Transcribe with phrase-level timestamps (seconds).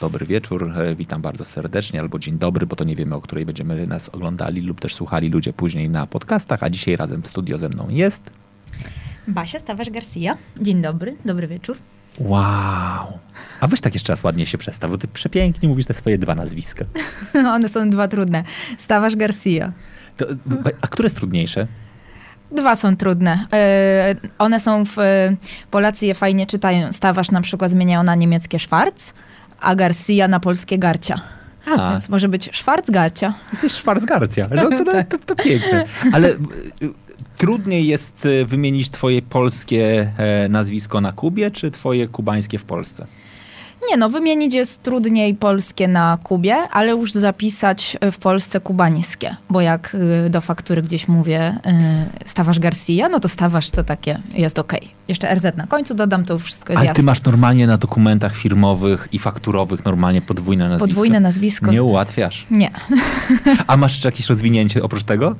[0.00, 3.46] Dobry wieczór, e, witam bardzo serdecznie, albo dzień dobry, bo to nie wiemy, o której
[3.46, 7.58] będziemy nas oglądali lub też słuchali ludzie później na podcastach, a dzisiaj razem w studio
[7.58, 8.22] ze mną jest...
[9.28, 10.36] Basia Stawarz-Garcia.
[10.60, 11.76] Dzień dobry, dobry wieczór.
[12.18, 13.18] Wow!
[13.60, 16.34] A weź tak jeszcze raz ładnie się przestaw, bo ty przepięknie mówisz te swoje dwa
[16.34, 16.84] nazwiska.
[17.54, 18.44] One są dwa trudne.
[18.78, 19.72] Stawarz-Garcia.
[20.16, 20.26] To,
[20.80, 21.66] a które jest trudniejsze?
[22.52, 23.46] Dwa są trudne.
[23.52, 24.96] E, one są w...
[25.70, 26.92] Polacy je fajnie czytają.
[26.92, 29.12] Stawarz na przykład zmieniają na niemieckie Schwarz,
[29.60, 31.20] a Garcia na polskie Garcia.
[31.66, 31.90] A.
[31.90, 33.34] Więc może być Schwarz-Garcia.
[33.52, 34.48] Jesteś Schwarz-Garcia.
[34.54, 35.84] No, to, to, to, to piękne.
[36.12, 36.36] Ale y,
[37.36, 43.06] trudniej jest y, wymienić twoje polskie e, nazwisko na Kubie, czy twoje kubańskie w Polsce?
[43.88, 49.60] Nie no, wymienić jest trudniej polskie na Kubie, ale już zapisać w Polsce kubańskie, bo
[49.60, 51.54] jak y, do faktury gdzieś mówię
[52.22, 54.72] y, Stawasz Garcia, no to Stawasz to takie jest ok.
[55.08, 57.02] Jeszcze RZ na końcu dodam, to już wszystko jest Ale jasne.
[57.02, 60.86] ty masz normalnie na dokumentach firmowych i fakturowych normalnie podwójne nazwisko?
[60.86, 61.70] Podwójne nazwisko.
[61.70, 62.46] Nie ułatwiasz?
[62.50, 62.70] Nie.
[63.66, 65.36] A masz jeszcze jakieś rozwinięcie oprócz tego?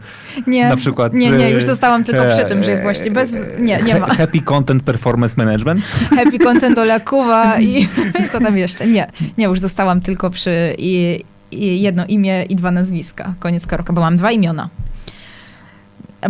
[0.47, 0.69] Nie.
[0.69, 1.15] Na przykład...
[1.15, 3.37] Nie, nie, już zostałam tylko przy tym, że jest właściwie bez...
[3.59, 4.07] Nie, nie ma.
[4.07, 5.85] Happy Content Performance Management?
[6.11, 7.89] Happy Content Ola Kuba i
[8.33, 8.87] co tam jeszcze?
[8.87, 9.07] Nie,
[9.39, 13.35] nie, już zostałam tylko przy i, i jedno imię i dwa nazwiska.
[13.39, 14.69] Koniec kropka, bo mam dwa imiona.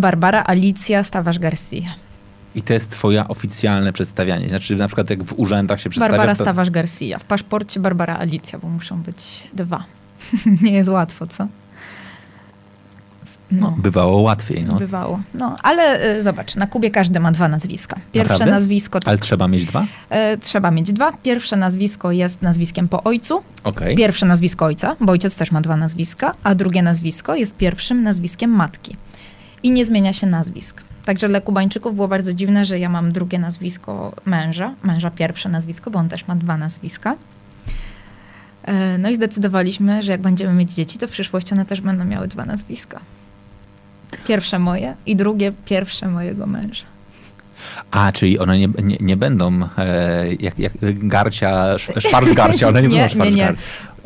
[0.00, 1.88] Barbara Alicja Stawarz-Garcia.
[2.54, 4.48] I to jest twoja oficjalne przedstawianie.
[4.48, 6.18] Znaczy na przykład jak w urzędach się przedstawiasz...
[6.18, 6.44] Barbara to...
[6.44, 7.18] Stawarz-Garcia.
[7.18, 9.84] W paszporcie Barbara Alicja, bo muszą być dwa.
[10.62, 11.46] Nie jest łatwo, co?
[13.52, 13.74] No.
[13.78, 14.64] Bywało łatwiej.
[14.64, 14.74] No.
[14.74, 15.20] Bywało.
[15.34, 17.96] No, ale y, zobacz, na Kubie każdy ma dwa nazwiska.
[18.12, 18.54] Pierwsze Naprawdę?
[18.54, 19.00] nazwisko...
[19.00, 19.82] Tak, ale trzeba mieć dwa?
[20.34, 21.12] Y, trzeba mieć dwa.
[21.12, 23.42] Pierwsze nazwisko jest nazwiskiem po ojcu.
[23.64, 23.94] Okay.
[23.94, 28.50] Pierwsze nazwisko ojca, bo ojciec też ma dwa nazwiska, a drugie nazwisko jest pierwszym nazwiskiem
[28.50, 28.96] matki.
[29.62, 30.82] I nie zmienia się nazwisk.
[31.04, 35.90] Także dla Kubańczyków było bardzo dziwne, że ja mam drugie nazwisko męża, męża pierwsze nazwisko,
[35.90, 37.16] bo on też ma dwa nazwiska.
[38.98, 42.28] No i zdecydowaliśmy, że jak będziemy mieć dzieci, to w przyszłości one też będą miały
[42.28, 43.00] dwa nazwiska.
[44.28, 46.84] Pierwsze moje i drugie pierwsze mojego męża.
[47.90, 50.72] A, czyli one nie, nie, nie będą e, jak, jak
[51.08, 53.54] Garcia, Szwarc Garcia, one nie, nie będą Szwarc Nie, nie.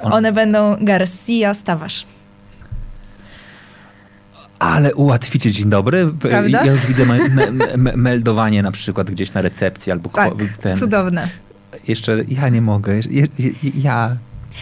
[0.03, 0.15] One...
[0.15, 2.07] one będą Garcia Stawarz.
[4.59, 6.07] Ale ułatwicie dzień dobry.
[6.21, 6.65] Prawda?
[6.65, 10.79] Ja już widzę me, me, me, meldowanie na przykład gdzieś na recepcji albo tak, ten.
[10.79, 11.29] cudowne.
[11.89, 12.95] Jeszcze ja nie mogę.
[13.11, 13.27] Ja,
[13.75, 14.17] ja,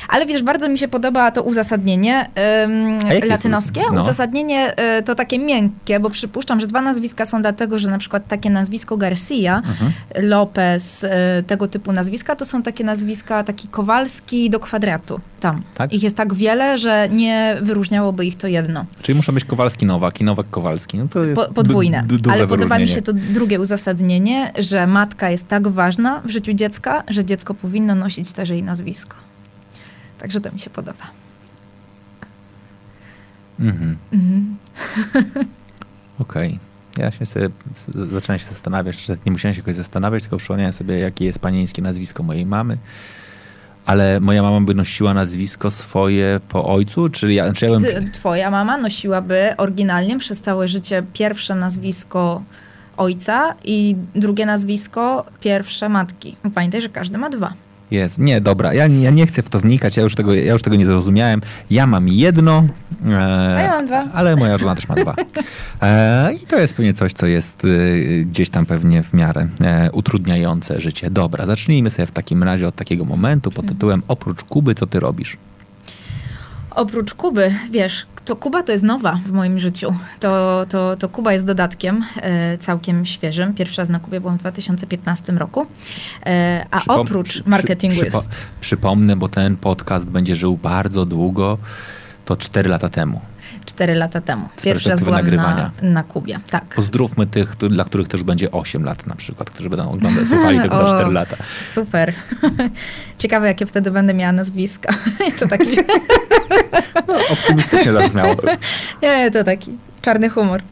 [0.08, 2.30] ale wiesz, bardzo mi się podoba to uzasadnienie
[2.64, 3.80] ym, latynoskie.
[3.92, 4.03] No.
[4.03, 8.28] Uzasadnienie y, to takie miękkie, bo przypuszczam, że dwa nazwiska są dlatego, że na przykład
[8.28, 9.92] takie nazwisko Garcia, mhm.
[10.28, 11.08] Lopez, y,
[11.47, 15.62] tego typu nazwiska, to są takie nazwiska, taki Kowalski do kwadratu tam.
[15.75, 15.92] Tak?
[15.92, 18.86] Ich jest tak wiele, że nie wyróżniałoby ich to jedno.
[19.03, 20.98] Czyli muszą być Kowalski Nowak i Nowak Kowalski.
[20.98, 22.04] No to jest po, podwójne.
[22.32, 27.03] Ale podoba mi się to drugie uzasadnienie, że matka jest tak ważna w życiu dziecka,
[27.09, 29.16] że dziecko powinno nosić też jej nazwisko.
[30.22, 31.05] Także to mi się podoba.
[33.60, 33.97] Mhm.
[34.12, 34.56] mhm.
[36.19, 36.49] Okej.
[36.49, 37.05] Okay.
[37.05, 37.49] Ja się sobie,
[38.12, 41.83] zacząłem się zastanawiać, że nie musiałem się jakoś zastanawiać, tylko przypomniałem sobie, jakie jest panieńskie
[41.83, 42.78] nazwisko mojej mamy.
[43.87, 48.10] Ale moja mama by nosiła nazwisko swoje po ojcu, czyli ja, czy ja bym...
[48.12, 52.43] Twoja mama nosiłaby oryginalnie przez całe życie pierwsze nazwisko
[52.97, 56.37] ojca i drugie nazwisko pierwsze matki.
[56.54, 57.53] Pamiętaj, że każdy ma dwa.
[57.92, 58.19] Jest.
[58.19, 60.76] Nie, dobra, ja, ja nie chcę w to wnikać, ja już tego, ja już tego
[60.76, 61.41] nie zrozumiałem.
[61.70, 62.64] Ja mam jedno,
[63.10, 64.08] e, A ja mam dwa.
[64.12, 65.14] ale moja żona też ma dwa.
[65.82, 67.69] E, I to jest pewnie coś, co jest e,
[68.25, 71.10] gdzieś tam pewnie w miarę e, utrudniające życie.
[71.10, 75.00] Dobra, zacznijmy sobie w takim razie od takiego momentu pod tytułem Oprócz Kuby, co ty
[75.00, 75.36] robisz?
[76.71, 79.95] Oprócz Kuby, wiesz, to Kuba to jest nowa w moim życiu.
[80.21, 83.54] To, to, to Kuba jest dodatkiem e, całkiem świeżym.
[83.54, 85.66] Pierwszy raz na Kubie byłam w 2015 roku.
[86.27, 88.28] E, a Przypom oprócz marketingu przy, jest...
[88.60, 91.59] Przypomnę, bo ten podcast będzie żył bardzo długo.
[92.24, 93.21] To 4 lata temu.
[93.64, 94.48] 4 lata temu.
[94.62, 95.70] Pierwszy raz byłam nagrywania.
[95.82, 96.64] Na, na Kubie, tak.
[96.64, 100.76] Pozdrówmy tych, dla których też będzie 8 lat na przykład, którzy będą oglądać, słuchali tego
[100.76, 101.36] za 4 lata.
[101.74, 102.14] Super.
[103.18, 104.94] Ciekawe, jakie wtedy będę miała nazwiska.
[105.38, 105.76] to taki...
[107.09, 108.34] no, optymistycznie zabrzmiało.
[109.03, 110.62] Nie, to taki czarny humor.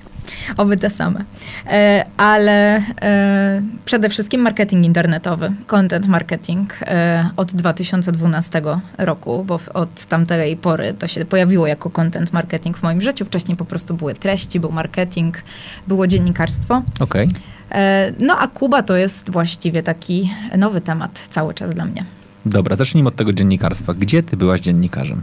[0.56, 1.24] Oby te same.
[1.66, 8.62] E, ale e, przede wszystkim marketing internetowy, content marketing e, od 2012
[8.98, 13.24] roku, bo od tamtej pory to się pojawiło jako content marketing w moim życiu.
[13.24, 15.42] Wcześniej po prostu były treści, był marketing,
[15.86, 16.82] było dziennikarstwo.
[17.00, 17.26] Okej.
[17.26, 17.40] Okay.
[18.18, 22.04] No a Kuba to jest właściwie taki nowy temat cały czas dla mnie.
[22.46, 23.94] Dobra, zacznijmy od tego dziennikarstwa.
[23.94, 25.22] Gdzie ty byłaś dziennikarzem?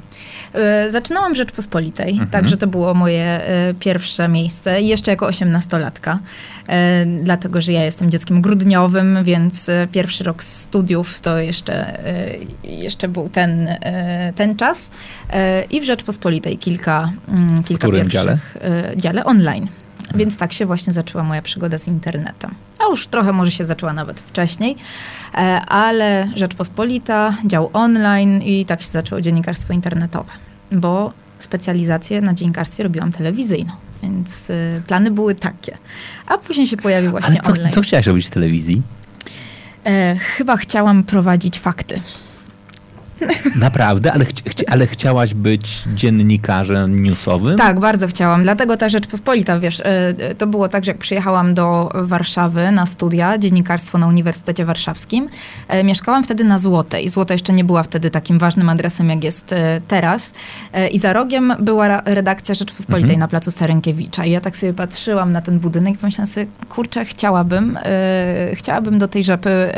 [0.54, 2.30] E, zaczynałam w Rzeczpospolitej, mhm.
[2.30, 4.82] także to było moje e, pierwsze miejsce.
[4.82, 6.20] Jeszcze jako osiemnastolatka,
[6.68, 11.98] e, dlatego że ja jestem dzieckiem grudniowym, więc pierwszy rok studiów to jeszcze,
[12.64, 13.70] jeszcze był ten,
[14.36, 14.92] ten czas.
[15.72, 18.38] I w Rzeczpospolitej kilka, mm, kilka w pierwszych dziale?
[18.96, 19.68] dziale online.
[20.16, 22.56] Więc tak się właśnie zaczęła moja przygoda z internetem.
[22.80, 24.76] A już trochę może się zaczęła nawet wcześniej,
[25.34, 30.32] e, ale Rzeczpospolita, dział online i tak się zaczęło dziennikarstwo internetowe,
[30.72, 33.72] bo specjalizację na dziennikarstwie robiłam telewizyjną.
[34.04, 35.78] Więc y, plany były takie.
[36.28, 37.72] A później się pojawił właśnie Ale co, online.
[37.72, 38.82] co chciałaś robić w telewizji?
[39.86, 42.02] E, chyba chciałam prowadzić fakty.
[43.56, 44.14] Naprawdę?
[44.14, 47.58] Ale, chci ale chciałaś być dziennikarzem newsowym?
[47.58, 48.44] Tak, bardzo chciałam.
[48.44, 53.38] Dlatego ta Rzeczpospolita, wiesz, e, to było tak, że jak przyjechałam do Warszawy na studia,
[53.38, 55.30] dziennikarstwo na Uniwersytecie Warszawskim,
[55.68, 57.10] e, mieszkałam wtedy na Złotej.
[57.10, 60.34] Złota jeszcze nie była wtedy takim ważnym adresem, jak jest e, teraz.
[60.92, 63.20] I za rogiem była redakcja Rzeczpospolitej mhm.
[63.20, 64.26] na placu Starynkiewicza.
[64.26, 67.80] I ja tak sobie patrzyłam na ten budynek i pomyślałam sobie, kurczę, chciałabym,
[68.54, 69.72] chciałabym do tej rzepy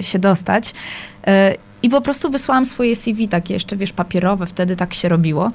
[0.00, 0.74] się dostać.
[1.86, 5.50] I po prostu wysłałam swoje CV, takie jeszcze, wiesz, papierowe, wtedy tak się robiło.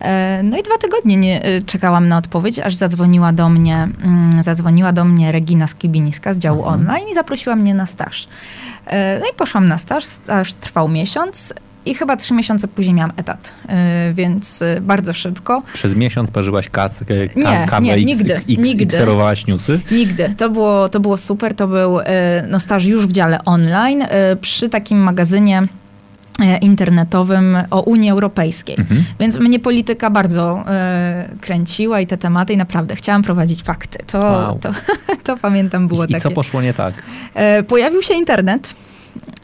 [0.00, 4.42] E, no i dwa tygodnie nie, e, czekałam na odpowiedź, aż zadzwoniła do mnie, mm,
[4.42, 6.80] zadzwoniła do mnie Regina Skibiniska z działu mhm.
[6.80, 8.28] online i zaprosiła mnie na staż.
[8.86, 11.54] E, no i poszłam na staż, staż trwał miesiąc.
[11.86, 13.54] I chyba trzy miesiące później miałam etat,
[14.14, 15.62] więc bardzo szybko.
[15.72, 16.98] Przez miesiąc parzyłaś kac,
[17.44, 18.98] ka, kawę nie, nigdy, x, x, nigdy.
[19.48, 19.80] Newsy?
[19.90, 20.34] Nigdy.
[20.36, 21.54] To było, to było super.
[21.54, 21.98] To był
[22.48, 24.04] no, staż już w dziale online
[24.40, 25.68] przy takim magazynie
[26.60, 28.76] internetowym o Unii Europejskiej.
[28.78, 29.04] Mhm.
[29.20, 33.98] Więc mnie polityka bardzo e, kręciła i te tematy i naprawdę chciałam prowadzić fakty.
[34.06, 34.58] To, wow.
[34.58, 34.70] to,
[35.24, 36.18] to, pamiętam było I, takie.
[36.18, 36.94] I co poszło nie tak?
[37.34, 38.74] E, pojawił się internet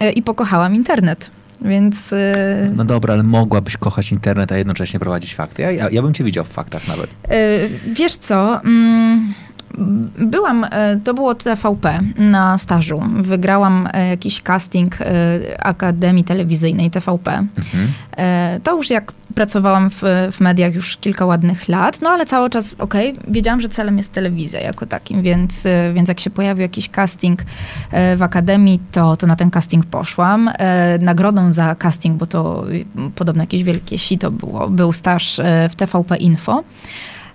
[0.00, 1.30] e, i pokochałam internet.
[1.64, 2.12] Więc.
[2.12, 5.62] E, no dobra, ale mogłabyś kochać internet, a jednocześnie prowadzić fakty.
[5.62, 7.10] Ja, ja, ja bym cię widział w faktach nawet.
[7.28, 8.60] E, wiesz co?
[10.18, 13.02] Byłam, e, to było TVP na stażu.
[13.16, 15.06] Wygrałam e, jakiś casting e,
[15.66, 17.32] Akademii Telewizyjnej TVP.
[17.32, 17.92] Mhm.
[18.62, 20.02] To już jak pracowałam w,
[20.32, 23.96] w, mediach już kilka ładnych lat, no ale cały czas, okej, okay, wiedziałam, że celem
[23.96, 25.64] jest telewizja jako takim, więc,
[25.94, 27.42] więc jak się pojawił jakiś casting
[28.16, 30.50] w Akademii, to, to na ten casting poszłam.
[31.00, 32.64] Nagrodą za casting, bo to
[33.14, 35.40] podobno jakieś wielkie sito było, był staż
[35.70, 36.64] w TVP Info.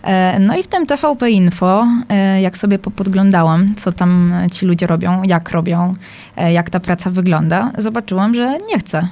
[0.03, 4.87] E, no i w tym TVP Info, e, jak sobie podglądałam, co tam ci ludzie
[4.87, 5.93] robią, jak robią,
[6.35, 9.07] e, jak ta praca wygląda, zobaczyłam, że nie chcę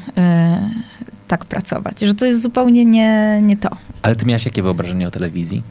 [1.28, 3.70] tak pracować, że to jest zupełnie nie, nie to.
[4.02, 5.64] Ale ty miałaś jakie wyobrażenie o telewizji?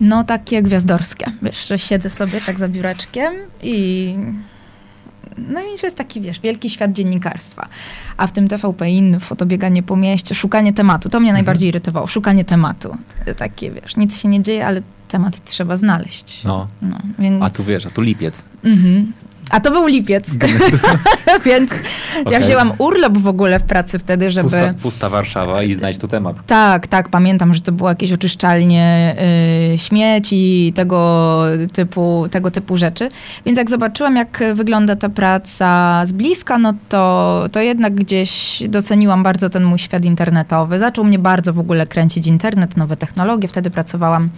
[0.00, 4.14] No takie gwiazdorskie, wiesz, że siedzę sobie tak za biureczkiem i
[5.38, 7.68] no i że jest taki, wiesz, wielki świat dziennikarstwa.
[8.16, 11.08] A w tym TVP Info to bieganie po mieście, szukanie tematu.
[11.08, 11.44] To mnie mhm.
[11.44, 12.06] najbardziej irytowało.
[12.06, 12.96] Szukanie tematu.
[13.36, 16.44] Takie, wiesz, nic się nie dzieje, ale temat trzeba znaleźć.
[16.44, 16.68] No.
[16.82, 17.42] no więc...
[17.42, 18.44] A tu wiesz, a tu lipiec.
[18.64, 19.12] Mhm.
[19.50, 20.30] A to był lipiec.
[21.46, 21.72] Więc
[22.20, 22.32] okay.
[22.32, 24.50] ja wzięłam urlop w ogóle w pracy wtedy, żeby...
[24.50, 26.36] Pusta, pusta Warszawa i znać tu temat.
[26.46, 27.08] Tak, tak.
[27.08, 29.16] Pamiętam, że to było jakieś oczyszczalnie
[29.74, 31.40] y, śmieci, tego
[31.72, 33.08] typu, tego typu rzeczy.
[33.46, 39.22] Więc jak zobaczyłam, jak wygląda ta praca z bliska, no to, to jednak gdzieś doceniłam
[39.22, 40.78] bardzo ten mój świat internetowy.
[40.78, 43.48] Zaczął mnie bardzo w ogóle kręcić internet, nowe technologie.
[43.48, 44.28] Wtedy pracowałam e,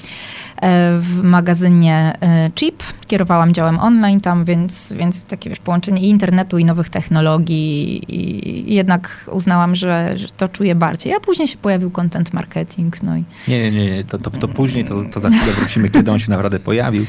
[1.01, 2.83] w magazynie e, Chip.
[3.07, 8.75] Kierowałam działem online tam, więc więc takie wiesz, połączenie i internetu, i nowych technologii i,
[8.75, 11.15] jednak uznałam, że, że, to czuję bardziej.
[11.15, 13.03] A później się pojawił content marketing.
[13.03, 13.25] No i...
[13.49, 16.31] Nie, nie, nie, to, to, to później, to, to za chwilę wrócimy, kiedy on się
[16.31, 17.07] naprawdę pojawił.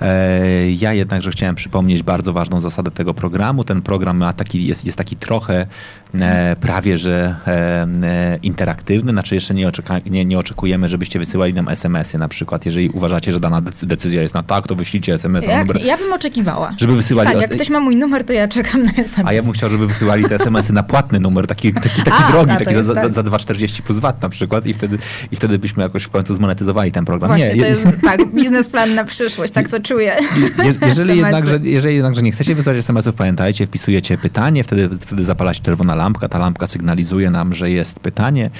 [0.00, 3.64] E, ja jednakże chciałem przypomnieć bardzo ważną zasadę tego programu.
[3.64, 5.66] Ten program ma taki, jest, jest taki trochę
[6.14, 11.68] e, prawie, że e, interaktywny, znaczy jeszcze nie, oczeka, nie, nie oczekujemy, żebyście wysyłali nam
[11.68, 12.66] SMS-y na przykład.
[12.66, 15.84] Jeżeli uważacie, że dana decyzja jest na tak, to wyślijcie SMS SMS Jak, numer.
[15.84, 16.74] Ja bym oczekiwała.
[16.78, 16.92] Żeby
[17.24, 17.42] wysyłali...
[17.42, 19.28] Tak, jak ktoś ma mój numer, to ja czekam na SMS.
[19.28, 22.32] A ja bym chciał, żeby wysyłali te SMS-y na płatny numer, taki, taki, taki a,
[22.32, 23.12] drogi, taki za, tak.
[23.12, 24.98] za, za 2,40 plus VAT na przykład i wtedy,
[25.32, 27.30] i wtedy byśmy jakoś w końcu zmonetyzowali ten program.
[27.30, 30.16] Właśnie, nie, to jest tak, biznesplan na przyszłość, tak co czuję.
[30.64, 35.54] Je, jeżeli, jednakże, jeżeli jednakże nie chcecie wysłać SMS-ów, pamiętajcie, wpisujecie pytanie, wtedy, wtedy zapala
[35.54, 38.50] się czerwona lampka, ta lampka sygnalizuje nam, że jest pytanie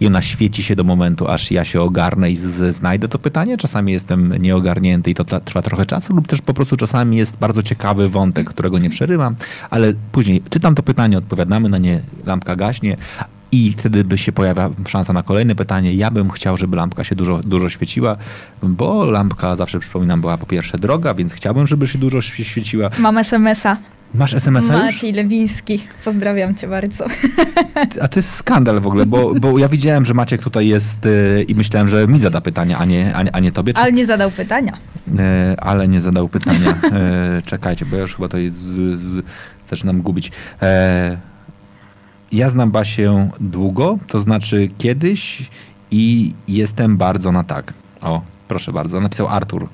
[0.00, 3.56] i ona świeci się do momentu, aż ja się ogarnę i z, znajdę to pytanie.
[3.56, 7.62] Czasami jestem nieogarnięty i to trwa trochę czasu, lub też po prostu czasami jest bardzo
[7.62, 9.34] ciekawy wątek, którego nie przerywam,
[9.70, 12.96] ale później czytam to pytanie, odpowiadamy na nie, lampka gaśnie,
[13.52, 15.94] i wtedy by się pojawia szansa na kolejne pytanie.
[15.94, 18.16] Ja bym chciał, żeby lampka się dużo, dużo świeciła,
[18.62, 22.90] bo lampka zawsze, przypominam, była po pierwsze droga, więc chciałbym, żeby się dużo świeciła.
[22.98, 23.76] Mam SMS-a.
[24.14, 25.16] Masz SMS-a Maciej już?
[25.16, 25.86] Lewiński.
[26.04, 27.04] Pozdrawiam cię bardzo.
[28.02, 31.42] A to jest skandal w ogóle, bo, bo ja widziałem, że Maciek tutaj jest yy,
[31.42, 33.74] i myślałem, że mi zada pytania, a nie, a, a nie tobie.
[33.74, 33.80] Czy...
[33.80, 34.72] Ale nie zadał pytania.
[35.06, 35.22] Yy,
[35.58, 36.68] ale nie zadał pytania.
[36.82, 38.52] Yy, czekajcie, bo ja już chyba to z,
[39.00, 39.24] z,
[39.70, 40.32] zaczynam gubić.
[42.32, 45.50] ja znam Basię długo, to znaczy kiedyś
[45.90, 47.72] i jestem bardzo na tak.
[48.00, 49.68] O, proszę bardzo, napisał Artur.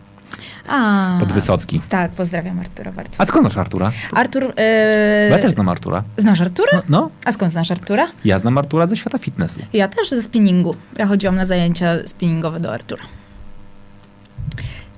[0.69, 1.81] A, Podwysocki.
[1.89, 3.23] Tak, pozdrawiam Artura bardzo.
[3.23, 3.93] A skąd znasz Artura?
[4.13, 4.43] Artur...
[4.43, 5.31] Yy...
[5.31, 6.03] Ja też znam Artura.
[6.17, 6.71] Znasz Artura?
[6.73, 7.11] No, no.
[7.25, 8.07] A skąd znasz Artura?
[8.25, 9.61] Ja znam Artura ze świata fitnessu.
[9.73, 10.75] Ja też ze spinningu.
[10.99, 13.03] Ja chodziłam na zajęcia spinningowe do Artura.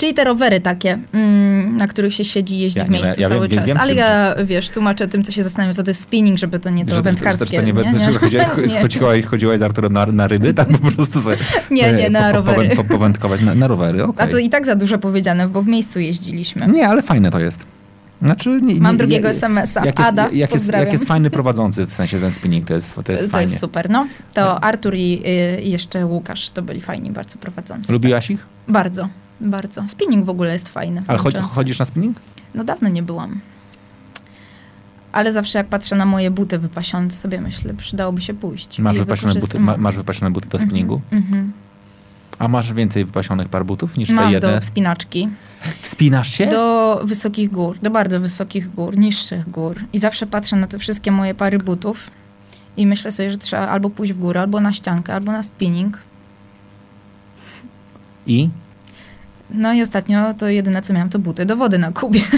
[0.01, 3.29] Czyli te rowery takie, mm, na których się siedzi i jeździ ja w miejscu ja
[3.29, 3.67] cały wiem, czas.
[3.67, 6.71] Wiem, Ale ja, wiesz, tłumaczę tym, co się zastanawiam, co to jest spinning, żeby to
[6.71, 7.45] nie to że, wędkarskie.
[7.45, 8.79] Że to nie, nie, nie?
[8.83, 11.37] Chodziłaś, chodziłaś z Arturem na, na ryby, tak po prostu sobie
[11.71, 12.77] Nie, nie, na po, rowery.
[12.77, 14.27] Po, powędkować na, na rowery, okay.
[14.27, 16.67] A to i tak za dużo powiedziane, bo w miejscu jeździliśmy.
[16.67, 17.65] Nie, ale fajne to jest.
[18.23, 19.87] Znaczy, nie, Mam drugiego SMS-a.
[19.87, 22.95] Jak jest, Ada, jak jest, jak jest fajny prowadzący, w sensie ten spinning, to jest,
[23.05, 23.47] to jest to fajnie.
[23.47, 24.07] To jest super, no.
[24.35, 24.65] To tak.
[24.65, 25.23] Artur i,
[25.63, 27.93] i, jeszcze Łukasz to byli fajni bardzo prowadzący.
[27.93, 28.31] Lubiłaś tak.
[28.31, 28.47] ich?
[28.69, 29.09] Bardzo.
[29.41, 29.89] Bardzo.
[29.89, 31.03] Spinning w ogóle jest fajny.
[31.07, 32.17] Ale chodzi, chodzisz na spinning?
[32.55, 33.41] No dawno nie byłam.
[35.13, 38.79] Ale zawsze jak patrzę na moje buty wypasione, sobie myślę, przydałoby się pójść.
[38.79, 41.01] Masz, wypasione buty, ma, masz wypasione buty do mhm, spinningu?
[41.13, 41.49] Mm-hmm.
[42.39, 44.55] A masz więcej wypasionych par butów niż Mam te jedne?
[44.55, 45.29] do wspinaczki.
[45.83, 46.47] Wspinasz się?
[46.47, 49.77] Do wysokich gór, do bardzo wysokich gór, niższych gór.
[49.93, 52.11] I zawsze patrzę na te wszystkie moje pary butów
[52.77, 55.99] i myślę sobie, że trzeba albo pójść w górę, albo na ściankę, albo na spinning.
[58.27, 58.49] I?
[59.55, 62.21] No i ostatnio to jedyne, co miałam, to buty do wody na kubie.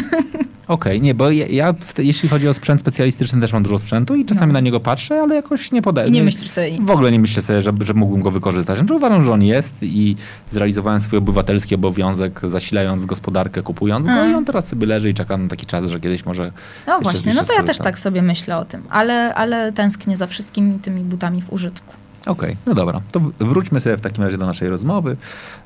[0.68, 4.14] Okej, okay, nie, bo ja, ja, jeśli chodzi o sprzęt specjalistyczny, też mam dużo sprzętu
[4.14, 4.52] i czasami no.
[4.52, 6.08] na niego patrzę, ale jakoś nie podaję.
[6.08, 6.82] I nie myślisz sobie nic.
[6.82, 8.78] W ogóle nie myślę sobie, że, że mógłbym go wykorzystać.
[8.78, 10.16] Znaczy uważam, że on jest i
[10.50, 15.36] zrealizowałem swój obywatelski obowiązek, zasilając gospodarkę, kupując go i on teraz sobie leży i czeka
[15.36, 16.52] na taki czas, że kiedyś może
[16.86, 20.26] No właśnie, no to ja też tak sobie myślę o tym, ale, ale tęsknię za
[20.26, 22.01] wszystkimi tymi butami w użytku.
[22.26, 23.00] Okej, okay, no dobra.
[23.12, 25.16] To wróćmy sobie w takim razie do naszej rozmowy,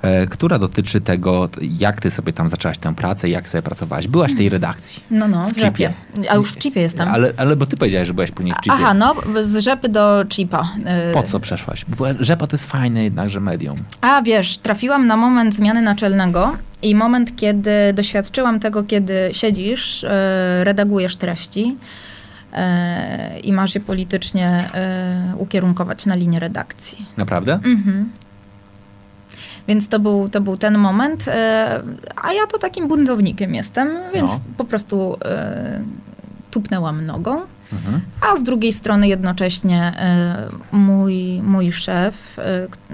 [0.02, 1.48] e, która dotyczy tego,
[1.78, 4.08] jak ty sobie tam zaczęłaś tę pracę, jak sobie pracowałaś.
[4.08, 5.02] Byłaś w tej redakcji.
[5.10, 5.92] No, no, w, w chipie.
[6.28, 7.08] A już w chipie jestem.
[7.08, 8.76] Ale, ale bo ty powiedziałeś, że byłaś później w chipie.
[8.80, 10.68] Aha, no, z rzepy do chipa.
[10.84, 11.84] E, po co przeszłaś?
[11.88, 13.78] Bo rzepa to jest fajne jednakże medium.
[14.00, 20.64] A wiesz, trafiłam na moment zmiany naczelnego i moment, kiedy doświadczyłam tego, kiedy siedzisz, e,
[20.64, 21.76] redagujesz treści,
[23.42, 27.06] i masz je politycznie e, ukierunkować na linię redakcji.
[27.16, 27.54] Naprawdę?
[27.54, 28.10] Mhm.
[29.68, 31.82] Więc to był, to był ten moment, e,
[32.22, 34.40] a ja to takim buntownikiem jestem, więc no.
[34.56, 35.16] po prostu
[36.50, 37.40] tupnęłam nogą.
[37.72, 38.00] Mhm.
[38.20, 39.92] A z drugiej strony jednocześnie
[40.72, 42.36] mój, mój szef,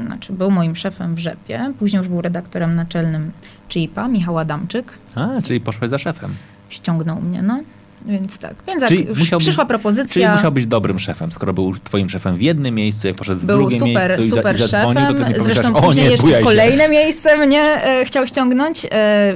[0.06, 3.32] znaczy był moim szefem w Rzepie, później już był redaktorem naczelnym
[3.68, 4.92] CIPA, Michał Adamczyk.
[5.14, 6.34] A, czyli poszłeś za szefem.
[6.68, 7.62] Ściągnął mnie, no.
[8.06, 8.54] Więc tak.
[8.66, 10.14] Więc czyli jak musiał przyszła propozycja.
[10.14, 13.44] Czyli musiał być dobrym szefem, skoro był twoim szefem w jednym miejscu, jak poszedł w
[13.44, 15.18] był drugie super, miejsce super i, za, i zadzwonił, szefem.
[15.18, 18.86] to ty nie Zresztą o nie, jeszcze w kolejne miejsce mnie e, chciał ściągnąć.
[18.92, 19.34] E,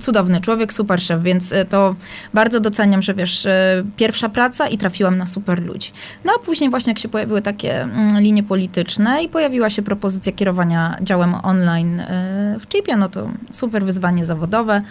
[0.00, 1.94] cudowny człowiek, super szef, więc e, to
[2.34, 5.92] bardzo doceniam, że wiesz, e, pierwsza praca i trafiłam na super ludzi.
[6.24, 10.32] No a później właśnie jak się pojawiły takie mm, linie polityczne i pojawiła się propozycja
[10.32, 14.82] kierowania działem online e, w Chipie, no to super wyzwanie zawodowe.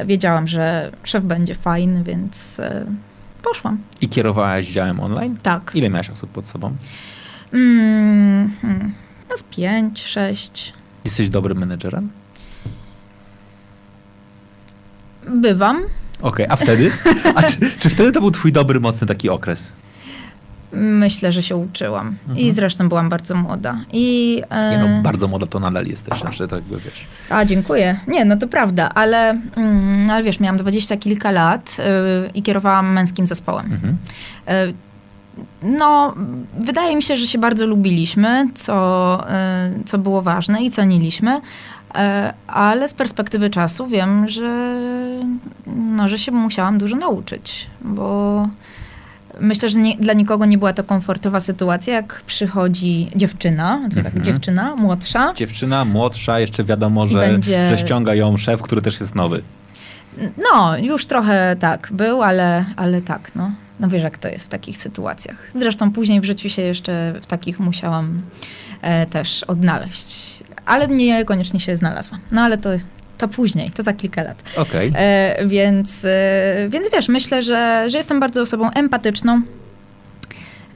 [0.00, 2.84] Wiedziałam, że szef będzie fajny, więc e,
[3.42, 3.78] poszłam.
[4.00, 5.36] I kierowałaś działem online?
[5.42, 5.70] Tak.
[5.74, 6.76] Ile miałaś osób pod sobą?
[7.54, 8.92] Mm, hmm,
[9.30, 10.72] no z pięć, sześć.
[11.04, 12.10] Jesteś dobrym menedżerem?
[15.28, 15.76] Bywam.
[15.76, 16.90] Okej, okay, a wtedy?
[17.36, 19.72] A czy, czy wtedy to był twój dobry, mocny taki okres?
[20.72, 22.06] Myślę, że się uczyłam.
[22.06, 22.38] Mhm.
[22.38, 23.76] I zresztą byłam bardzo młoda.
[23.92, 24.70] I, e...
[24.70, 27.06] Nie no, bardzo młoda to nadal jesteś, znaczy tak jakby wiesz.
[27.30, 28.00] A, dziękuję.
[28.08, 31.76] Nie, no to prawda, ale, mm, ale wiesz, miałam dwadzieścia kilka lat
[32.26, 33.72] y, i kierowałam męskim zespołem.
[33.72, 33.96] Mhm.
[34.48, 34.74] Y,
[35.62, 36.14] no,
[36.60, 39.18] wydaje mi się, że się bardzo lubiliśmy, co,
[39.80, 41.40] y, co było ważne i ceniliśmy,
[42.46, 44.76] ale z perspektywy czasu wiem, że
[45.66, 48.48] no, że się musiałam dużo nauczyć, bo
[49.42, 54.04] myślę, że nie, dla nikogo nie była to komfortowa sytuacja, jak przychodzi dziewczyna, mhm.
[54.04, 55.32] tak, dziewczyna młodsza.
[55.36, 57.66] Dziewczyna młodsza, jeszcze wiadomo, że, Będzie...
[57.66, 59.42] że ściąga ją szef, który też jest nowy.
[60.52, 63.50] No, już trochę tak był, ale, ale tak, no.
[63.80, 65.50] No wiesz, jak to jest w takich sytuacjach.
[65.54, 68.22] Zresztą później w życiu się jeszcze w takich musiałam
[68.82, 70.16] e, też odnaleźć.
[70.66, 72.20] Ale niekoniecznie się znalazłam.
[72.30, 72.70] No ale to
[73.22, 74.42] to później, to za kilka lat.
[74.56, 74.92] Okay.
[74.94, 79.42] E, więc, e, więc wiesz, myślę, że, że jestem bardzo osobą empatyczną.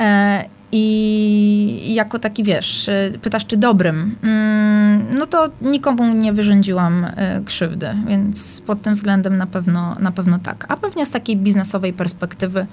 [0.01, 7.05] E, i jako taki, wiesz, e, pytasz, czy dobrym, mm, no to nikomu nie wyrządziłam
[7.05, 10.67] e, krzywdy, więc pod tym względem na pewno, na pewno tak.
[10.69, 12.67] A pewnie z takiej biznesowej perspektywy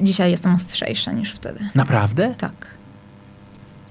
[0.00, 1.68] dzisiaj jestem ostrzejsza niż wtedy.
[1.74, 2.34] Naprawdę?
[2.38, 2.73] Tak.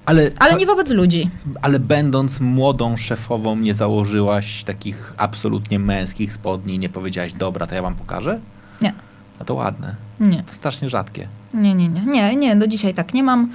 [0.06, 1.30] Ale, ale nie wobec ludzi.
[1.62, 7.82] Ale będąc młodą szefową, nie założyłaś takich absolutnie męskich spodni, nie powiedziałaś, dobra, to ja
[7.82, 8.40] wam pokażę?
[8.82, 8.92] Nie.
[9.38, 9.94] A to ładne.
[10.20, 10.42] Nie.
[10.42, 11.28] To strasznie rzadkie.
[11.54, 12.00] Nie, nie, nie.
[12.06, 13.48] Nie, nie, do dzisiaj tak nie mam.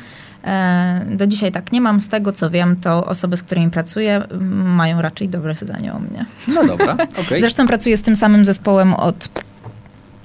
[0.44, 2.02] E, do dzisiaj tak nie mam.
[2.02, 4.24] Z tego co wiem, to osoby, z którymi pracuję,
[4.66, 6.26] mają raczej dobre zdanie o mnie.
[6.48, 6.98] No dobra.
[7.28, 7.40] Okay.
[7.40, 9.30] Zresztą pracuję z tym samym zespołem od,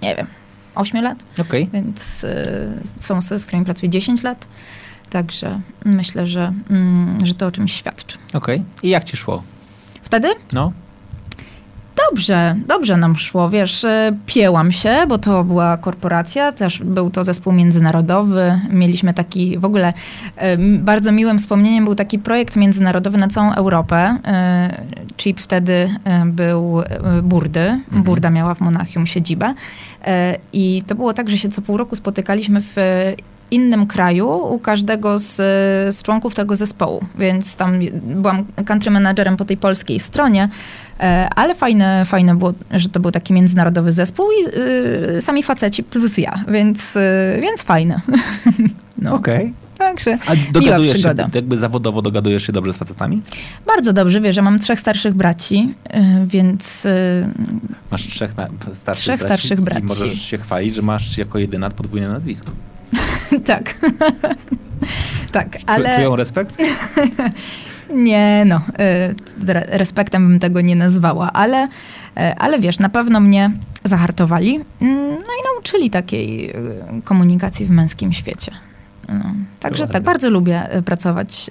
[0.03, 0.27] nie wiem,
[0.75, 1.25] 8 lat.
[1.39, 1.67] Okay.
[1.73, 4.49] Więc y, są osoby, z którymi pracuję 10 lat.
[5.15, 8.19] Także myślę, że, mm, że to o czymś świadczy.
[8.35, 8.57] Okej.
[8.57, 8.65] Okay.
[8.83, 9.43] I jak ci szło?
[10.03, 10.29] Wtedy?
[10.53, 10.73] No.
[12.11, 17.25] Dobrze, dobrze nam szło, wiesz, e, piełam się, bo to była korporacja, też był to
[17.25, 19.93] zespół międzynarodowy, mieliśmy taki, w ogóle
[20.37, 24.19] e, bardzo miłym wspomnieniem był taki projekt międzynarodowy na całą Europę.
[24.25, 24.85] E,
[25.17, 25.95] Chip wtedy
[26.27, 26.83] był
[27.23, 28.03] Burdy, mhm.
[28.03, 29.55] Burda miała w Monachium siedzibę
[30.53, 32.77] i to było tak, że się co pół roku spotykaliśmy w
[33.51, 35.37] innym kraju u każdego z,
[35.97, 40.49] z członków tego zespołu, więc tam byłam country managerem po tej polskiej stronie,
[41.01, 44.59] e, ale fajne, fajne było, że to był taki międzynarodowy zespół i
[45.17, 47.01] y, sami faceci plus ja, więc, y,
[47.43, 48.01] więc fajne.
[49.03, 49.15] no.
[49.15, 49.41] Okej.
[49.41, 49.53] Okay.
[49.79, 53.23] Także A dogadujesz się, jakby zawodowo dogadujesz się dobrze z facetami?
[53.67, 55.75] Bardzo dobrze, wiesz, że mam trzech starszych braci,
[56.27, 56.87] więc...
[57.91, 59.85] Masz trzech na, starszych Trzech braci starszych braci.
[59.85, 62.51] I możesz się chwalić, że masz jako jedyna podwójne nazwisko.
[63.47, 63.75] tak.
[65.33, 65.95] tak, ale...
[65.95, 66.55] Czują respekt?
[67.91, 68.57] nie, no.
[68.57, 71.69] Y, respektem bym tego nie nazwała, ale, y,
[72.39, 73.51] ale wiesz, na pewno mnie
[73.85, 78.53] zahartowali mm, no i nauczyli takiej y, komunikacji w męskim świecie.
[79.09, 79.25] No.
[79.61, 81.51] Także tak, bardzo lubię pracować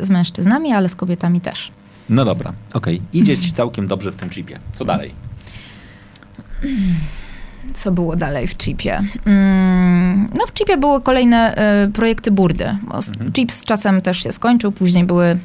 [0.00, 1.72] z mężczyznami, ale z kobietami też.
[2.08, 2.96] No dobra, okej.
[2.96, 3.20] Okay.
[3.20, 4.58] Idzie ci całkiem dobrze w tym chipie.
[4.74, 5.14] Co dalej?
[7.74, 9.00] Co było dalej w chipie?
[9.26, 11.54] Mm, no w chipie były kolejne
[11.86, 12.64] y, projekty burdy.
[12.64, 13.32] Mhm.
[13.32, 15.38] Chip z czasem też się skończył, później były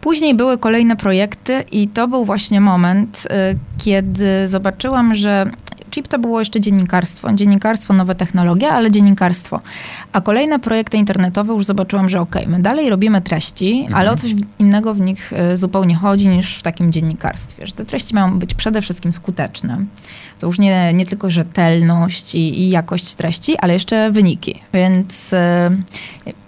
[0.00, 5.50] Później były kolejne projekty i to był właśnie moment, y, kiedy zobaczyłam, że
[5.92, 7.32] chip to było jeszcze dziennikarstwo.
[7.32, 9.60] Dziennikarstwo, nowe technologie, ale dziennikarstwo.
[10.12, 13.94] A kolejne projekty internetowe już zobaczyłam, że okej, okay, my dalej robimy treści, mhm.
[13.94, 17.66] ale o coś innego w nich y, zupełnie chodzi niż w takim dziennikarstwie.
[17.66, 19.84] Że te treści mają być przede wszystkim skuteczne.
[20.38, 24.62] To już nie, nie tylko rzetelność i, i jakość treści, ale jeszcze wyniki.
[24.74, 25.36] Więc, y,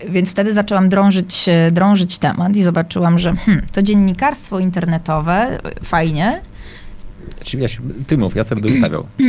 [0.09, 6.41] więc wtedy zaczęłam drążyć, drążyć temat i zobaczyłam, że hmm, to dziennikarstwo internetowe fajnie,
[7.59, 9.07] ja się, ty mów, ja sobie będę ustawiał.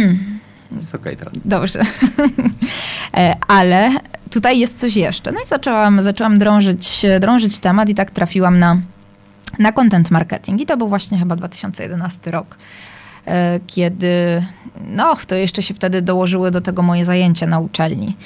[0.72, 1.34] Jest okej okay teraz.
[1.46, 1.82] Dobrze.
[3.14, 3.92] E, ale
[4.30, 5.32] tutaj jest coś jeszcze.
[5.32, 8.78] No i zaczęłam, zaczęłam drążyć, drążyć temat i tak trafiłam na,
[9.60, 10.62] na content marketing.
[10.62, 12.58] I to był właśnie chyba 2011 rok
[13.26, 14.44] e, kiedy,
[14.88, 18.18] no, to jeszcze się wtedy dołożyły do tego moje zajęcia na uczelni.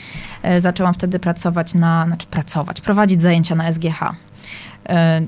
[0.43, 4.15] E, zaczęłam wtedy pracować na, znaczy pracować, prowadzić zajęcia na SGH.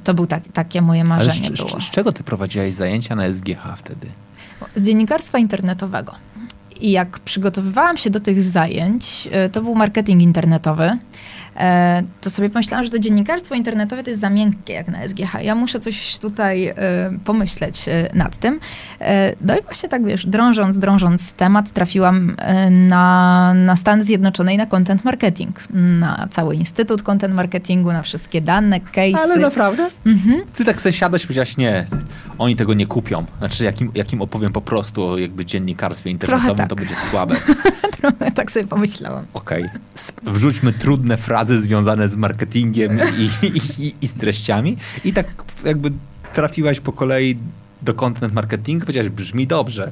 [0.03, 1.79] To był tak, takie moje marzenie Ale z, było.
[1.79, 4.07] Z, z czego ty prowadziłaś zajęcia na SGH wtedy?
[4.75, 6.15] Z dziennikarstwa internetowego.
[6.81, 10.97] I jak przygotowywałam się do tych zajęć, e, to był marketing internetowy.
[11.57, 15.43] E, to sobie pomyślałam, że to dziennikarstwo internetowe to jest za miękkie jak na SGH.
[15.43, 16.75] Ja muszę coś tutaj e,
[17.25, 18.59] pomyśleć e, nad tym.
[19.41, 22.35] No i właśnie tak, wiesz, drążąc, drążąc temat, trafiłam
[22.69, 25.59] na, na Stany Zjednoczone i na content marketing.
[25.73, 29.17] Na cały Instytut Content Marketingu, na wszystkie dane, case'y.
[29.17, 29.89] Ale naprawdę?
[30.05, 30.41] Mhm.
[30.55, 31.85] Ty tak sobie siadasz i powiedziałaś, nie,
[32.37, 33.25] oni tego nie kupią.
[33.37, 36.69] Znaczy, jakim, jakim opowiem po prostu o jakby dziennikarstwie internetowym, tak.
[36.69, 37.35] to będzie słabe.
[38.01, 39.25] Trochę tak sobie pomyślałam.
[39.33, 39.63] Okej.
[39.65, 40.33] Okay.
[40.33, 43.47] Wrzućmy trudne frazy związane z marketingiem i,
[43.79, 44.77] i, i, z treściami.
[45.05, 45.25] I tak
[45.65, 45.91] jakby
[46.33, 47.37] trafiłaś po kolei
[47.81, 49.91] do content marketingu, powiedziałaś, brzmi dobrze.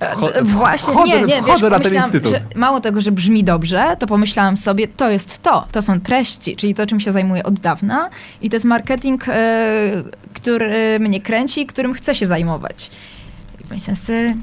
[0.00, 2.32] Wcho Właśnie, wchodzę, nie, nie, wiesz, na ten instytut.
[2.54, 6.74] Mało tego, że brzmi dobrze, to pomyślałam sobie, to jest to, to są treści, czyli
[6.74, 8.10] to, czym się zajmuję od dawna
[8.42, 10.02] i to jest marketing, e,
[10.34, 12.90] który mnie kręci i którym chcę się zajmować.
[13.60, 14.36] I pomyślałam sobie,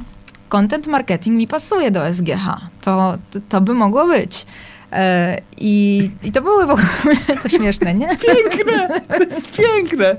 [0.53, 2.45] content marketing mi pasuje do SGH.
[2.81, 4.45] To, to, to by mogło być.
[4.91, 6.85] E, I, I to były w ogóle
[7.43, 8.07] to śmieszne, nie?
[8.07, 9.01] Piękne!
[9.07, 10.15] To jest piękne!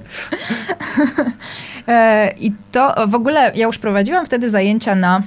[1.88, 5.22] E, I to w ogóle ja już prowadziłam wtedy zajęcia na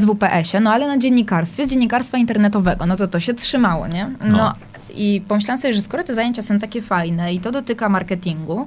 [0.00, 4.10] SWPS-ie, no ale na dziennikarstwie, z dziennikarstwa internetowego, no to to się trzymało, nie?
[4.20, 4.54] No, no.
[4.94, 8.66] i pomyślałam sobie, że skoro te zajęcia są takie fajne i to dotyka marketingu,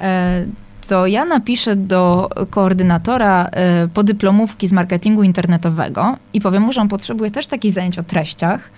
[0.00, 0.44] e,
[0.88, 3.50] to ja napiszę do koordynatora
[3.94, 8.70] podyplomówki z marketingu internetowego i powiem mu, że on potrzebuje też takich zajęć o treściach,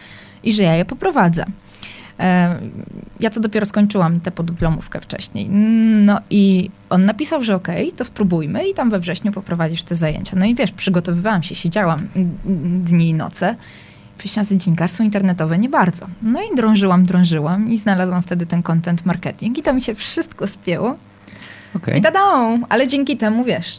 [0.45, 1.47] i że ja je poprowadzę.
[2.21, 2.59] E,
[3.21, 5.49] ja co dopiero skończyłam tę podyplomówkę wcześniej.
[6.07, 9.97] No i on napisał, że okej, okay, to spróbujmy i tam we wrześniu poprowadzisz te
[9.97, 10.37] zajęcia.
[10.37, 12.09] No i wiesz, przygotowywałam się, siedziałam
[12.85, 13.57] dni i noce.
[14.25, 16.07] Że dziennikarstwo internetowe nie bardzo.
[16.23, 20.47] No i drążyłam, drążyłam i znalazłam wtedy ten content marketing i to mi się wszystko
[20.47, 20.97] spięło.
[21.75, 21.99] Okay.
[21.99, 22.61] I tadą!
[22.69, 23.79] Ale dzięki temu, wiesz,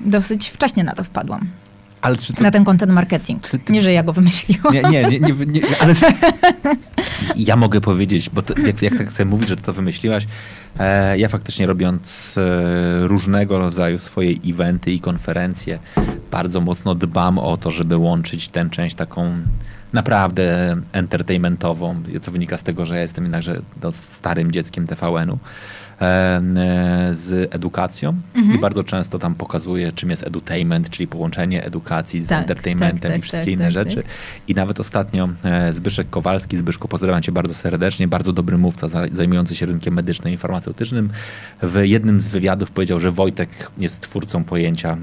[0.00, 1.46] dosyć wcześnie na to wpadłam.
[2.04, 2.42] Ale to...
[2.42, 3.48] Na ten content marketing.
[3.48, 3.72] Ty, ty...
[3.72, 4.74] Nie, że ja go wymyśliłam.
[4.74, 5.94] Nie, nie, nie, nie, nie ale
[7.36, 10.26] ja mogę powiedzieć, bo to, jak, jak tak chcę mówić, że to wymyśliłaś,
[10.78, 15.78] e, ja faktycznie robiąc e, różnego rodzaju swoje eventy i konferencje,
[16.30, 19.32] bardzo mocno dbam o to, żeby łączyć tę część taką
[19.92, 25.38] naprawdę entertainmentową, co wynika z tego, że ja jestem jednakże no, starym dzieckiem TVN-u.
[26.00, 26.40] E,
[27.12, 28.58] z edukacją mhm.
[28.58, 33.10] i bardzo często tam pokazuje, czym jest edutainment, czyli połączenie edukacji z tak, entertainmentem tak,
[33.10, 33.96] tak, i wszystkie tak, inne tak, rzeczy.
[33.96, 34.04] Tak.
[34.48, 39.56] I nawet ostatnio e, Zbyszek Kowalski, Zbyszko, pozdrawiam cię bardzo serdecznie, bardzo dobry mówca zajmujący
[39.56, 41.10] się rynkiem medycznym i farmaceutycznym,
[41.62, 44.96] w jednym z wywiadów powiedział, że Wojtek jest twórcą pojęcia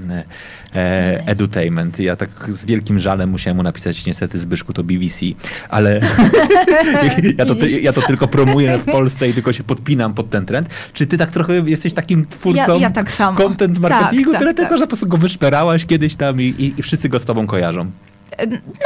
[0.74, 1.98] e, edutainment.
[2.00, 5.26] Ja tak z wielkim żalem musiałem mu napisać, niestety Zbyszku to BBC,
[5.68, 6.00] ale
[7.38, 10.68] ja, to, ja to tylko promuję w Polsce i tylko się podpinam pod ten trend.
[10.92, 13.38] Czy ty tak trochę jesteś takim twórcą ja, ja tak samo.
[13.38, 14.78] content marketingu, tak, tak, tylko, tak.
[14.78, 17.90] że po prostu go wyszperałaś kiedyś tam i, i, i wszyscy go z tobą kojarzą?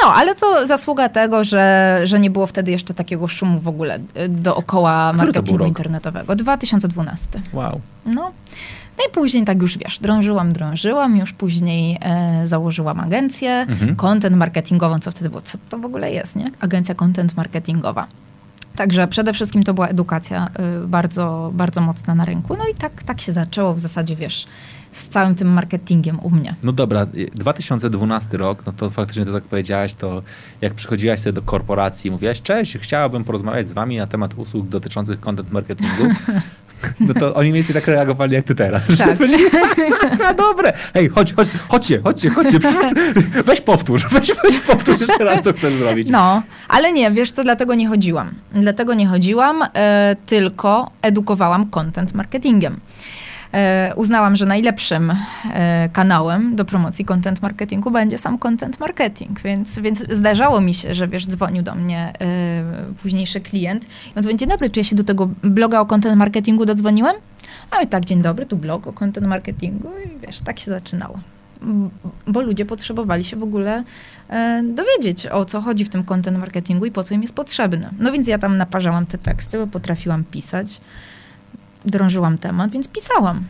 [0.03, 3.99] No, ale to zasługa tego, że, że nie było wtedy jeszcze takiego szumu w ogóle
[4.29, 6.37] dookoła Który marketingu internetowego.
[6.37, 7.41] 2012.
[7.53, 7.81] Wow.
[8.07, 8.33] No.
[8.99, 13.97] No i później tak już wiesz, drążyłam, drążyłam, już później e, założyłam agencję mhm.
[13.97, 16.51] content marketingową, co wtedy było, co to w ogóle jest, nie?
[16.61, 18.07] Agencja content marketingowa.
[18.77, 20.49] Także przede wszystkim to była edukacja
[20.85, 22.57] y, bardzo, bardzo mocna na rynku.
[22.57, 24.47] No i tak, tak się zaczęło w zasadzie, wiesz,
[24.97, 26.55] z całym tym marketingiem u mnie.
[26.63, 30.23] No dobra, 2012 rok, no to faktycznie to tak powiedziałaś, to
[30.61, 34.69] jak przychodziłaś sobie do korporacji i mówiłaś, cześć, chciałabym porozmawiać z wami na temat usług
[34.69, 36.05] dotyczących content marketingu,
[37.01, 38.87] no to oni mniej więcej tak reagowali jak ty teraz.
[38.99, 39.19] Tak.
[40.37, 42.59] Dobre, hej, chodź, chodź, chodźcie, chodźcie, chodźcie,
[43.47, 46.09] weź powtórz, weź, weź powtórz jeszcze raz, co chcesz zrobić.
[46.11, 48.31] No, ale nie, wiesz co, dlatego nie chodziłam.
[48.53, 52.81] Dlatego nie chodziłam, e, tylko edukowałam content marketingiem.
[53.53, 55.13] E, uznałam, że najlepszym
[55.53, 60.95] e, kanałem do promocji content marketingu będzie sam content marketing, więc, więc zdarzało mi się,
[60.95, 64.85] że wiesz, dzwonił do mnie e, późniejszy klient i on mówi, dzień dobry, czy ja
[64.85, 67.17] się do tego bloga o content marketingu dodzwoniłem?
[67.71, 71.19] A i tak, dzień dobry, tu blog o content marketingu i wiesz, tak się zaczynało
[72.27, 73.85] bo ludzie potrzebowali się w ogóle
[74.29, 77.91] e, dowiedzieć, o co chodzi w tym content marketingu i po co im jest potrzebny.
[77.99, 80.81] No więc ja tam naparzałam te teksty, bo potrafiłam pisać
[81.87, 83.45] drążyłam temat, więc pisałam.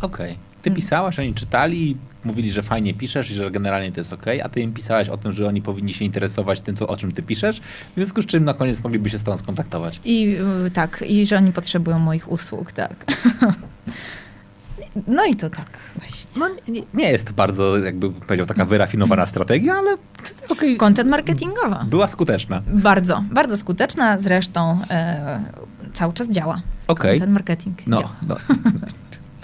[0.00, 0.32] Okej.
[0.32, 0.50] Okay.
[0.62, 4.48] Ty pisałaś, oni czytali, mówili, że fajnie piszesz i że generalnie to jest ok, a
[4.48, 7.22] ty im pisałaś o tym, że oni powinni się interesować tym, co, o czym ty
[7.22, 10.00] piszesz, w związku z czym na koniec mogliby się z tobą skontaktować.
[10.04, 13.04] I yy, tak, i że oni potrzebują moich usług, tak.
[15.06, 16.30] no i to tak właśnie.
[16.36, 19.96] No nie, nie, jest to bardzo, jakby powiedział, taka wyrafinowana strategia, ale
[20.48, 20.76] okay.
[20.76, 21.84] Content marketingowa.
[21.84, 22.62] Była skuteczna.
[22.66, 26.62] Bardzo, bardzo skuteczna, zresztą yy, cały czas działa.
[26.86, 27.20] Okay.
[27.20, 28.12] Ten marketing no, działa.
[28.28, 28.36] No.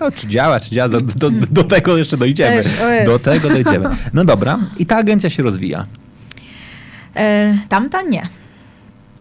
[0.00, 2.62] No, czy działa, czy działa, do, do, do tego jeszcze dojdziemy.
[3.06, 3.88] do tego dojdziemy.
[4.12, 5.86] No dobra, i ta agencja się rozwija.
[7.16, 8.28] E, tamta nie.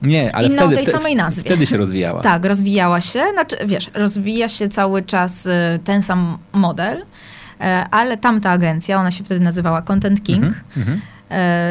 [0.02, 1.44] Nie, ale Inna wtedy, tej samej nazwie.
[1.44, 2.22] wtedy się rozwijała.
[2.22, 3.24] Tak, rozwijała się.
[3.34, 5.52] Znaczy, wiesz, rozwija się cały czas y,
[5.84, 7.06] ten sam model,
[7.62, 10.98] e, ale tamta agencja, ona się wtedy nazywała Content King, mm -hmm.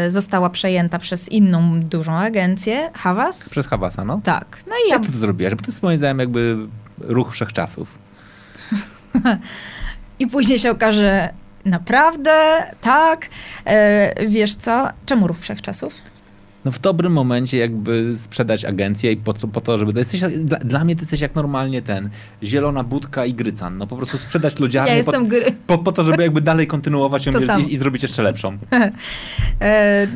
[0.08, 3.50] Została przejęta przez inną dużą agencję, Havas.
[3.50, 4.20] Przez Havasa, no.
[4.24, 4.58] Tak.
[4.66, 5.06] No i Jak ja...
[5.06, 5.54] ty to zrobiłaś?
[5.54, 6.56] Bo to jest moim zdaniem jakby
[6.98, 7.98] ruch wszechczasów.
[10.18, 11.28] I później się okaże,
[11.64, 13.26] naprawdę, tak.
[13.64, 14.88] E, wiesz co?
[15.06, 15.94] Czemu ruch wszechczasów?
[16.64, 19.92] No w dobrym momencie jakby sprzedać agencję i po, co, po to, żeby...
[19.92, 22.10] To jesteś, dla, dla, mnie to jesteś jak normalnie ten,
[22.42, 23.78] zielona budka i grycan.
[23.78, 27.26] No po prostu sprzedać lodziarnię ja jestem po, po, po, to, żeby jakby dalej kontynuować
[27.26, 28.58] ją i, i, zrobić jeszcze lepszą.
[29.60, 30.06] e,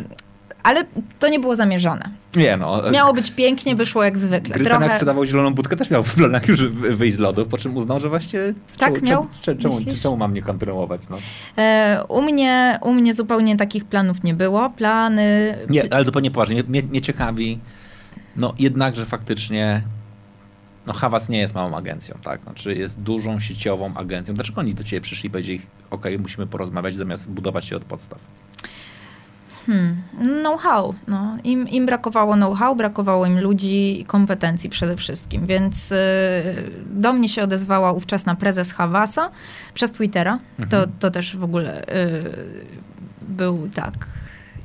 [0.62, 0.84] ale
[1.18, 2.10] to nie było zamierzone.
[2.36, 2.82] Nie no.
[2.90, 4.54] Miało być pięknie, wyszło jak zwykle.
[4.54, 4.84] Grytan Trochę...
[4.84, 8.00] jak sprzedawał zieloną budkę, też miał w planach już wyjść z lodów, po czym uznał,
[8.00, 8.40] że właśnie...
[8.78, 9.26] Tak czemu, miał?
[9.40, 11.00] Czemu, czemu, czemu mam nie kontynuować?
[11.10, 11.18] No?
[11.58, 14.70] E, u, mnie, u mnie zupełnie takich planów nie było.
[14.70, 15.58] Plany...
[15.70, 16.62] Nie, ale zupełnie poważnie.
[16.62, 17.58] Mnie, mnie ciekawi,
[18.36, 19.82] no jednakże faktycznie
[20.88, 22.42] no Havas nie jest małą agencją, tak?
[22.42, 24.34] Znaczy jest dużą sieciową agencją.
[24.34, 28.18] Dlaczego oni do ciebie przyszli i powiedzieli, ok, musimy porozmawiać zamiast budować się od podstaw?
[29.68, 30.02] Hmm,
[30.42, 30.94] know-how.
[31.08, 31.36] No.
[31.44, 35.46] Im, Im brakowało know-how, brakowało im ludzi i kompetencji przede wszystkim.
[35.46, 35.96] Więc y,
[36.86, 39.30] do mnie się odezwała ówczesna prezes Havasa
[39.74, 40.38] przez Twittera.
[40.58, 40.68] Mhm.
[40.68, 41.86] To, to też w ogóle y,
[43.28, 44.06] był tak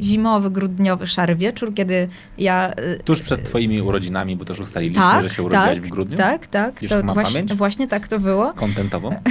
[0.01, 2.73] zimowy, grudniowy, szary wieczór, kiedy ja...
[2.73, 6.17] Y, Tuż przed twoimi urodzinami, bo też ustaliliśmy, tak, że się urodziłaś tak, w grudniu.
[6.17, 6.81] Tak, tak.
[6.81, 8.53] Jeszcze to właśnie, właśnie tak to było.
[8.53, 9.15] Kontentową?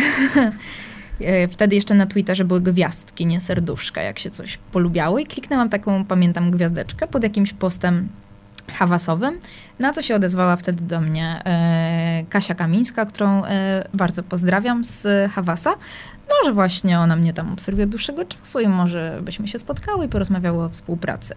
[1.24, 5.68] E, wtedy jeszcze na Twitterze były gwiazdki, nie serduszka, jak się coś polubiało i kliknęłam
[5.68, 8.08] taką, pamiętam, gwiazdeczkę pod jakimś postem
[8.72, 9.40] hawasowym,
[9.78, 15.32] na co się odezwała wtedy do mnie e, Kasia Kamińska, którą e, bardzo pozdrawiam z
[15.32, 15.74] Hawasa.
[16.28, 20.06] No, że właśnie ona mnie tam obserwuje od dłuższego czasu i może byśmy się spotkały
[20.06, 21.34] i porozmawiały o współpracy.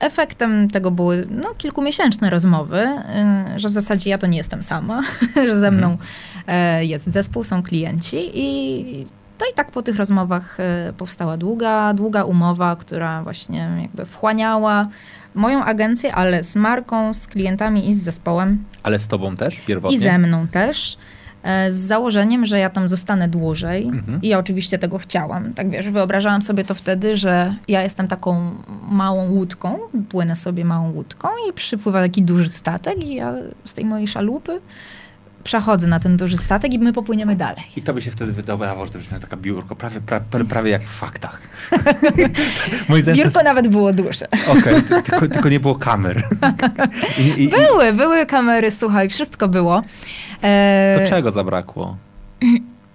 [0.00, 2.86] Efektem tego były no, kilkumiesięczne rozmowy,
[3.56, 5.02] że w zasadzie ja to nie jestem sama,
[5.48, 5.96] że ze mną e,
[6.80, 9.04] jest zespół, są klienci i
[9.38, 10.58] to i tak po tych rozmowach
[10.96, 14.88] powstała długa, długa umowa, która właśnie jakby wchłaniała
[15.34, 18.64] moją agencję, ale z marką, z klientami i z zespołem.
[18.82, 19.96] Ale z tobą też pierwotnie?
[19.96, 20.96] I ze mną też.
[21.42, 24.22] E, z założeniem, że ja tam zostanę dłużej mhm.
[24.22, 25.54] i ja oczywiście tego chciałam.
[25.54, 28.50] Tak wiesz, wyobrażałam sobie to wtedy, że ja jestem taką
[28.88, 29.78] małą łódką,
[30.08, 34.56] płynę sobie małą łódką i przypływa taki duży statek i ja z tej mojej szalupy
[35.44, 37.64] przechodzę na ten duży statek i my popłyniemy dalej.
[37.76, 40.82] I to by się wtedy wydawało, że to brzmi taka biurko, prawie, prawie, prawie jak
[40.82, 41.42] w faktach.
[43.14, 44.28] biurko nawet było duże.
[44.30, 46.22] Okej, okay, tylko, tylko, nie było kamer.
[47.18, 49.82] I, i, były, były kamery, słuchaj, wszystko było.
[50.42, 51.00] E...
[51.04, 51.96] To czego zabrakło?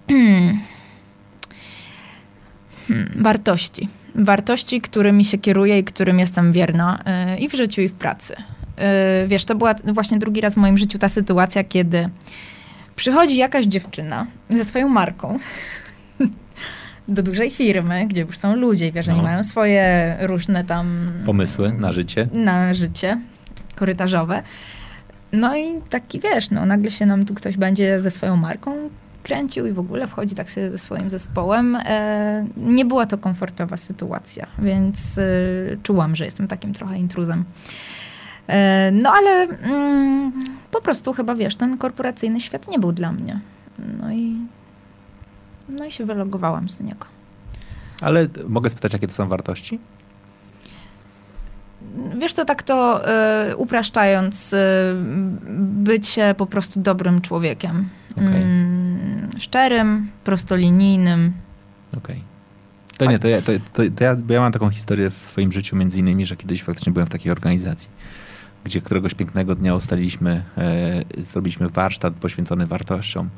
[0.07, 0.59] Hmm,
[3.15, 3.89] wartości.
[4.15, 8.35] Wartości, którymi się kieruję i którym jestem wierna yy, i w życiu, i w pracy.
[8.79, 12.09] Yy, wiesz, to była właśnie drugi raz w moim życiu ta sytuacja, kiedy
[12.95, 15.39] przychodzi jakaś dziewczyna ze swoją marką
[17.07, 19.13] do dużej firmy, gdzie już są ludzie, wiesz, no.
[19.13, 21.11] oni mają swoje różne tam...
[21.25, 22.27] Pomysły na życie.
[22.33, 23.17] Na życie
[23.75, 24.43] korytarzowe.
[25.33, 28.89] No i taki, wiesz, no nagle się nam tu ktoś będzie ze swoją marką
[29.23, 31.75] kręcił i w ogóle wchodzi tak sobie ze swoim zespołem.
[31.75, 35.23] E, nie była to komfortowa sytuacja, więc e,
[35.83, 37.43] czułam, że jestem takim trochę intruzem.
[38.49, 40.31] E, no ale mm,
[40.71, 43.39] po prostu chyba, wiesz, ten korporacyjny świat nie był dla mnie.
[43.99, 44.35] No i,
[45.69, 47.05] no i się wylogowałam z niego.
[48.01, 49.79] Ale mogę spytać, jakie to są wartości?
[52.19, 53.01] Wiesz to tak to
[53.51, 54.57] y, upraszczając, y,
[55.59, 57.89] bycie po prostu dobrym człowiekiem.
[58.11, 58.43] Okay.
[59.35, 61.33] Y, szczerym, prostolinijnym.
[61.97, 62.15] Okej.
[62.15, 62.29] Okay.
[62.97, 65.75] To nie, to ja, to, to, to ja, ja mam taką historię w swoim życiu
[65.75, 67.89] między innymi, że kiedyś faktycznie byłem w takiej organizacji,
[68.69, 73.29] gdzie któregoś pięknego dnia ustaliliśmy, e, zrobiliśmy warsztat poświęcony wartościom.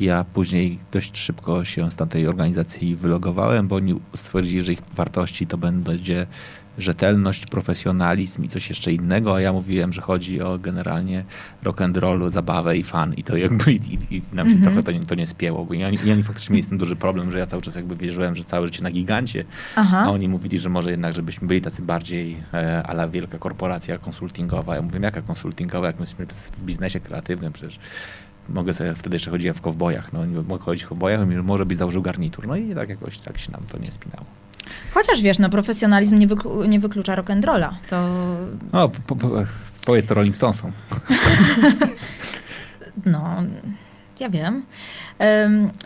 [0.00, 5.46] Ja później dość szybko się z tamtej organizacji wylogowałem, bo oni stwierdzili, że ich wartości
[5.46, 6.26] to będzie
[6.78, 11.24] rzetelność, profesjonalizm i coś jeszcze innego, a ja mówiłem, że chodzi o generalnie
[11.62, 14.64] rock and roll, zabawę i fan i to jakby i, i nam się mm -hmm.
[14.64, 16.78] trochę to nie, to nie spięło, bo i oni, i oni faktycznie mieli z tym
[16.78, 19.44] duży problem, że ja cały czas jakby wierzyłem, że całe życie na gigancie,
[19.76, 20.04] Aha.
[20.06, 24.76] a oni mówili, że może jednak, żebyśmy byli tacy bardziej e, ala wielka korporacja konsultingowa.
[24.76, 26.26] Ja mówię, jaka konsultingowa, jak my jesteśmy
[26.56, 27.78] w biznesie kreatywnym przecież
[28.48, 32.02] mogę sobie, wtedy jeszcze chodziłem w kowbojach, no mogę chodzić w kowbojach, może byś założył
[32.02, 32.46] garnitur.
[32.46, 34.24] No i tak jakoś tak się nam to nie spinało.
[34.94, 37.70] Chociaż wiesz, no profesjonalizm nie, wyklu nie wyklucza rock'n'rolla.
[37.90, 38.08] To...
[38.72, 39.28] No, po, po,
[39.86, 40.72] powiedz to Rolling Stonesom.
[43.06, 43.42] no,
[44.20, 44.62] ja wiem.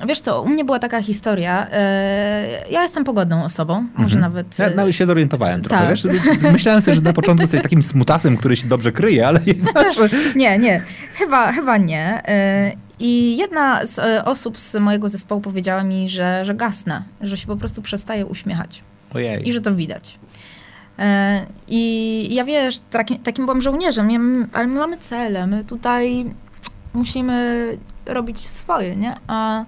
[0.07, 1.67] Wiesz co, u mnie była taka historia.
[1.73, 4.03] E, ja jestem pogodną osobą, mhm.
[4.03, 4.59] może nawet...
[4.59, 5.91] Ja nawet się zorientowałem trochę, tak.
[5.91, 6.07] wiesz?
[6.53, 9.87] Myślałem sobie, że na początku jesteś takim smutasem, który się dobrze kryje, ale jednak...
[10.37, 10.83] nie, nie.
[11.15, 12.23] Chyba, chyba nie.
[12.29, 17.37] E, i jedna z e, osób z mojego zespołu powiedziała mi, że, że gasnę, że
[17.37, 18.83] się po prostu przestaje uśmiechać.
[19.15, 19.49] Ojej.
[19.49, 20.19] I że to widać.
[20.99, 24.09] E, I ja wiesz, taki, takim byłam żołnierzem,
[24.53, 26.25] ale my mamy cele, my tutaj
[26.95, 29.15] musimy robić swoje, nie?
[29.27, 29.65] A,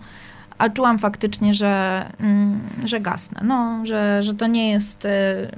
[0.58, 3.40] a czułam faktycznie, że, mm, że gasnę.
[3.44, 5.04] No, że, że to nie jest.
[5.04, 5.50] E,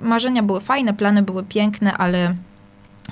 [0.00, 2.34] marzenia były fajne, plany były piękne, ale,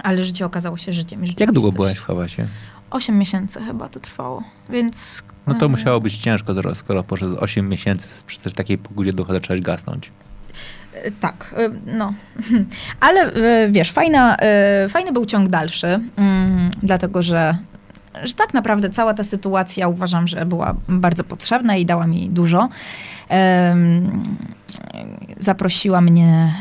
[0.03, 1.23] ale życie okazało się życiem.
[1.39, 2.47] Jak długo byłaś w Hawasie?
[2.91, 5.23] 8 miesięcy chyba to trwało, więc...
[5.47, 10.13] No to e, musiało być ciężko, skoro przez 8 miesięcy przy takiej pogodzie zaczęłaś gasnąć.
[11.21, 11.55] Tak,
[11.87, 12.15] no.
[13.01, 13.33] Ale
[13.71, 14.37] wiesz, fajna,
[14.89, 17.57] fajny był ciąg dalszy, mm, dlatego że,
[18.23, 22.69] że tak naprawdę cała ta sytuacja uważam, że była bardzo potrzebna i dała mi dużo.
[25.39, 26.53] Zaprosiła mnie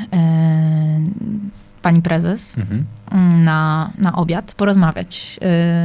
[1.86, 2.86] pani prezes mhm.
[3.44, 5.40] na, na obiad, porozmawiać,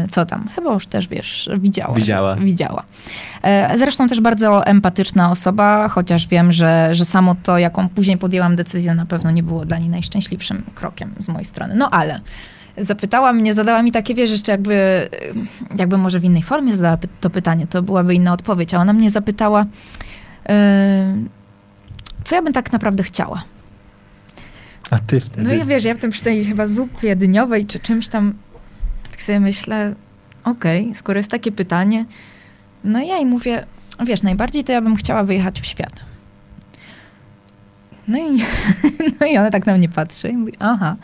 [0.05, 0.49] y, co tam.
[0.55, 1.95] Chyba już też, wiesz, widziała.
[1.95, 2.37] Widziała.
[2.37, 2.83] Widziała.
[3.43, 8.57] E, zresztą też bardzo empatyczna osoba, chociaż wiem, że, że samo to, jaką później podjęłam
[8.57, 11.75] decyzję, na pewno nie było dla niej najszczęśliwszym krokiem z mojej strony.
[11.77, 12.21] No ale
[12.81, 15.09] zapytała mnie, zadała mi takie, wiesz, jeszcze jakby,
[15.77, 19.11] jakby może w innej formie zadała to pytanie, to byłaby inna odpowiedź, a ona mnie
[19.11, 19.65] zapytała,
[20.49, 20.55] yy,
[22.25, 23.45] co ja bym tak naprawdę chciała.
[24.91, 25.43] A ty wtedy?
[25.43, 28.35] No ja wiesz, ja w tym przy tej chyba zupie dniowej czy czymś tam
[29.11, 29.95] tak sobie myślę,
[30.45, 32.05] okej, okay, skoro jest takie pytanie,
[32.85, 33.67] no ja i mówię,
[34.07, 36.10] wiesz, najbardziej to ja bym chciała wyjechać w świat.
[38.11, 38.45] No i,
[39.21, 40.97] no i ona tak na mnie patrzy i mówi, aha.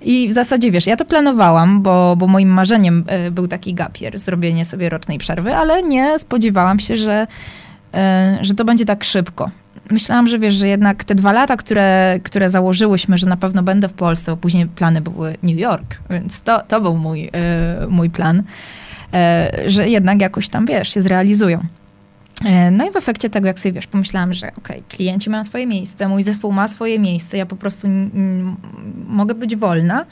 [0.00, 4.18] I w zasadzie, wiesz, ja to planowałam, bo, bo moim marzeniem e, był taki gapier,
[4.18, 7.26] zrobienie sobie rocznej przerwy, ale nie spodziewałam się, że,
[7.94, 9.50] e, że to będzie tak szybko
[9.90, 13.88] myślałam, że wiesz, że jednak te dwa lata, które, które założyłyśmy, że na pewno będę
[13.88, 17.30] w Polsce, bo później plany były New York, więc to, to był mój, y,
[17.88, 18.42] mój plan,
[19.66, 21.58] że jednak jakoś tam, wiesz, się zrealizują.
[22.44, 25.44] E, no i w efekcie tego, jak sobie wiesz, pomyślałam, że okej, okay, klienci mają
[25.44, 27.88] swoje miejsce, mój zespół ma swoje miejsce, ja po prostu
[29.06, 30.06] mogę być wolna.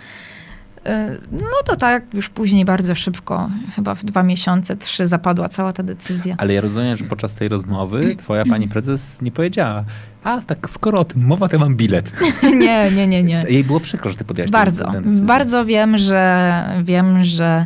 [0.86, 5.72] E, no to tak, już później bardzo szybko, chyba w dwa miesiące, trzy zapadła cała
[5.72, 6.34] ta decyzja.
[6.38, 9.84] Ale ja rozumiem, że podczas tej rozmowy twoja pani prezes nie powiedziała,
[10.24, 12.12] a tak skoro o tym mowa, to ja mam bilet.
[12.42, 13.44] nie, nie, nie, nie.
[13.48, 17.64] Jej było przykro, że ty podjęłaś Bardzo, bardzo wiem, że wiem, że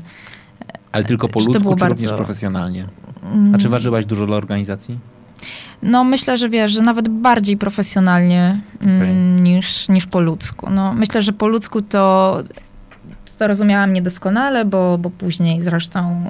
[0.92, 1.86] Ale tylko po ludzku, czy bardzo...
[1.88, 2.86] również profesjonalnie?
[3.54, 4.98] A czy ważyłaś dużo dla organizacji?
[5.82, 8.90] No myślę, że wiesz, że nawet bardziej profesjonalnie okay.
[8.90, 10.70] Mm, niż, niż po ludzku.
[10.70, 12.36] No, myślę, że po ludzku to
[13.40, 16.24] to rozumiałam niedoskonale, bo, bo później zresztą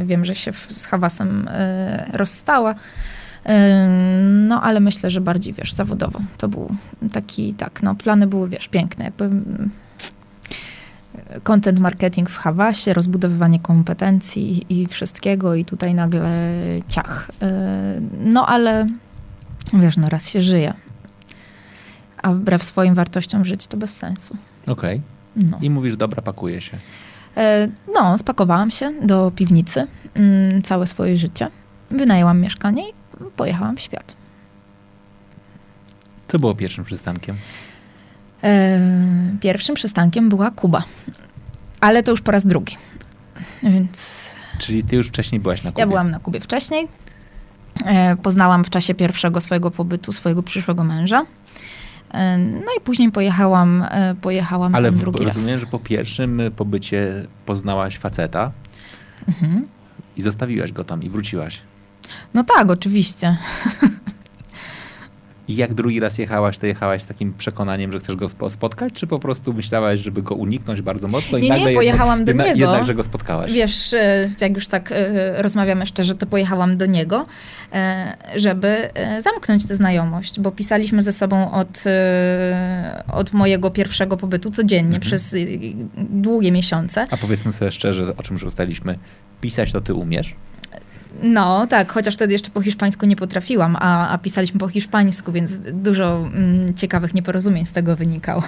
[0.00, 2.72] y, wiem, że się z Hawasem y, rozstała.
[2.72, 2.76] Y,
[4.22, 6.20] no, ale myślę, że bardziej, wiesz, zawodowo.
[6.38, 6.68] To był
[7.12, 9.04] taki, tak, no, plany były, wiesz, piękne.
[9.04, 9.70] Jakby mm,
[11.42, 16.50] content marketing w Hawasie, rozbudowywanie kompetencji i wszystkiego i tutaj nagle
[16.88, 17.30] ciach.
[18.20, 18.86] No, ale
[19.72, 20.74] wiesz, no raz się żyje.
[22.22, 24.36] A wbrew swoim wartościom żyć to bez sensu.
[24.66, 25.00] Okej.
[25.36, 25.48] Okay.
[25.50, 25.58] No.
[25.60, 26.78] I mówisz, dobra, pakuję się.
[27.36, 31.50] E, no, spakowałam się do piwnicy mm, całe swoje życie.
[31.90, 32.92] Wynajęłam mieszkanie i
[33.36, 34.14] pojechałam w świat.
[36.28, 37.36] Co było pierwszym przystankiem?
[38.44, 38.80] E,
[39.40, 40.84] pierwszym przystankiem była Kuba.
[41.80, 42.76] Ale to już po raz drugi.
[43.62, 44.24] Więc...
[44.58, 45.80] Czyli ty już wcześniej byłaś na Kubie?
[45.80, 46.88] Ja byłam na Kubie wcześniej.
[47.84, 51.26] E, poznałam w czasie pierwszego swojego pobytu swojego przyszłego męża.
[52.64, 57.98] No i później pojechałam, e, pojechałam Ale drugi Ale rozumiem, że po pierwszym pobycie poznałaś
[57.98, 58.52] faceta
[59.28, 59.66] mhm.
[60.16, 61.60] i zostawiłaś go tam i wróciłaś.
[62.34, 63.36] No tak, oczywiście.
[65.48, 69.06] I jak drugi raz jechałaś, to jechałaś z takim przekonaniem, że chcesz go spotkać, czy
[69.06, 71.38] po prostu myślałaś, żeby go uniknąć bardzo mocno?
[71.38, 72.58] Nie, i nagle nie, pojechałam jednak, do niego.
[72.58, 73.52] Jednak, że go spotkałaś.
[73.52, 77.26] Wiesz, e, jak już tak e, rozmawiamy szczerze, to pojechałam do niego,
[77.72, 81.84] e, żeby zamknąć tę znajomość, bo pisaliśmy ze sobą od,
[83.12, 85.00] od mojego pierwszego pobytu codziennie mhm.
[85.00, 85.36] przez
[85.96, 87.06] długie miesiące.
[87.10, 88.98] A powiedzmy sobie szczerze, o czym już ustaliliśmy,
[89.40, 90.34] pisać to ty umiesz?
[91.22, 95.60] No, tak, chociaż wtedy jeszcze po hiszpańsku nie potrafiłam, a, a pisaliśmy po hiszpańsku, więc
[95.60, 98.42] dużo mm, ciekawych nieporozumień z tego wynikało.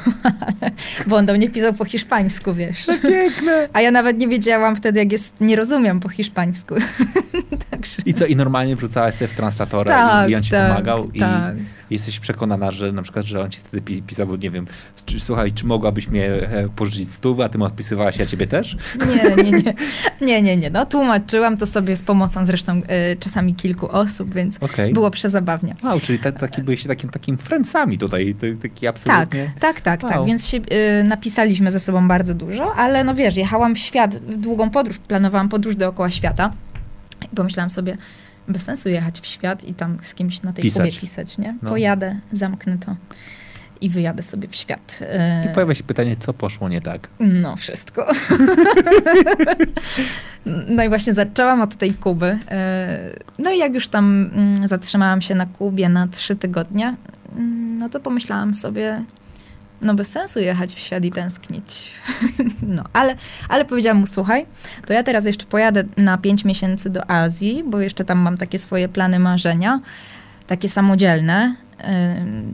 [1.06, 2.86] Bo on do mnie pisał po hiszpańsku, wiesz.
[3.02, 3.68] Piękne.
[3.72, 6.74] A ja nawet nie wiedziałam wtedy, jak jest, nie rozumiem po hiszpańsku.
[7.70, 8.02] Także...
[8.06, 11.08] I co, i normalnie wrzucałaś sobie w translatora tak, i on ci tak, pomagał?
[11.18, 11.54] Tak.
[11.85, 14.66] I jesteś przekonana, że na przykład, że on ci wtedy pisał, nie wiem,
[15.18, 18.76] słuchaj, czy mogłabyś mnie e, pożyczyć stówę, a ty mu odpisywałaś, ja ciebie też?
[19.08, 19.74] Nie, nie, nie.
[20.20, 20.70] Nie, nie, nie.
[20.70, 22.76] No tłumaczyłam to sobie z pomocą zresztą
[23.12, 24.92] y, czasami kilku osób, więc okay.
[24.92, 25.76] było przezabawnie.
[25.84, 29.52] Wow, czyli tak, taki, byliście takim, takim friendsami tutaj, taki absolutnie...
[29.60, 30.12] Tak, tak, tak, wow.
[30.12, 30.24] tak.
[30.26, 34.36] Więc się, y, napisaliśmy ze sobą bardzo dużo, ale no wiesz, jechałam w świat, w
[34.36, 36.52] długą podróż, planowałam podróż dookoła świata
[37.32, 37.96] i pomyślałam sobie,
[38.48, 40.88] bez sensu jechać w świat i tam z kimś na tej pisać.
[40.90, 41.56] Kubie pisać, nie?
[41.62, 41.70] No.
[41.70, 42.96] Pojadę, zamknę to
[43.80, 45.00] i wyjadę sobie w świat.
[45.50, 47.08] I pojawia się pytanie, co poszło nie tak?
[47.20, 48.06] No, wszystko.
[50.68, 52.38] no i właśnie zaczęłam od tej Kuby.
[52.48, 56.96] E, no i jak już tam mm, zatrzymałam się na Kubie na trzy tygodnie,
[57.36, 59.04] mm, no to pomyślałam sobie,
[59.80, 61.92] no bez sensu jechać w świat i tęsknić.
[62.62, 63.16] No, ale,
[63.48, 64.46] ale powiedziałam mu, słuchaj,
[64.86, 68.58] to ja teraz jeszcze pojadę na pięć miesięcy do Azji, bo jeszcze tam mam takie
[68.58, 69.80] swoje plany, marzenia,
[70.46, 71.56] takie samodzielne.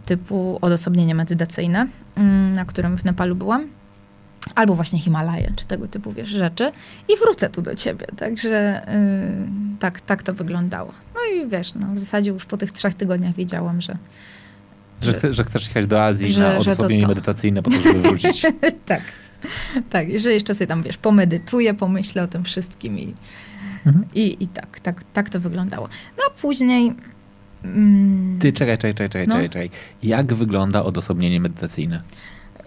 [0.05, 1.87] typu odosobnienie medytacyjne,
[2.17, 3.69] mm, na którym w Nepalu byłam.
[4.55, 6.73] Albo właśnie Himalaje, czy tego typu wiesz, rzeczy.
[7.09, 8.07] I wrócę tu do ciebie.
[8.17, 10.92] Także yy, tak, tak to wyglądało.
[11.15, 13.96] No i wiesz, no, w zasadzie już po tych trzech tygodniach wiedziałam, że,
[15.03, 18.42] że, że, że chcesz jechać do Azji że, na odosobnienie medytacyjne po to, żeby wrócić.
[18.87, 19.03] tak.
[19.90, 23.15] Tak, że jeszcze sobie tam, wiesz, pomedytuję, pomyślę o tym wszystkim i,
[23.87, 24.05] mhm.
[24.15, 25.88] i, i tak, tak, tak to wyglądało.
[26.19, 26.94] No a później...
[27.65, 29.35] Mm, Ty, czekaj, czekaj, czekaj, no?
[29.35, 29.71] czekaj, czekaj.
[30.03, 32.03] Jak wygląda odosobnienie medytacyjne?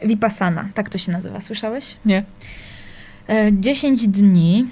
[0.03, 1.97] Vipassana, tak to się nazywa, słyszałeś?
[2.05, 2.23] Nie.
[3.51, 4.65] 10 e, dni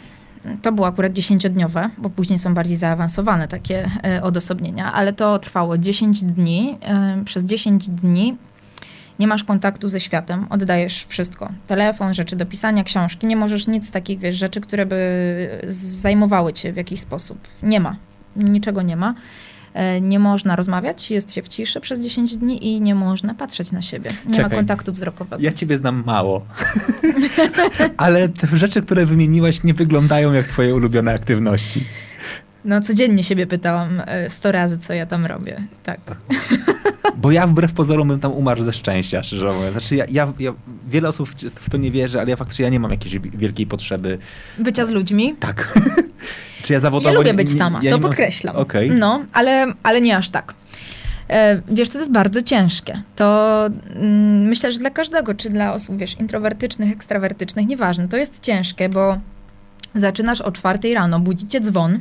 [0.62, 5.78] to było akurat dziesięciodniowe, bo później są bardziej zaawansowane takie e, odosobnienia, ale to trwało
[5.78, 6.78] 10 dni.
[6.82, 8.38] E, przez 10 dni
[9.20, 11.50] nie masz kontaktu ze światem, oddajesz wszystko.
[11.68, 13.28] Telefon, rzeczy do pisania, książki.
[13.28, 17.38] Nie możesz nic takich, wiesz, rzeczy, które by zajmowały cię w jakiś sposób.
[17.64, 17.96] Nie ma.
[18.36, 19.14] Niczego nie ma.
[19.74, 23.72] E, nie można rozmawiać, jest się w ciszy przez 10 dni i nie można patrzeć
[23.72, 24.12] na siebie.
[24.26, 25.44] Nie Czekaj, ma kontaktu wzrokowego.
[25.44, 26.46] Ja ciebie znam mało.
[27.98, 31.86] Ale te rzeczy, które wymieniłaś, nie wyglądają jak twoje ulubione aktywności.
[32.66, 35.64] No, codziennie siebie pytałam 100 e, razy, co ja tam robię.
[35.84, 36.00] Tak.
[37.18, 39.72] Bo ja wbrew pozorom bym tam umarł ze szczęścia, szczerze mówiąc.
[39.72, 40.54] Znaczy ja, ja, ja,
[40.90, 44.18] wiele osób w to nie wierzy, ale ja faktycznie ja nie mam jakiejś wielkiej potrzeby.
[44.60, 45.36] Bycia z ludźmi?
[45.40, 45.74] Tak.
[46.64, 47.10] Czy ja zawodowo...
[47.10, 48.56] Ja lubię być sama, ja to podkreślam.
[48.56, 48.90] Okay.
[48.90, 50.54] No, ale, ale nie aż tak.
[51.30, 53.02] E, wiesz, to jest bardzo ciężkie.
[53.16, 53.60] To
[53.96, 58.90] mm, myślę, że dla każdego, czy dla osób, wiesz, introwertycznych, ekstrawertycznych, nieważne, to jest ciężkie,
[58.90, 59.18] bo
[59.96, 62.00] zaczynasz o czwartej rano, budzicie dzwon,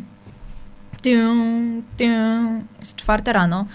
[2.80, 3.66] jest czwarte rano,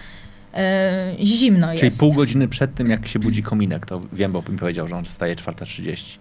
[0.53, 1.99] e, zimno Czyli jest.
[1.99, 5.05] pół godziny przed tym, jak się budzi kominek, to wiem, bo mi powiedział, że on
[5.05, 6.17] wstaje 4.30.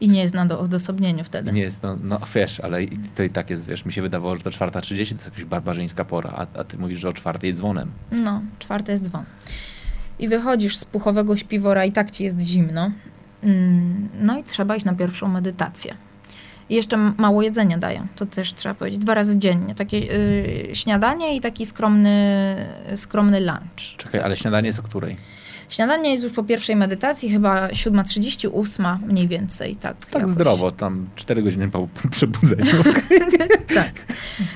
[0.00, 1.52] I nie jest na do, odosobnieniu wtedy.
[1.52, 2.78] Nie jest, no, no wiesz, ale
[3.14, 6.04] to i tak jest, wiesz, mi się wydawało, że to 4.30 to jest jakaś barbarzyńska
[6.04, 7.90] pora, a, a ty mówisz, że o czwartej dzwonem.
[8.12, 9.24] No, czwarta jest dzwon.
[10.18, 12.90] I wychodzisz z puchowego śpiwora i tak ci jest zimno.
[13.42, 15.94] Mm, no i trzeba iść na pierwszą medytację.
[16.70, 19.74] I jeszcze mało jedzenia daję, to też trzeba powiedzieć, dwa razy dziennie.
[19.74, 22.56] Takie yy, śniadanie i taki skromny,
[22.96, 23.96] skromny lunch.
[23.96, 25.16] Czekaj, ale śniadanie jest o której?
[25.68, 29.76] Śniadanie jest już po pierwszej medytacji, chyba 7.38 mniej więcej.
[29.76, 30.30] Tak, tak jakoś.
[30.30, 32.84] zdrowo, tam 4 godziny po przebudzeniu.
[33.74, 33.92] tak.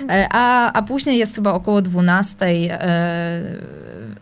[0.09, 3.43] E, a, a później jest chyba około 12 e,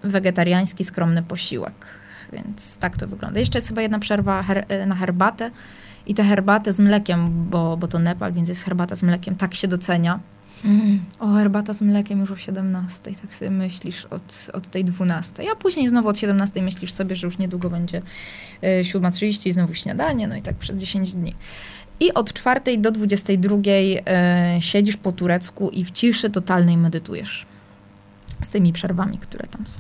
[0.04, 1.86] wegetariański skromny posiłek.
[2.32, 3.40] Więc tak to wygląda.
[3.40, 5.50] Jeszcze jest chyba jedna przerwa her e, na herbatę.
[6.06, 9.54] I tę herbatę z mlekiem, bo, bo to Nepal, więc jest herbata z mlekiem, tak
[9.54, 10.20] się docenia.
[10.64, 11.04] Mm.
[11.18, 15.50] O, herbata z mlekiem już o 17, tak sobie myślisz od, od tej 12.
[15.52, 18.02] A później znowu od 17 myślisz sobie, że już niedługo będzie
[18.62, 21.34] 7.30 y, i znowu śniadanie, no i tak przez 10 dni.
[22.00, 23.62] I od 4 do 22 y,
[24.60, 27.46] siedzisz po turecku i w ciszy totalnej medytujesz.
[28.40, 29.78] Z tymi przerwami, które tam są.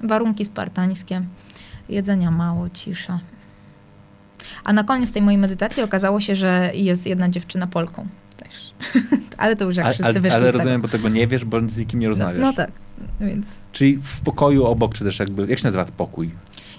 [0.00, 1.22] Warunki spartańskie,
[1.88, 3.20] jedzenia mało, cisza.
[4.64, 8.74] A na koniec tej mojej medytacji okazało się, że jest jedna dziewczyna Polką też.
[9.38, 11.78] ale to już jak ale, wszyscy wyszli Ale rozumiem, bo tego nie wiesz, bo z
[11.78, 12.40] nikim nie rozmawiasz.
[12.40, 12.70] No, no tak,
[13.20, 13.46] więc...
[13.72, 16.30] Czyli w pokoju obok, czy też jakby, jak się nazywa pokój?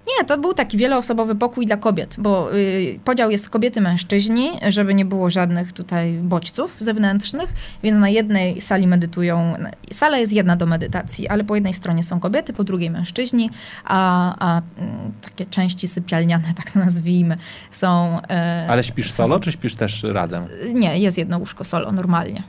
[0.08, 5.06] Nie, to był taki wieloosobowy pokój dla kobiet, bo y, podział jest kobiety-mężczyźni, żeby nie
[5.06, 9.54] było żadnych tutaj bodźców zewnętrznych, więc na jednej sali medytują,
[9.92, 13.50] sala jest jedna do medytacji, ale po jednej stronie są kobiety, po drugiej mężczyźni,
[13.86, 14.62] a, a y,
[15.22, 17.36] takie części sypialniane, tak nazwijmy,
[17.72, 18.20] są...
[18.66, 20.46] Y, ale śpisz są, solo, czy śpisz też razem?
[20.74, 22.44] Nie, jest jedno łóżko solo, normalnie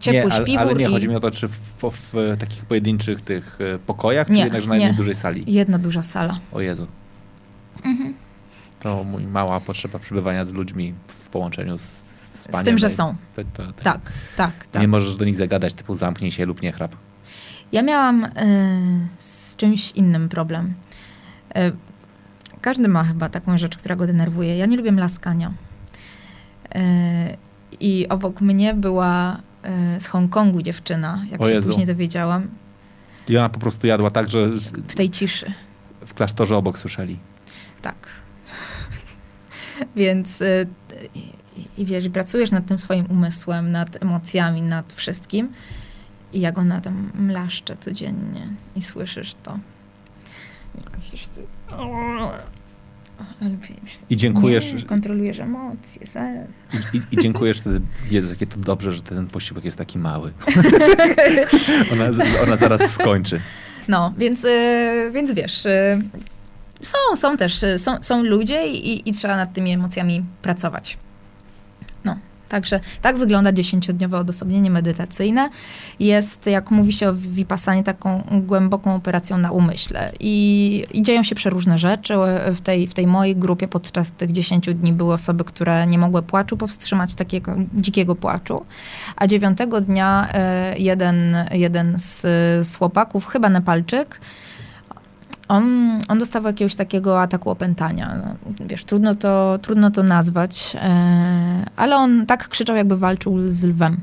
[0.00, 0.60] ciepły nie, ale, śpiwór.
[0.60, 0.90] Ale nie, i...
[0.90, 4.42] chodzi mi o to, czy w, w, w takich pojedynczych tych e, pokojach, nie, czy
[4.42, 5.44] jednak na jednej dużej sali?
[5.46, 6.38] jedna duża sala.
[6.52, 6.86] O Jezu.
[7.84, 8.14] Mhm.
[8.80, 13.16] To mój mała potrzeba przebywania z ludźmi w połączeniu z, z, z tym, że są.
[13.36, 14.00] To, to, to, tak,
[14.36, 14.82] tak, tak.
[14.82, 16.96] Nie możesz do nich zagadać, typu zamknij się lub nie chrap.
[17.72, 18.30] Ja miałam y,
[19.18, 20.74] z czymś innym problem.
[21.56, 21.72] Y,
[22.60, 24.56] każdy ma chyba taką rzecz, która go denerwuje.
[24.56, 25.52] Ja nie lubię laskania.
[26.76, 26.80] Y,
[27.80, 29.40] I obok mnie była
[30.00, 31.68] z Hongkongu dziewczyna, jak o się Jezu.
[31.68, 32.48] później dowiedziałam.
[33.28, 34.48] I ona po prostu jadła tak, że...
[34.88, 35.52] W tej ciszy.
[36.06, 37.18] W klasztorze obok słyszeli.
[37.82, 38.08] Tak.
[39.96, 40.66] Więc y,
[41.78, 45.48] i wiesz, pracujesz nad tym swoim umysłem, nad emocjami, nad wszystkim
[46.32, 49.58] i jak ona tam mlaszcze codziennie i słyszysz to.
[50.74, 51.26] I myślisz
[54.10, 54.72] i dziękujesz.
[54.72, 56.06] Nie, kontrolujesz emocje.
[56.72, 60.32] I, i, I, dziękujesz wtedy, Jezu, jakie to dobrze, że ten posiłek jest taki mały.
[61.92, 62.10] ona,
[62.42, 63.40] ona zaraz skończy.
[63.88, 65.98] No, więc, y, więc wiesz, y,
[66.80, 70.98] są, są też, są, są ludzie i, i trzeba nad tymi emocjami pracować.
[72.50, 75.48] Także tak wygląda dziesięciodniowe odosobnienie medytacyjne.
[76.00, 80.12] Jest, jak mówi się o Vipassanie, taką głęboką operacją na umyśle.
[80.20, 82.14] I, I, dzieją się przeróżne rzeczy.
[82.54, 86.22] W tej, w tej mojej grupie podczas tych dziesięciu dni były osoby, które nie mogły
[86.22, 88.64] płaczu powstrzymać, takiego dzikiego płaczu.
[89.16, 92.20] A dziewiątego dnia e, jeden, jeden z,
[92.68, 94.20] z chłopaków, chyba Nepalczyk,
[95.50, 95.64] on,
[96.08, 98.16] on dostawał jakiegoś takiego ataku opętania.
[98.24, 103.64] No, wiesz, trudno to, trudno to nazwać, e, ale on tak krzyczał, jakby walczył z
[103.64, 103.96] lwem.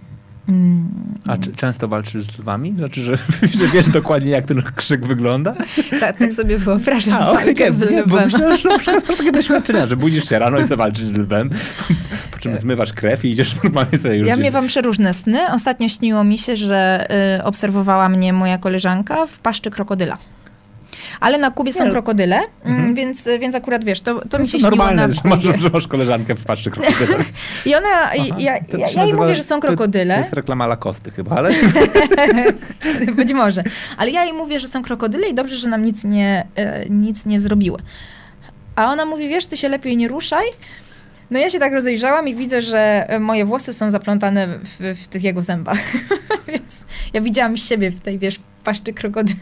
[0.49, 0.89] Mm,
[1.27, 2.73] A czy często walczysz z lwami?
[2.77, 3.17] Znaczy, że,
[3.59, 5.55] że wiesz dokładnie, jak ten krzyk wygląda?
[5.99, 8.03] Tak, tak sobie wyobrażam A, okay, z lwem.
[8.07, 11.49] Bo myślę, że na takie doświadczenia, że budzisz się rano i zawalczysz z lwem,
[12.31, 14.27] po czym zmywasz krew i idziesz normalnie sobie już.
[14.27, 15.39] Ja miewam przeróżne sny.
[15.53, 17.07] Ostatnio śniło mi się, że
[17.39, 20.17] y, obserwowała mnie moja koleżanka w paszczy krokodyla.
[21.19, 21.91] Ale na Kubie są nie.
[21.91, 22.95] krokodyle, mm, mhm.
[22.95, 26.35] więc, więc akurat wiesz, to, to, to mi się normalne, że masz, że masz koleżankę
[26.35, 27.17] w paszczy krokodyla.
[27.65, 30.13] I ona, Aha, ja, ja, ja jej mówię, że są krokodyle.
[30.13, 31.49] To, to jest reklama Lakosty chyba, ale...
[33.15, 33.63] Być może.
[33.97, 37.25] Ale ja jej mówię, że są krokodyle i dobrze, że nam nic nie, e, nic
[37.25, 37.77] nie zrobiły.
[38.75, 40.45] A ona mówi, wiesz, ty się lepiej nie ruszaj,
[41.31, 45.23] no ja się tak rozejrzałam i widzę, że moje włosy są zaplątane w, w tych
[45.23, 45.79] jego zębach.
[46.47, 49.39] Więc ja widziałam siebie w tej, wiesz, paszczy krokodyla.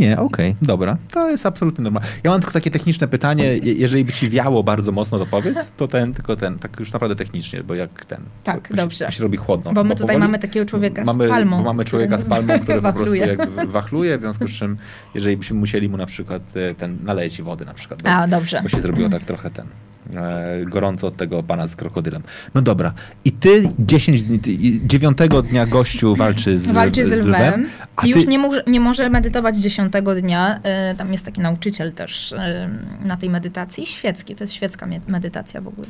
[0.00, 0.96] Nie, okej, okay, dobra.
[1.10, 2.08] To jest absolutnie normalne.
[2.24, 3.56] Ja mam tylko takie techniczne pytanie.
[3.62, 7.16] jeżeli by ci wiało bardzo mocno, to powiedz, to ten, tylko ten, tak już naprawdę
[7.16, 8.20] technicznie, bo jak ten.
[8.44, 9.04] Tak, dobrze.
[9.04, 9.72] To się robi chłodno.
[9.72, 11.62] Bo my tutaj mamy takiego człowieka mamy, z palmą.
[11.62, 14.76] mamy człowieka z palmą, który po prostu jak wachluje, w związku z czym,
[15.14, 18.02] jeżeli byśmy musieli mu na przykład e, ten, naleje wody na przykład.
[18.02, 18.60] Bez, A, dobrze.
[18.62, 19.66] Bo się zrobiło tak trochę ten.
[20.16, 22.22] E, gorąco od tego pana z krokodylem.
[22.54, 22.92] No dobra.
[23.24, 24.40] I ty 10 dni,
[24.84, 25.18] 9
[25.50, 27.66] dnia gościu walczy z, walczy z, z lwem.
[28.04, 30.60] I już nie, może, nie może medytować 10 dnia.
[30.62, 32.70] E, tam jest taki nauczyciel też e,
[33.04, 34.34] na tej medytacji, świecki.
[34.34, 35.86] To jest świecka medytacja w ogóle.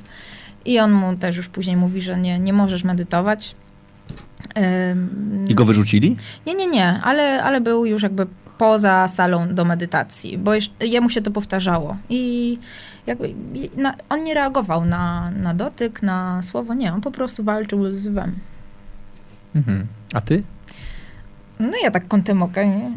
[0.65, 3.55] I on mu też już później mówi, że nie, nie możesz medytować.
[5.49, 6.17] I go wyrzucili?
[6.47, 8.27] Nie, nie, nie, ale, ale był już jakby
[8.59, 11.97] poza salą do medytacji, bo jeszcze, jemu się to powtarzało.
[12.09, 12.59] I
[13.07, 13.35] jakby
[13.77, 18.09] na, on nie reagował na, na dotyk, na słowo, nie, on po prostu walczył z
[18.09, 18.35] wem.
[19.55, 19.87] Mhm.
[20.13, 20.43] A ty?
[21.61, 22.91] No ja tak kątem oka nie?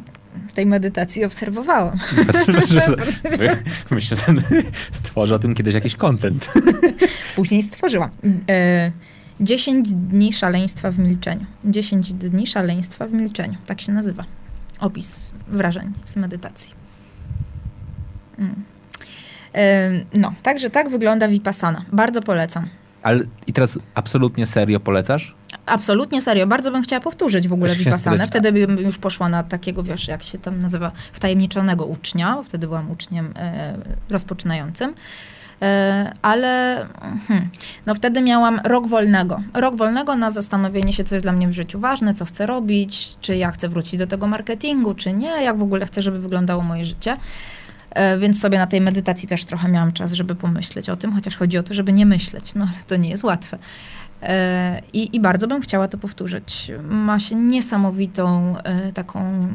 [0.54, 2.00] Tej medytacji obserwowałam.
[3.92, 4.24] Myślę, że
[4.92, 6.54] stworzę o tym kiedyś jakiś kontent.
[7.36, 8.10] Później stworzyłam.
[8.50, 8.92] E,
[9.40, 11.46] 10 dni szaleństwa w milczeniu.
[11.66, 13.58] 10 dni szaleństwa w milczeniu.
[13.66, 14.24] Tak się nazywa.
[14.80, 16.74] Opis wrażeń z medytacji.
[18.40, 18.56] Mm.
[20.14, 21.86] No, także tak wygląda Vipassana.
[21.92, 22.70] Bardzo polecam.
[23.04, 25.36] Ale i teraz absolutnie serio polecasz?
[25.66, 26.48] Absolutnie serio.
[26.48, 28.28] Bardzo bym chciała powtórzyć w ogóle Vipassanę.
[28.28, 32.44] Wtedy bym już poszła na takiego, wiesz, jak się tam nazywa, wtajemniczonego ucznia.
[32.44, 33.78] Wtedy byłam uczniem e,
[34.10, 34.94] rozpoczynającym.
[35.62, 36.86] E, ale
[37.28, 37.50] hmm,
[37.86, 39.42] no wtedy miałam rok wolnego.
[39.54, 43.18] Rok wolnego na zastanowienie się, co jest dla mnie w życiu ważne, co chcę robić,
[43.22, 46.64] czy ja chcę wrócić do tego marketingu, czy nie, jak w ogóle chcę, żeby wyglądało
[46.64, 47.18] moje życie.
[47.94, 51.36] E, więc sobie na tej medytacji też trochę miałam czas, żeby pomyśleć o tym, chociaż
[51.36, 52.56] chodzi o to, żeby nie myśleć.
[52.56, 53.58] No, to nie jest łatwe.
[54.22, 56.72] E, I, I, bardzo bym chciała to powtórzyć.
[56.90, 59.48] Ma się niesamowitą e, taką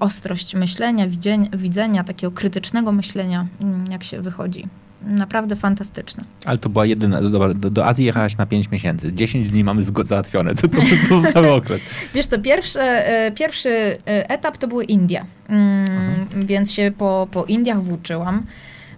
[0.00, 4.68] ostrość myślenia, widzenia, widzenia, takiego krytycznego myślenia, mm, jak się wychodzi
[5.06, 6.24] naprawdę fantastyczne.
[6.44, 9.12] Ale to była jedyna, dobra, do, do Azji jechałaś na 5 miesięcy.
[9.12, 10.54] 10 dni mamy załatwione.
[10.54, 11.80] Co to jest pozostały okres?
[12.14, 15.24] Wiesz to pierwszy, e, pierwszy e, etap to były Indie.
[15.48, 18.46] Mm, więc się po, po Indiach włóczyłam.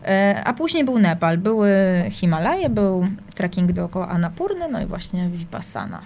[0.04, 1.70] E, a później był Nepal, były
[2.10, 6.00] Himalaje, był trekking dookoła Annapurny, no i właśnie Vipassana.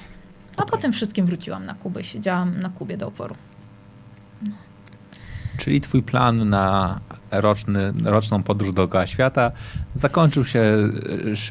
[0.56, 0.70] A okay.
[0.70, 2.04] potem wszystkim wróciłam na Kubę.
[2.04, 3.34] Siedziałam na Kubie do oporu.
[4.42, 4.52] No.
[5.56, 9.52] Czyli twój plan na roczny, roczną podróż dookoła świata
[9.94, 10.62] zakończył się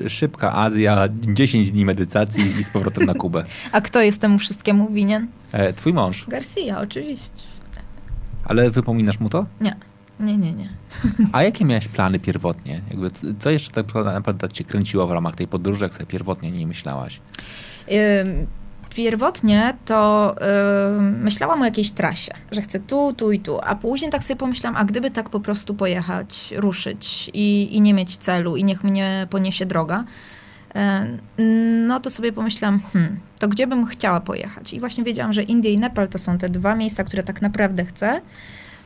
[0.08, 3.44] szybka Azja, 10 dni medytacji i z powrotem na Kubę.
[3.72, 5.28] A kto jest temu wszystkiemu winien?
[5.52, 6.26] E, twój mąż.
[6.28, 7.44] Garcia, oczywiście.
[8.46, 9.46] Ale wypominasz mu to?
[9.62, 9.76] Nie.
[10.20, 10.70] Nie, nie, nie.
[11.32, 12.82] A jakie miałeś plany pierwotnie?
[12.90, 13.08] Jakby,
[13.40, 17.22] co jeszcze tak naprawdę cię kręciło w ramach tej podróży, jak sobie pierwotnie nie myślałaś?
[19.00, 20.36] Pierwotnie to
[20.96, 24.36] yy, myślałam o jakiejś trasie, że chcę tu, tu i tu, a później tak sobie
[24.36, 28.84] pomyślałam, a gdyby tak po prostu pojechać, ruszyć i, i nie mieć celu i niech
[28.84, 30.04] mnie poniesie droga,
[30.76, 31.46] yy,
[31.88, 34.74] no to sobie pomyślałam, hmm, to gdzie bym chciała pojechać?
[34.74, 37.86] I właśnie wiedziałam, że Indie i Nepal to są te dwa miejsca, które tak naprawdę
[37.86, 38.22] chcę.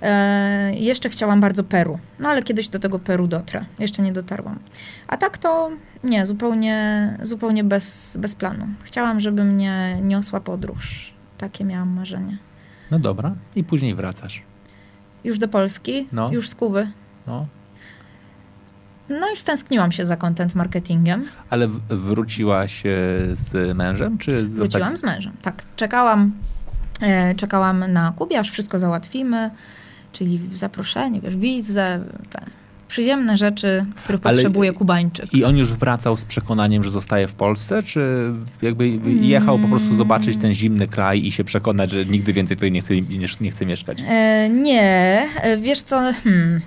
[0.04, 3.66] E, jeszcze chciałam bardzo Peru, no ale kiedyś do tego Peru dotrę.
[3.80, 4.60] Jeszcze nie dotarłam.
[5.08, 5.72] A tak to
[6.04, 8.68] nie, zupełnie, zupełnie bez, bez planu.
[8.84, 11.14] Chciałam, żeby mnie niosła podróż.
[11.38, 12.38] Takie miałam marzenie.
[12.92, 13.36] No dobra.
[13.56, 14.42] I później wracasz.
[15.24, 16.08] Już do Polski?
[16.12, 16.32] No.
[16.32, 16.92] Już z Kuby?
[17.28, 17.46] No.
[19.10, 21.26] No i stęskniłam się za content marketingiem.
[21.50, 22.84] Ale wróciłaś
[23.34, 25.64] z mężem, czy Wróciłam z mężem, tak.
[25.76, 26.34] Czekałam,
[27.02, 29.52] e, czekałam na Kubie, aż wszystko załatwimy,
[30.14, 32.00] czyli zaproszenie, wiesz, wizę,
[32.30, 32.46] te
[32.94, 35.34] przyziemne rzeczy, których Ale potrzebuje Kubańczyk.
[35.34, 38.88] I on już wracał z przekonaniem, że zostaje w Polsce, czy jakby
[39.22, 42.82] jechał po prostu zobaczyć ten zimny kraj i się przekonać, że nigdy więcej tutaj nie
[42.82, 44.04] chce, nie, nie chce mieszkać?
[44.08, 46.00] E, nie, e, wiesz co...
[46.24, 46.62] Hmm.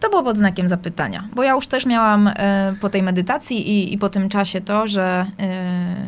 [0.00, 3.94] To było pod znakiem zapytania, bo ja już też miałam e, po tej medytacji i,
[3.94, 6.06] i po tym czasie to, że, e,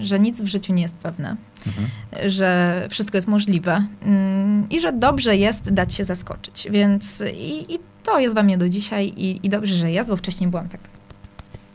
[0.00, 1.88] że nic w życiu nie jest pewne, mhm.
[2.30, 6.68] że wszystko jest możliwe mm, i że dobrze jest dać się zaskoczyć.
[6.70, 10.16] Więc i, i to jest we mnie do dzisiaj i, i dobrze, że jest, bo
[10.16, 10.80] wcześniej byłam tak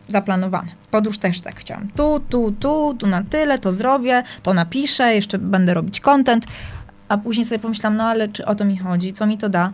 [0.08, 0.72] zaplanowane.
[0.92, 1.88] Podróż też tak chciałam.
[1.88, 6.46] Tu, tu, tu, tu na tyle, to zrobię, to napiszę, jeszcze będę robić content.
[7.10, 9.74] A później sobie pomyślałam, no ale czy o to mi chodzi, co mi to da?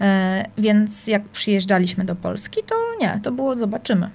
[0.00, 4.10] E, więc jak przyjeżdżaliśmy do Polski, to nie, to było zobaczymy.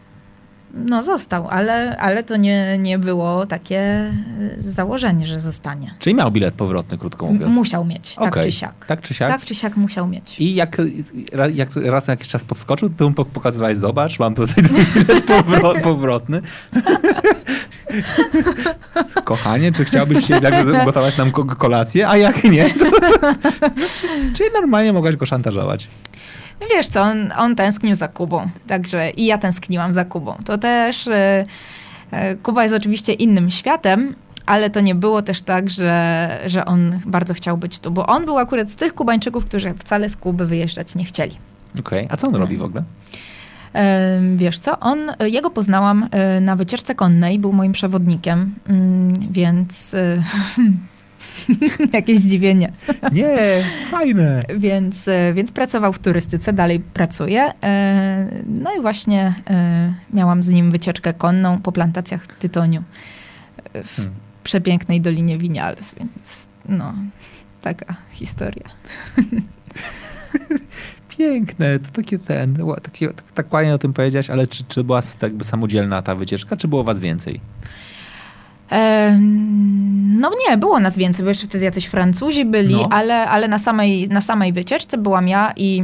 [0.75, 4.11] No został, ale, ale to nie, nie było takie e,
[4.57, 5.93] założenie, że zostanie.
[5.99, 7.55] Czyli miał bilet powrotny, krótko mówiąc.
[7.55, 8.43] Musiał mieć, tak okay.
[8.43, 8.85] czy siak.
[8.85, 9.29] Tak czy siak?
[9.29, 10.39] Tak czy siak musiał mieć.
[10.39, 10.81] I jak,
[11.53, 14.63] jak raz na jakiś czas podskoczył, to mu pokazywałeś, zobacz, mam tutaj
[14.95, 16.41] bilet powrot, powrotny.
[19.25, 20.39] Kochanie, czy chciałbyś się
[20.85, 22.07] gotować nam kolację?
[22.07, 22.69] A jak nie?
[22.69, 22.85] To,
[24.37, 25.87] czyli normalnie mogłaś go szantażować.
[26.69, 30.37] Wiesz co, on, on tęsknił za Kubą, także i ja tęskniłam za Kubą.
[30.45, 31.45] To też e,
[32.11, 36.99] e, Kuba jest oczywiście innym światem, ale to nie było też tak, że, że on
[37.05, 40.45] bardzo chciał być tu, bo on był akurat z tych Kubańczyków, którzy wcale z Kuby
[40.45, 41.37] wyjeżdżać nie chcieli.
[41.79, 42.07] Okej, okay.
[42.09, 42.83] a co on robi w ogóle?
[44.35, 49.95] Wiesz co, on, jego poznałam e, na wycieczce konnej, był moim przewodnikiem, mm, więc
[51.93, 52.69] Jakieś zdziwienie.
[53.11, 54.43] Nie, fajne.
[54.57, 57.53] Więc, e, więc pracował w turystyce, dalej pracuje.
[57.63, 62.83] E, no i właśnie e, miałam z nim wycieczkę konną po plantacjach tytoniu
[63.83, 64.15] w hmm.
[64.43, 66.93] przepięknej Dolinie Winiales, więc no,
[67.61, 68.69] taka historia.
[71.17, 74.99] Piękne, to takie ten, takie, tak, tak ładnie o tym powiedziałeś, ale czy, czy była
[75.21, 77.39] jakby samodzielna ta wycieczka, czy było was więcej?
[80.19, 82.87] No nie, było nas więcej, bo jeszcze wtedy jacyś Francuzi byli, no.
[82.91, 85.83] ale, ale na, samej, na samej wycieczce byłam ja i,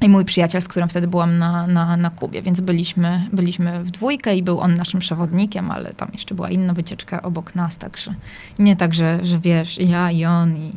[0.00, 3.90] i mój przyjaciel, z którym wtedy byłam na, na, na Kubie, więc byliśmy, byliśmy w
[3.90, 8.14] dwójkę i był on naszym przewodnikiem, ale tam jeszcze była inna wycieczka obok nas, także
[8.58, 10.72] nie tak, że, że wiesz, ja i on i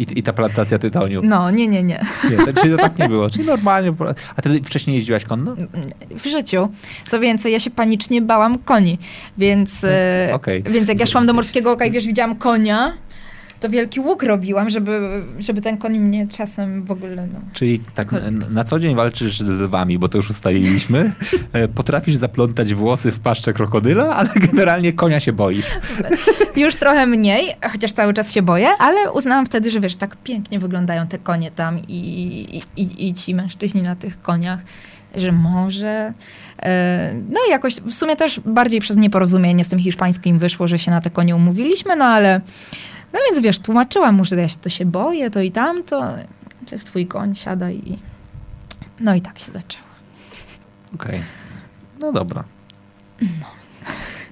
[0.00, 1.20] i, I ta plantacja tytoniu.
[1.24, 2.04] No, nie, nie, nie.
[2.30, 3.30] nie to, czyli to tak nie było.
[3.30, 3.92] Czyli normalnie.
[4.36, 5.54] A ty wcześniej jeździłaś konno?
[6.10, 6.68] W życiu.
[7.06, 8.98] Co więcej, ja się panicznie bałam koni.
[9.38, 10.62] Więc, e, okay.
[10.62, 12.92] więc jak ja szłam do Morskiego Oka i wiesz, widziałam konia,
[13.60, 17.26] to wielki łuk robiłam, żeby, żeby ten koń mnie czasem w ogóle...
[17.26, 21.10] No, Czyli tak na, na co dzień walczysz z lwami, bo to już ustaliliśmy.
[21.52, 25.66] E, potrafisz zaplątać włosy w paszczę krokodyla, ale generalnie konia się boisz.
[26.56, 30.58] Już trochę mniej, chociaż cały czas się boję, ale uznałam wtedy, że wiesz, tak pięknie
[30.58, 34.60] wyglądają te konie tam i, i, i ci mężczyźni na tych koniach,
[35.16, 36.12] że może...
[36.62, 40.78] E, no i jakoś w sumie też bardziej przez nieporozumienie z tym hiszpańskim wyszło, że
[40.78, 42.40] się na te konie umówiliśmy, no ale
[43.12, 46.00] no więc wiesz, tłumaczyłam mu, że ja się, to się boję, to i tamto.
[46.66, 47.98] To jest twój koń, siadaj i...
[49.00, 49.84] No i tak się zaczęło.
[50.94, 51.10] Okej.
[51.10, 51.22] Okay.
[52.00, 52.44] No dobra.
[53.22, 53.46] No.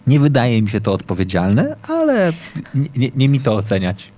[0.07, 2.33] Nie wydaje mi się to odpowiedzialne, ale
[2.75, 4.13] nie, nie, nie mi to oceniać.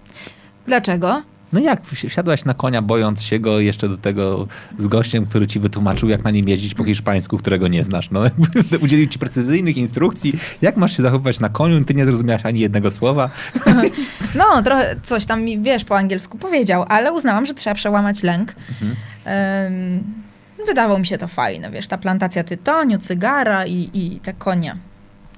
[0.66, 1.22] Dlaczego?
[1.52, 4.46] No jak wsiadłaś na konia, bojąc się go jeszcze do tego
[4.78, 8.10] z gościem, który ci wytłumaczył, jak na nim jeździć po hiszpańsku, którego nie znasz.
[8.10, 8.20] No,
[8.84, 10.32] udzielił ci precyzyjnych instrukcji,
[10.62, 13.30] jak masz się zachowywać na koniu, ty nie zrozumiałaś ani jednego słowa.
[14.34, 18.54] No, trochę coś tam mi, wiesz, po angielsku powiedział, ale uznałam, że trzeba przełamać lęk.
[18.70, 18.96] Mhm.
[19.26, 20.04] Um,
[20.66, 24.76] wydawało mi się to fajne, wiesz, ta plantacja tytoniu, cygara i, i te konie.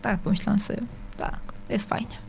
[0.03, 0.81] Tak, pomyślałam sobie,
[1.19, 2.22] tak, jest fajnie.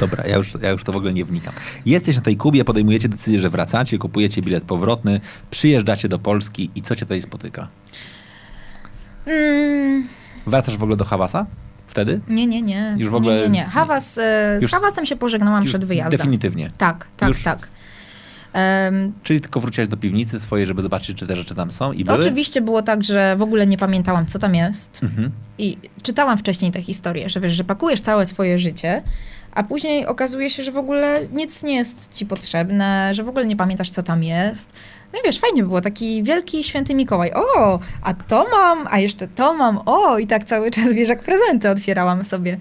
[0.00, 1.54] Dobra, ja już, ja już to w ogóle nie wnikam.
[1.86, 5.20] Jesteś na tej Kubie, podejmujecie decyzję, że wracacie, kupujecie bilet powrotny,
[5.50, 7.68] przyjeżdżacie do Polski i co cię tutaj spotyka?
[9.26, 10.08] Mm.
[10.46, 11.46] Wracasz w ogóle do Hawasa?
[11.86, 12.20] Wtedy?
[12.28, 12.94] Nie, nie, nie.
[12.98, 13.36] Już w ogóle...
[13.36, 13.64] Nie, nie, nie.
[13.64, 16.18] Hawas, e, z Hawasem się pożegnałam przed wyjazdem.
[16.18, 16.70] Definitywnie.
[16.78, 17.42] Tak, tak, już...
[17.42, 17.68] tak.
[18.54, 22.04] Um, Czyli tylko wróciłaś do piwnicy swojej, żeby zobaczyć, czy te rzeczy tam są i
[22.04, 22.18] były?
[22.18, 25.00] Oczywiście było tak, że w ogóle nie pamiętałam, co tam jest.
[25.02, 25.30] Mhm.
[25.58, 29.02] I czytałam wcześniej tę historię, że wiesz, że pakujesz całe swoje życie,
[29.52, 33.46] a później okazuje się, że w ogóle nic nie jest ci potrzebne, że w ogóle
[33.46, 34.72] nie pamiętasz, co tam jest.
[35.12, 37.32] No i wiesz, fajnie było, taki wielki święty Mikołaj.
[37.34, 41.22] O, a to mam, a jeszcze to mam, o, i tak cały czas, wiesz, jak
[41.22, 42.58] prezenty otwierałam sobie.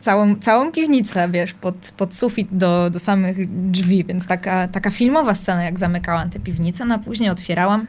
[0.00, 5.34] całą, całą piwnicę, wiesz, pod, pod sufit do, do samych drzwi, więc taka, taka filmowa
[5.34, 7.86] scena, jak zamykałam tę piwnicę, no a później otwierałam.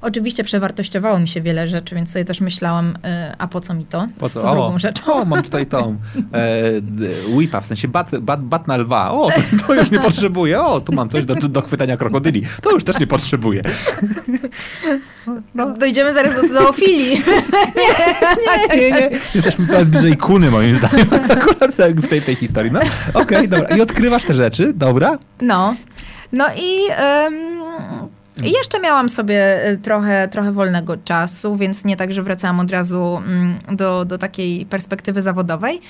[0.00, 3.84] Oczywiście przewartościowało mi się wiele rzeczy, więc sobie też myślałam, y, a po co mi
[3.84, 4.06] to?
[4.18, 4.40] Po co?
[4.40, 5.14] Co drugą rzeczą.
[5.14, 5.78] O, mam tutaj tą
[6.32, 6.62] e,
[7.36, 9.10] whipa, w sensie bat, bat, bat na lwa.
[9.10, 10.62] O, to, to, już nie potrzebuję.
[10.62, 12.42] O, tu mam coś do, do chwytania krokodyli.
[12.62, 13.62] To już też nie potrzebuję.
[15.54, 15.70] No.
[15.70, 17.10] Dojdziemy zaraz do zoofilii.
[18.70, 19.10] nie, nie, nie.
[19.34, 21.08] Jesteśmy coraz bliżej kuny, moim zdaniem.
[21.30, 22.72] Akurat w tej, tej historii.
[22.72, 23.76] No, okej, okay, dobra.
[23.76, 25.18] I odkrywasz te rzeczy, dobra?
[25.40, 25.74] No.
[26.32, 26.88] No i...
[26.88, 32.60] Um, i jeszcze miałam sobie y, trochę, trochę wolnego czasu, więc nie tak, że wracałam
[32.60, 35.80] od razu mm, do, do takiej perspektywy zawodowej.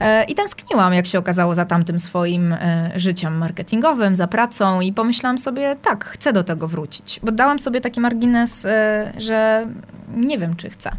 [0.00, 4.92] E, I tęskniłam, jak się okazało, za tamtym swoim e, życiem marketingowym, za pracą i
[4.92, 7.20] pomyślałam sobie, tak, chcę do tego wrócić.
[7.22, 9.66] Bo dałam sobie taki margines, e, że
[10.16, 10.90] nie wiem, czy chcę.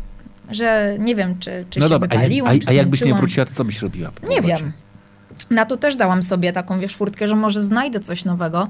[0.50, 3.14] Że nie wiem, czy, czy no się dobra, wypaliłam, a, jak, a, a jakbyś nie
[3.14, 4.12] wróciła, to co byś robiła?
[4.30, 4.72] Nie wiem.
[5.50, 8.68] Na to też dałam sobie taką, wiesz, furtkę, że może znajdę coś nowego.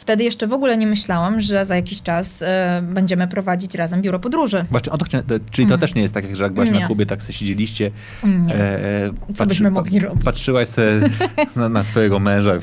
[0.00, 2.46] Wtedy jeszcze w ogóle nie myślałam, że za jakiś czas y,
[2.82, 4.64] będziemy prowadzić razem biuro podróży.
[4.70, 5.80] Właśnie, o to chciałem, czyli to mm.
[5.80, 6.80] też nie jest tak, że jak byłaś nie.
[6.80, 7.90] na klubie, tak sobie siedzieliście.
[8.24, 8.54] Nie.
[8.54, 10.24] E, e Co patrzy, byśmy mogli robić?
[10.24, 11.00] Patrzyłaś sobie
[11.56, 12.52] na, na swojego męża.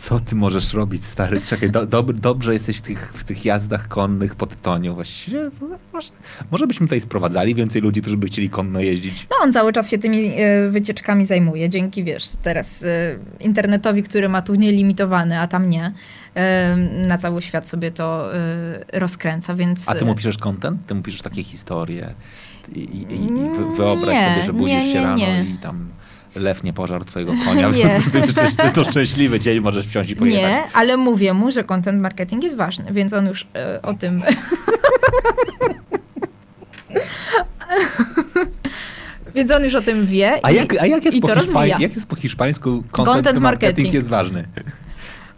[0.00, 1.40] Co ty możesz robić, stary?
[1.40, 4.94] Czekaj, do, do, dobrze jesteś w tych, w tych jazdach konnych pod Tonią.
[4.94, 6.08] Właściwie no, może,
[6.50, 9.26] może byśmy tutaj sprowadzali więcej ludzi, którzy by chcieli konno jeździć.
[9.30, 11.68] No on cały czas się tymi y, wycieczkami zajmuje.
[11.68, 15.86] Dzięki, wiesz, teraz y, internetowi, który ma tu nielimitowany, a tam nie.
[15.86, 18.28] Y, na cały świat sobie to
[18.92, 19.88] rozkręca, więc...
[19.88, 20.86] A ty mu piszesz content?
[20.86, 22.14] Ty mu piszesz takie historie?
[22.74, 23.28] I, i, i
[23.76, 25.88] wyobraź nie, sobie, że budzisz nie, nie, się rano i tam
[26.34, 28.24] lew nie pożarł twojego konia, w związku z tym,
[28.64, 30.42] że to szczęśliwy dzień, możesz wsiąść i pojechać.
[30.42, 34.22] Nie, ale mówię mu, że content marketing jest ważny, więc on już e, o tym...
[39.34, 42.06] Więc on już o tym wie a jak, a jak, jest, po hiszpań, jak jest
[42.06, 43.42] po hiszpańsku content, content marketing.
[43.42, 44.44] marketing jest ważny?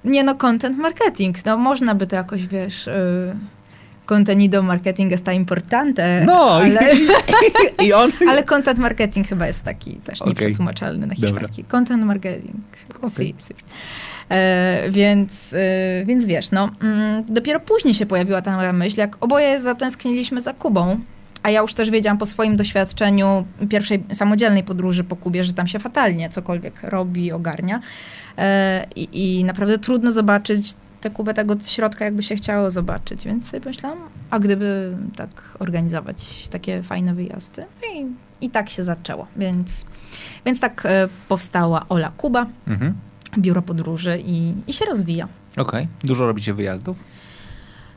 [0.05, 1.45] Nie no, content marketing.
[1.45, 2.87] No można by to jakoś, wiesz...
[2.87, 3.62] Yy
[4.07, 6.23] contenido marketing está importante.
[6.27, 6.81] No, ale,
[7.87, 8.13] i on...
[8.29, 10.31] ale content marketing chyba jest taki też okay.
[10.31, 11.63] nieprzetłumaczalny na hiszpański.
[11.63, 11.71] Dobra.
[11.71, 12.57] Content marketing.
[12.99, 13.11] Okay.
[13.11, 13.55] Si, si.
[14.29, 19.17] E, więc, e, więc wiesz, no, mm, dopiero później się pojawiła ta moja myśl, jak
[19.21, 21.01] oboje zatęskniliśmy za Kubą,
[21.43, 25.67] a ja już też wiedziałam po swoim doświadczeniu pierwszej samodzielnej podróży po Kubie, że tam
[25.67, 27.81] się fatalnie cokolwiek robi, ogarnia.
[28.39, 33.51] E, I, I naprawdę trudno zobaczyć tę Kubę tego środka jakby się chciało zobaczyć, więc
[33.51, 33.99] sobie myślałam,
[34.31, 37.63] a gdyby tak organizować takie fajne wyjazdy.
[37.83, 38.07] No i,
[38.47, 39.87] i tak się zaczęło, więc,
[40.47, 42.95] więc tak e, powstała Ola Kuba, mhm.
[43.39, 45.29] biuro podróży i, i się rozwija.
[45.53, 45.63] Okej.
[45.63, 45.89] Okay.
[46.05, 46.97] Dużo robicie wyjazdów?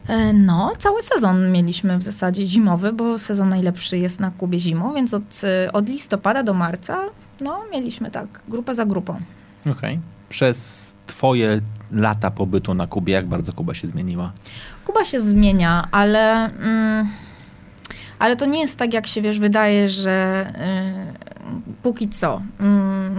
[0.08, 4.94] E, no, cały sezon mieliśmy w zasadzie zimowy, bo sezon najlepszy jest na Kubie zimą,
[4.94, 7.00] więc od, e, od listopada do marca,
[7.42, 9.14] no, mieliśmy tak, grupę za grupą.
[9.62, 9.72] Okej.
[9.72, 10.00] Okay.
[10.30, 11.62] Przez twoje
[11.92, 14.32] lata pobytu na Kubie, jak bardzo Kuba się zmieniła?
[14.86, 17.10] Kuba się zmienia, ale, mm,
[18.20, 20.46] ale to nie jest tak, jak się wiesz, wydaje, że
[21.70, 22.42] y, póki co,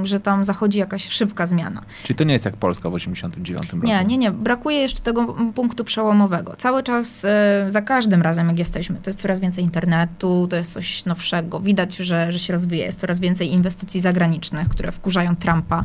[0.02, 1.82] y, że tam zachodzi jakaś szybka zmiana.
[2.02, 3.86] Czyli to nie jest jak Polska w 89 roku?
[3.86, 4.30] Nie, nie, nie.
[4.30, 6.54] Brakuje jeszcze tego punktu przełomowego.
[6.58, 7.28] Cały czas, y,
[7.68, 11.60] za każdym razem, jak jesteśmy, to jest coraz więcej internetu, to jest coś nowszego.
[11.60, 12.86] Widać, że, że się rozwija.
[12.86, 15.84] Jest coraz więcej inwestycji zagranicznych, które wkurzają Trumpa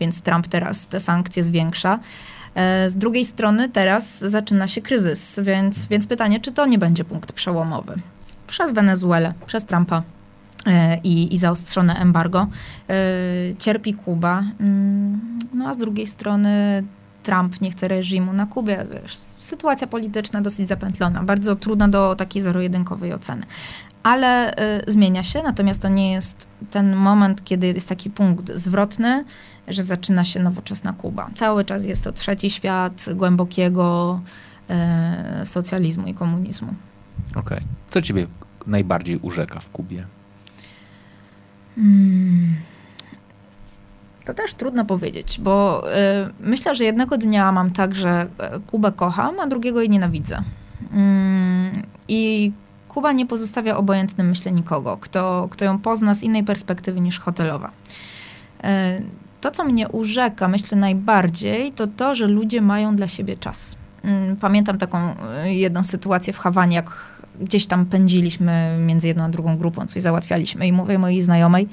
[0.00, 1.98] więc Trump teraz te sankcje zwiększa.
[2.54, 7.04] E, z drugiej strony teraz zaczyna się kryzys, więc, więc pytanie, czy to nie będzie
[7.04, 7.94] punkt przełomowy?
[8.46, 10.02] Przez Wenezuelę, przez Trumpa
[10.66, 12.46] e, i, i zaostrzone embargo
[12.88, 12.94] e,
[13.58, 16.82] cierpi Kuba, mm, no a z drugiej strony
[17.22, 18.86] Trump nie chce reżimu na Kubie.
[18.92, 23.46] Wiesz, sytuacja polityczna dosyć zapętlona, bardzo trudna do takiej zero-jedynkowej oceny
[24.08, 29.24] ale y, zmienia się, natomiast to nie jest ten moment, kiedy jest taki punkt zwrotny,
[29.68, 31.30] że zaczyna się nowoczesna Kuba.
[31.34, 34.20] Cały czas jest to trzeci świat głębokiego
[35.42, 36.74] y, socjalizmu i komunizmu.
[37.30, 37.42] Okej.
[37.58, 37.60] Okay.
[37.90, 38.26] Co ciebie
[38.66, 40.06] najbardziej urzeka w Kubie?
[41.74, 42.56] Hmm.
[44.24, 45.94] To też trudno powiedzieć, bo y,
[46.40, 50.42] myślę, że jednego dnia mam tak, że e, Kubę kocham, a drugiego jej nienawidzę.
[50.92, 52.52] Mm, I
[52.98, 57.70] Kuba nie pozostawia obojętnym, myślę, nikogo, kto, kto ją pozna z innej perspektywy niż hotelowa.
[58.64, 59.00] E,
[59.40, 63.76] to, co mnie urzeka, myślę najbardziej, to to, że ludzie mają dla siebie czas.
[64.02, 66.90] Mm, pamiętam taką e, jedną sytuację w Hawanie, jak
[67.40, 71.68] gdzieś tam pędziliśmy między jedną a drugą grupą, coś załatwialiśmy i mówię mojej znajomej,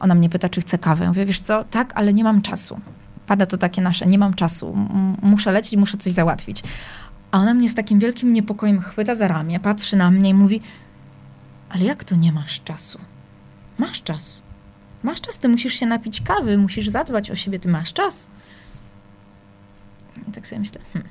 [0.00, 1.04] ona mnie pyta, czy chce kawę.
[1.04, 2.78] Ja mówię, wiesz co, tak, ale nie mam czasu.
[3.26, 4.76] Pada to takie nasze, nie mam czasu,
[5.22, 6.62] muszę lecieć, muszę coś załatwić.
[7.30, 10.60] A ona mnie z takim wielkim niepokojem chwyta za ramię, patrzy na mnie i mówi:
[11.68, 12.98] Ale jak to nie masz czasu?
[13.78, 14.42] Masz czas.
[15.02, 18.30] Masz czas, ty musisz się napić kawy, musisz zadbać o siebie, ty masz czas.
[20.28, 21.10] I tak sobie myślę, hmm.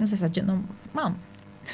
[0.00, 0.58] w zasadzie, no
[0.94, 1.14] mam.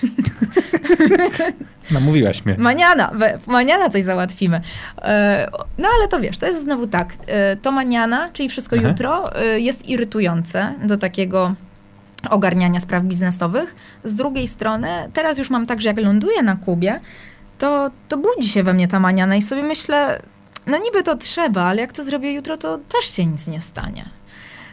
[1.90, 2.56] Namówiłaś mnie.
[2.58, 3.12] Maniana,
[3.46, 4.60] maniana coś załatwimy.
[5.02, 7.14] E, no ale to wiesz, to jest znowu tak.
[7.26, 8.88] E, to maniana, czyli wszystko Aha.
[8.88, 11.54] jutro, e, jest irytujące do takiego
[12.30, 13.74] ogarniania spraw biznesowych.
[14.04, 17.00] Z drugiej strony, teraz już mam tak, że jak ląduję na Kubie,
[17.58, 20.22] to, to budzi się we mnie ta maniana i sobie myślę,
[20.66, 24.04] no niby to trzeba, ale jak to zrobię jutro, to też się nic nie stanie.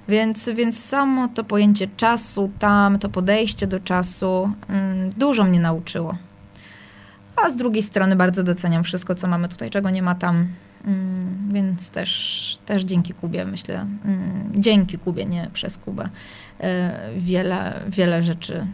[0.07, 6.17] Więc, więc samo to pojęcie czasu tam, to podejście do czasu mm, dużo mnie nauczyło.
[7.35, 10.47] A z drugiej strony bardzo doceniam wszystko, co mamy tutaj, czego nie ma tam.
[10.85, 16.09] Mm, więc też, też dzięki Kubie, myślę, mm, dzięki Kubie, nie przez Kubę,
[17.17, 18.65] wiele, wiele rzeczy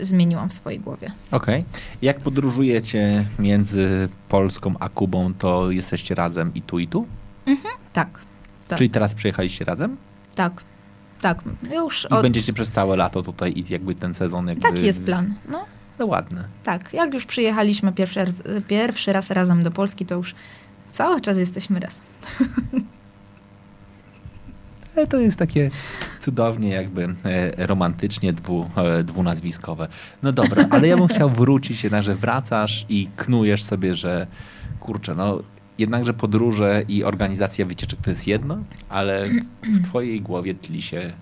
[0.00, 1.10] zmieniłam w swojej głowie.
[1.30, 1.60] Okej.
[1.60, 1.80] Okay.
[2.02, 7.06] Jak podróżujecie między Polską a Kubą, to jesteście razem i tu, i tu?
[7.46, 8.08] Mhm, tak,
[8.68, 8.78] tak.
[8.78, 9.96] Czyli teraz przyjechaliście razem?
[10.34, 10.64] Tak,
[11.20, 11.42] tak.
[11.74, 12.22] Już I od...
[12.22, 14.62] będziecie przez całe lato tutaj i jakby ten sezon jakby...
[14.62, 15.64] Taki jest plan, no.
[15.98, 16.44] No ładne.
[16.64, 20.34] Tak, jak już przyjechaliśmy pierwszy raz, pierwszy raz razem do Polski, to już
[20.92, 22.04] cały czas jesteśmy razem.
[24.96, 25.70] Ale to jest takie
[26.20, 29.88] cudownie jakby e, romantycznie dwu, e, dwunazwiskowe.
[30.22, 34.26] No dobra, ale ja bym chciał wrócić jednak, że wracasz i knujesz sobie, że
[34.80, 35.42] kurczę, no
[35.78, 39.28] jednakże podróże i organizacja wycieczek to jest jedno, ale
[39.62, 41.12] w twojej głowie tli się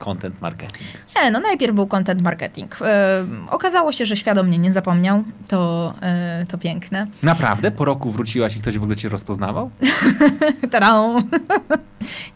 [0.00, 0.88] content marketing?
[1.16, 2.78] Nie, no najpierw był content marketing.
[2.82, 5.24] E, okazało się, że świadom mnie nie zapomniał.
[5.48, 7.06] To, e, to piękne.
[7.22, 7.70] Naprawdę?
[7.70, 9.70] Po roku wróciłaś i ktoś w ogóle cię rozpoznawał?
[10.70, 11.16] Tarą.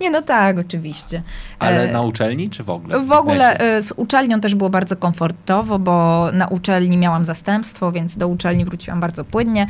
[0.00, 1.22] nie, no tak, oczywiście.
[1.58, 3.00] Ale e, na uczelni czy w ogóle?
[3.00, 7.92] W, w ogóle e, z uczelnią też było bardzo komfortowo, bo na uczelni miałam zastępstwo,
[7.92, 9.66] więc do uczelni wróciłam bardzo płynnie.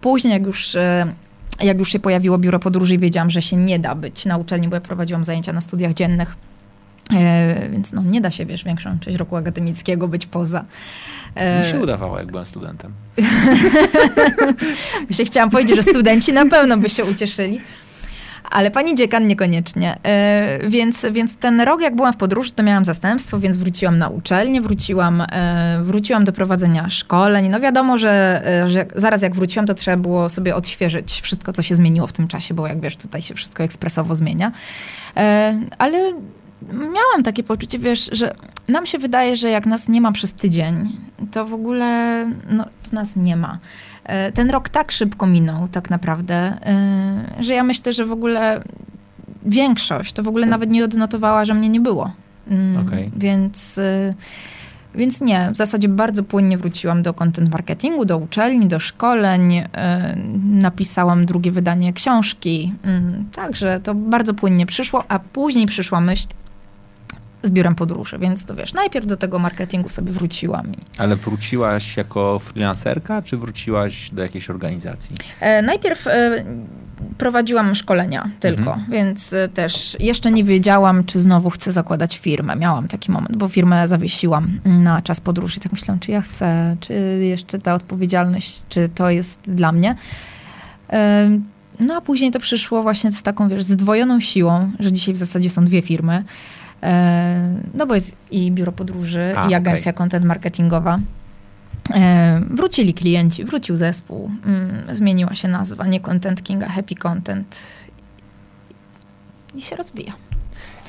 [0.00, 0.76] Później, jak już
[1.60, 4.68] jak już się pojawiło biuro podróży i wiedziałam, że się nie da być na uczelni,
[4.68, 6.36] bo ja prowadziłam zajęcia na studiach dziennych
[7.70, 10.62] więc no, nie da się, wiesz, większą część roku akademickiego być poza.
[11.34, 12.92] E, Mi się udawało, jak byłem studentem.
[15.08, 17.60] Myślę, chciałam powiedzieć, że studenci na pewno by się ucieszyli.
[18.50, 19.98] Ale pani dziekan niekoniecznie.
[20.02, 24.08] E, więc, więc ten rok, jak byłam w podróży, to miałam zastępstwo, więc wróciłam na
[24.08, 27.48] uczelnię, wróciłam, e, wróciłam do prowadzenia szkoleń.
[27.48, 31.62] No wiadomo, że, e, że zaraz jak wróciłam, to trzeba było sobie odświeżyć wszystko, co
[31.62, 34.52] się zmieniło w tym czasie, bo jak wiesz, tutaj się wszystko ekspresowo zmienia.
[35.16, 36.12] E, ale
[36.72, 38.34] miałam takie poczucie, wiesz, że
[38.68, 40.96] nam się wydaje, że jak nas nie ma przez tydzień,
[41.32, 43.58] to w ogóle no, to nas nie ma.
[44.04, 48.60] E, ten rok tak szybko minął, tak naprawdę, e, że ja myślę, że w ogóle
[49.46, 52.12] większość to w ogóle nawet nie odnotowała, że mnie nie było.
[52.48, 53.10] Mm, okay.
[53.16, 54.10] Więc, e,
[54.94, 59.62] więc nie, w zasadzie bardzo płynnie wróciłam do content marketingu, do uczelni, do szkoleń.
[60.44, 62.72] Napisałam drugie wydanie książki.
[62.82, 66.26] Mm, także to bardzo płynnie przyszło, a później przyszła myśl,
[67.44, 70.66] z biurem podróży, więc to wiesz, najpierw do tego marketingu sobie wróciłam.
[70.98, 75.16] Ale wróciłaś jako freelancerka, czy wróciłaś do jakiejś organizacji?
[75.40, 76.44] E, najpierw e,
[77.18, 78.90] prowadziłam szkolenia tylko, mhm.
[78.90, 82.56] więc e, też jeszcze nie wiedziałam, czy znowu chcę zakładać firmę.
[82.56, 86.76] Miałam taki moment, bo firmę zawiesiłam na czas podróży i tak myślałam, czy ja chcę,
[86.80, 89.96] czy jeszcze ta odpowiedzialność, czy to jest dla mnie.
[90.90, 91.30] E,
[91.80, 95.50] no a później to przyszło właśnie z taką, wiesz, zdwojoną siłą, że dzisiaj w zasadzie
[95.50, 96.24] są dwie firmy.
[96.82, 99.98] E, no bo jest i biuro podróży, A, i agencja okay.
[99.98, 100.98] content marketingowa.
[101.90, 107.56] E, wrócili klienci, wrócił zespół, mm, zmieniła się nazwa, nie Content King, a Happy Content
[109.54, 110.12] i się rozwija.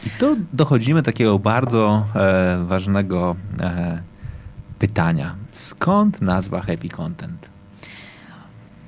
[0.06, 4.02] I tu dochodzimy do takiego bardzo e, ważnego e,
[4.80, 5.36] pytania.
[5.54, 7.50] Skąd nazwa Happy Content?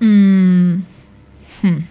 [0.01, 0.83] Mm,
[1.61, 1.83] hmm.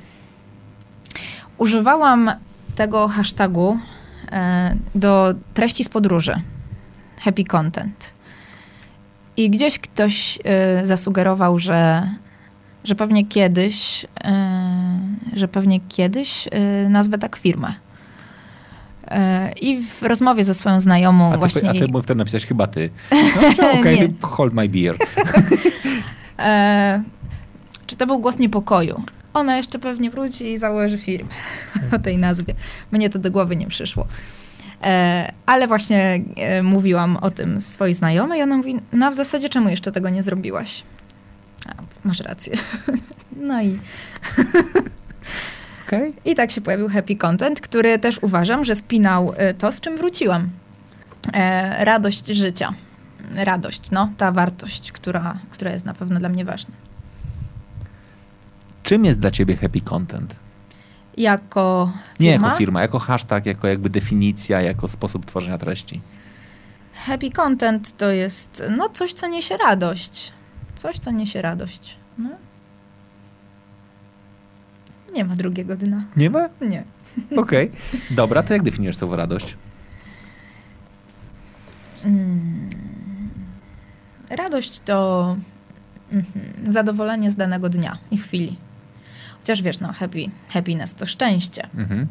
[1.59, 2.31] Używałam
[2.75, 3.79] tego hashtagu
[4.95, 6.41] do treści z podróży.
[7.21, 8.13] Happy content.
[9.37, 12.11] I gdzieś ktoś e, zasugerował, że,
[12.85, 14.99] że pewnie kiedyś, e,
[15.33, 16.49] że pewnie kiedyś
[16.89, 17.75] nazwę tak firmę.
[19.61, 21.71] I w rozmowie ze swoją znajomą a ty, właśnie...
[21.71, 22.91] A ty wtedy napisałeś chyba ty.
[23.59, 24.97] No, okej, okay, hold my beer.
[26.39, 27.03] e,
[27.87, 29.03] czy to był głos niepokoju?
[29.37, 31.29] Ona jeszcze pewnie wróci i założy firmę
[31.97, 32.55] o tej nazwie.
[32.91, 34.07] Mnie to do głowy nie przyszło.
[34.83, 39.49] E, ale właśnie e, mówiłam o tym swojej znajomej i ona mówi, no w zasadzie
[39.49, 40.83] czemu jeszcze tego nie zrobiłaś?
[41.67, 41.73] A,
[42.05, 42.53] masz rację.
[43.49, 43.79] no i...
[45.87, 46.13] Okay.
[46.25, 49.97] I tak się pojawił Happy Content, który też uważam, że spinał e, to, z czym
[49.97, 50.51] wróciłam.
[51.33, 52.73] E, radość życia.
[53.35, 56.86] Radość, no, ta wartość, która, która jest na pewno dla mnie ważna.
[58.87, 60.37] Czym jest dla ciebie happy content?
[61.17, 62.15] Jako firma?
[62.21, 66.01] Nie jako firma, jako hashtag, jako jakby definicja, jako sposób tworzenia treści.
[66.95, 70.33] Happy content to jest no, coś, co niesie radość.
[70.77, 71.97] Coś, co niesie radość.
[72.19, 72.31] No.
[75.13, 76.05] Nie ma drugiego dna.
[76.17, 76.49] Nie ma?
[76.61, 76.85] Nie.
[77.43, 77.71] Okej.
[77.71, 78.01] Okay.
[78.11, 79.57] Dobra, to jak definiujesz słowo radość?
[82.03, 82.69] Hmm.
[84.31, 85.37] Radość to
[86.13, 88.66] mhm, zadowolenie z danego dnia i chwili.
[89.47, 91.69] Chociaż wiesz, no, happy, happiness to szczęście.
[91.77, 92.07] Mhm.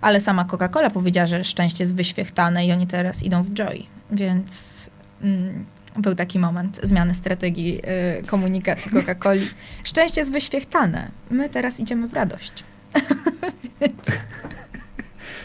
[0.00, 3.82] Ale sama Coca-Cola powiedziała, że szczęście jest wyświechtane i oni teraz idą w joy.
[4.10, 4.90] Więc
[5.22, 5.64] mm,
[5.96, 7.80] był taki moment zmiany strategii
[8.20, 9.46] y, komunikacji Coca-Coli.
[9.84, 11.10] Szczęście jest wyświechtane.
[11.30, 12.52] My teraz idziemy w radość.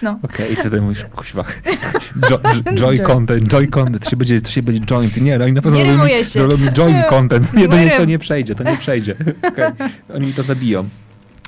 [0.01, 0.19] No.
[0.23, 1.43] Okej, okay, i wtedy mówisz, kuźwa,
[2.29, 2.39] jo,
[2.73, 5.17] joy content, joy content, to się będzie, to się będzie joint.
[5.17, 6.03] Nie, oni na pewno robią,
[6.35, 7.53] robią join content.
[7.53, 9.15] Nie, to nie, to nie przejdzie, to nie przejdzie.
[9.47, 9.73] Okay.
[10.13, 10.89] Oni mi to zabiją.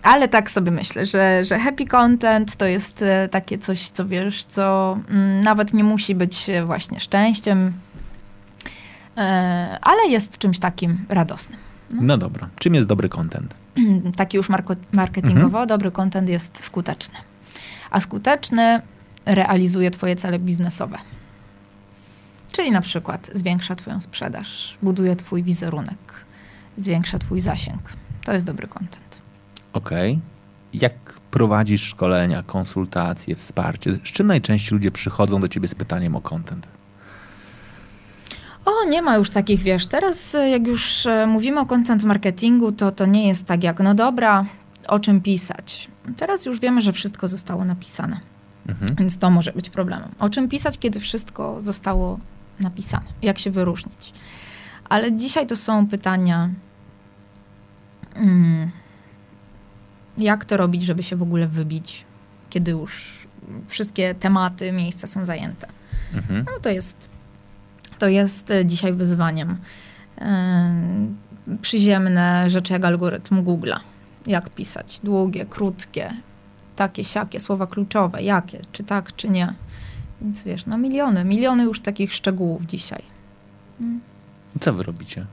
[0.03, 4.45] Ale tak sobie myślę, że, że happy content to jest e, takie coś, co wiesz,
[4.45, 7.73] co mm, nawet nie musi być e, właśnie szczęściem,
[9.17, 11.59] e, ale jest czymś takim radosnym.
[11.93, 12.49] No, no dobra.
[12.59, 13.55] Czym jest dobry content?
[14.15, 14.49] Taki już
[14.91, 15.67] marketingowo, mhm.
[15.67, 17.15] dobry content jest skuteczny.
[17.91, 18.81] A skuteczny
[19.25, 20.97] realizuje twoje cele biznesowe.
[22.51, 26.25] Czyli na przykład zwiększa twoją sprzedaż, buduje twój wizerunek,
[26.77, 27.81] zwiększa twój zasięg.
[28.23, 29.20] To jest dobry content.
[29.73, 30.11] Okej.
[30.11, 30.31] Okay.
[30.73, 30.93] Jak
[31.31, 33.93] prowadzisz szkolenia, konsultacje, wsparcie?
[33.93, 36.67] Z czym najczęściej ludzie przychodzą do ciebie z pytaniem o content?
[38.65, 42.71] O, nie ma już takich, wiesz, teraz e, jak już e, mówimy o content marketingu,
[42.71, 44.45] to to nie jest tak jak, no dobra,
[44.87, 45.87] o czym pisać.
[46.17, 48.19] Teraz już wiemy, że wszystko zostało napisane.
[48.67, 48.95] Mhm.
[48.95, 50.09] Więc to może być problemem.
[50.19, 52.19] O czym pisać, kiedy wszystko zostało
[52.59, 53.05] napisane?
[53.21, 54.13] Jak się wyróżnić?
[54.89, 56.49] Ale dzisiaj to są pytania...
[58.13, 58.71] Hmm,
[60.21, 62.05] jak to robić, żeby się w ogóle wybić,
[62.49, 63.27] kiedy już
[63.67, 65.67] wszystkie tematy, miejsca są zajęte.
[66.13, 66.45] Mhm.
[66.45, 67.09] No to jest,
[67.97, 69.57] to jest e, dzisiaj wyzwaniem.
[71.47, 73.79] Yy, przyziemne rzeczy jak algorytm Google'a.
[74.27, 74.99] Jak pisać?
[75.03, 76.13] Długie, krótkie,
[76.75, 79.53] takie, siakie, słowa kluczowe, jakie, czy tak, czy nie.
[80.21, 83.01] Więc wiesz, no miliony, miliony już takich szczegółów dzisiaj.
[83.79, 84.01] Hmm.
[84.59, 85.25] Co wy robicie?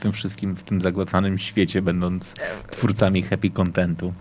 [0.00, 2.34] Tym wszystkim, w tym zagłatwanym świecie, będąc
[2.70, 4.12] twórcami happy contentu?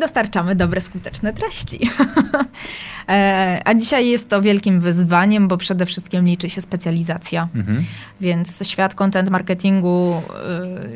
[0.00, 1.80] Dostarczamy dobre, skuteczne treści.
[3.08, 7.48] E, a dzisiaj jest to wielkim wyzwaniem, bo przede wszystkim liczy się specjalizacja.
[7.54, 7.84] Mhm.
[8.20, 10.22] Więc świat content marketingu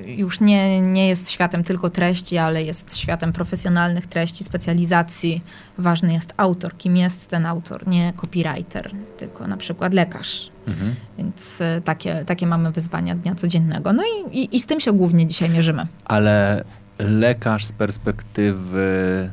[0.07, 5.43] y, już nie, nie jest światem tylko treści, ale jest światem profesjonalnych treści, specjalizacji.
[5.79, 6.77] Ważny jest autor.
[6.77, 7.89] Kim jest ten autor?
[7.89, 10.51] Nie copywriter, tylko na przykład lekarz.
[10.67, 10.95] Mhm.
[11.19, 13.93] Więc y, takie, takie mamy wyzwania dnia codziennego.
[13.93, 15.87] No i, i, i z tym się głównie dzisiaj mierzymy.
[16.05, 16.65] Ale
[16.99, 19.31] lekarz z perspektywy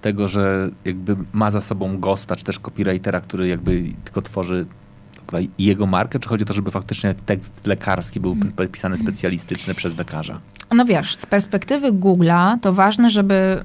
[0.00, 4.66] tego, że jakby ma za sobą gosta, czy też copywritera, który jakby tylko tworzy
[5.58, 8.68] jego markę, czy chodzi o to, żeby faktycznie tekst lekarski był mhm.
[8.68, 10.40] pisany specjalistyczny przez lekarza?
[10.70, 13.64] No wiesz, z perspektywy Google'a to ważne, żeby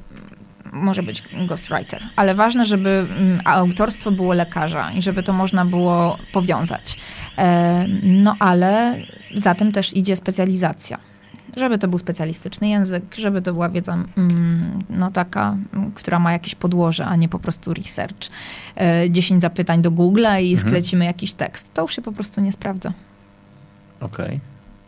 [0.73, 6.17] może być ghostwriter, ale ważne, żeby mm, autorstwo było lekarza i żeby to można było
[6.33, 6.99] powiązać.
[7.37, 9.01] E, no ale
[9.35, 10.97] za tym też idzie specjalizacja
[11.57, 15.57] żeby to był specjalistyczny język, żeby to była wiedza mm, no taka,
[15.95, 18.29] która ma jakieś podłoże, a nie po prostu research.
[19.09, 20.69] 10 e, zapytań do Google'a i mhm.
[20.69, 21.73] sklecimy jakiś tekst.
[21.73, 22.93] To już się po prostu nie sprawdza.
[23.99, 24.25] Okej.
[24.25, 24.39] Okay.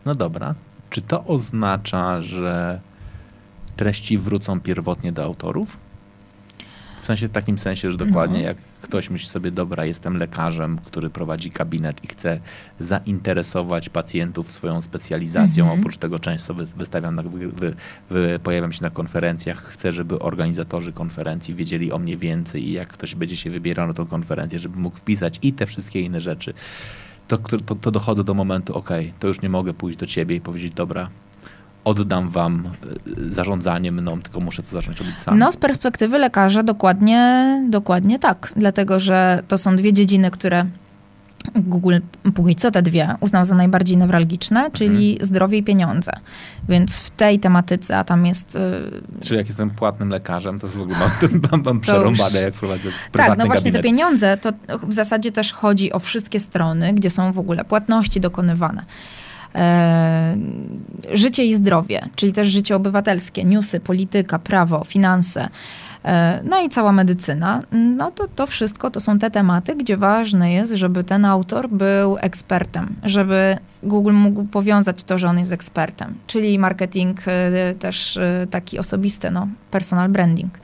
[0.04, 0.54] No dobra.
[0.90, 2.80] Czy to oznacza, że
[3.76, 5.76] treści wrócą pierwotnie do autorów?
[7.00, 8.44] W sensie w takim sensie, że dokładnie no.
[8.44, 12.40] jak ktoś myśli sobie, dobra, jestem lekarzem, który prowadzi gabinet i chce
[12.80, 15.80] zainteresować pacjentów swoją specjalizacją, mm -hmm.
[15.80, 17.74] oprócz tego często wystawiam, na, wy,
[18.10, 22.88] wy, pojawiam się na konferencjach, chcę, żeby organizatorzy konferencji wiedzieli o mnie więcej i jak
[22.88, 26.54] ktoś będzie się wybierał na tą konferencję, żeby mógł wpisać i te wszystkie inne rzeczy.
[27.28, 30.40] To, to, to dochodzę do momentu, ok, to już nie mogę pójść do ciebie i
[30.40, 31.08] powiedzieć, dobra,
[31.84, 32.70] oddam wam
[33.28, 35.38] e, zarządzanie mną, tylko muszę to zacząć robić sam.
[35.38, 38.52] No, z perspektywy lekarza dokładnie, dokładnie tak.
[38.56, 40.66] Dlatego, że to są dwie dziedziny, które
[41.54, 41.96] Google
[42.34, 45.26] póki co te dwie uznał za najbardziej newralgiczne, czyli mhm.
[45.26, 46.12] zdrowie i pieniądze.
[46.68, 48.54] Więc w tej tematyce, a tam jest...
[48.54, 49.20] Yy...
[49.24, 51.10] Czyli jak jestem płatnym lekarzem, to już w ogóle mam,
[51.50, 53.82] mam, mam przerąbane, jak prowadzę Tak, no właśnie gabinet.
[53.82, 54.52] te pieniądze, to
[54.88, 58.84] w zasadzie też chodzi o wszystkie strony, gdzie są w ogóle płatności dokonywane.
[59.54, 60.36] E,
[61.14, 65.48] życie i zdrowie, czyli też życie obywatelskie, newsy, polityka, prawo, finanse.
[66.04, 67.62] E, no i cała medycyna.
[67.72, 72.16] No to to wszystko to są te tematy, gdzie ważne jest, żeby ten autor był
[72.20, 78.18] ekspertem, żeby Google mógł powiązać to, że on jest ekspertem, czyli marketing e, też
[78.50, 80.58] taki osobisty, no, personal branding.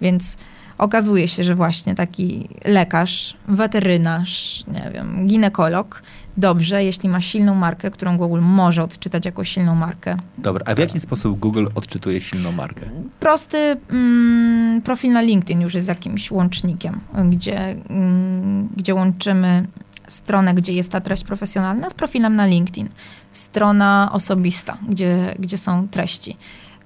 [0.00, 0.36] Więc
[0.78, 6.02] okazuje się, że właśnie taki lekarz, weterynarz, nie wiem, ginekolog
[6.36, 10.16] dobrze, jeśli ma silną markę, którą Google może odczytać jako silną markę.
[10.38, 12.86] Dobra, a w jaki sposób Google odczytuje silną markę?
[13.20, 17.58] Prosty mm, profil na LinkedIn już jest jakimś łącznikiem, gdzie,
[17.88, 19.66] mm, gdzie łączymy
[20.08, 22.88] stronę, gdzie jest ta treść profesjonalna z profilem na LinkedIn.
[23.32, 26.36] Strona osobista, gdzie, gdzie są treści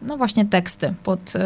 [0.02, 1.38] no właśnie teksty pod, y,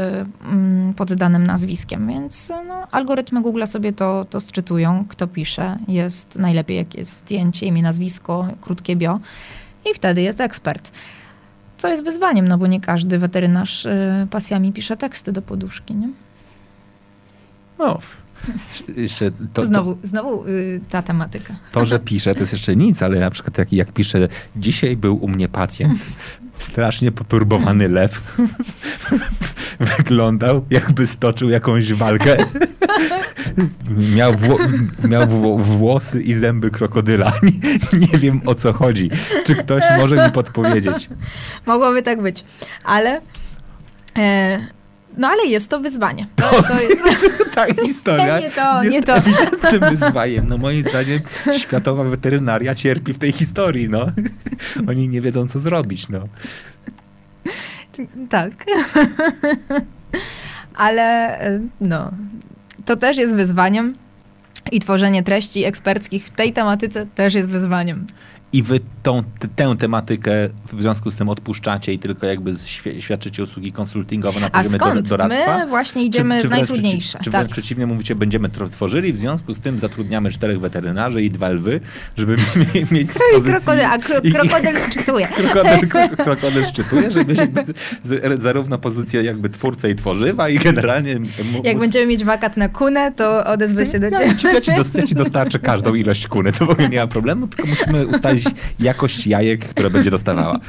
[0.45, 6.37] mm, pod danym nazwiskiem, więc no, algorytmy Google sobie to, to sczytują, kto pisze, jest
[6.37, 9.21] najlepiej jak jest zdjęcie, imię, nazwisko, krótkie bio
[9.91, 10.93] i wtedy jest ekspert.
[11.77, 16.09] Co jest wyzwaniem, no bo nie każdy weterynarz y, pasjami pisze teksty do poduszki, nie?
[17.79, 17.99] No,
[18.97, 21.57] jeszcze to, znowu, to, znowu y, ta tematyka.
[21.73, 25.25] To, że pisze, to jest jeszcze nic, ale na przykład jak, jak pisze, dzisiaj był
[25.25, 25.99] u mnie pacjent,
[26.63, 28.21] strasznie poturbowany lew.
[29.97, 32.37] Wyglądał, jakby stoczył jakąś walkę.
[34.15, 34.33] miał,
[35.09, 37.33] miał włosy i zęby krokodyla.
[37.43, 39.11] Nie, nie, wiem o co chodzi.
[39.45, 41.09] Czy ktoś może mi podpowiedzieć?
[41.67, 42.45] Mogłoby tak być,
[42.85, 43.21] ale.
[44.19, 44.59] E,
[45.19, 46.27] no ale jest to wyzwanie.
[46.37, 47.03] To, to, jest...
[47.55, 49.17] Ta historia nie to, jest nie to.
[49.17, 50.49] ewidentnym wyzwaniem.
[50.49, 51.21] No moim zdaniem
[51.59, 53.89] światowa weterynaria cierpi w tej historii.
[53.89, 54.07] No.
[54.89, 56.09] Oni nie wiedzą, co zrobić.
[56.09, 56.25] No.
[58.29, 58.53] Tak.
[60.75, 61.39] Ale
[61.81, 62.11] no,
[62.85, 63.95] to też jest wyzwaniem.
[64.73, 68.07] I tworzenie treści eksperckich w tej tematyce też jest wyzwaniem
[68.53, 69.23] i wy tą,
[69.57, 70.33] tę tematykę
[70.73, 72.55] w związku z tym odpuszczacie i tylko jakby
[73.01, 75.09] świadczycie usługi konsultingowe na poziomie A skąd?
[75.09, 75.59] doradztwa?
[75.59, 77.19] My właśnie idziemy czy, czy w najtrudniejsze.
[77.19, 77.49] Czy, czy tak.
[77.49, 81.81] przeciwnie mówicie, będziemy tworzyli, w związku z tym zatrudniamy czterech weterynarzy i dwa lwy,
[82.17, 82.37] żeby
[82.91, 83.53] mieć z pozycji...
[83.53, 85.27] Krokodyl, a kro, krokodyl szczytuje.
[85.37, 87.35] Krokodyl, krokodyl szczytuje, żeby
[88.39, 91.21] zarówno pozycję jakby twórcę i tworzywa i generalnie...
[91.65, 94.35] Jak będziemy mieć wakat na kunę, to odezwę się do ciebie.
[94.45, 98.07] Ja, ja ci dostarczę każdą ilość kuny, to w ogóle nie ma problemu, tylko musimy
[98.07, 98.42] ustalić
[98.81, 100.61] jakość jajek, które będzie dostawała.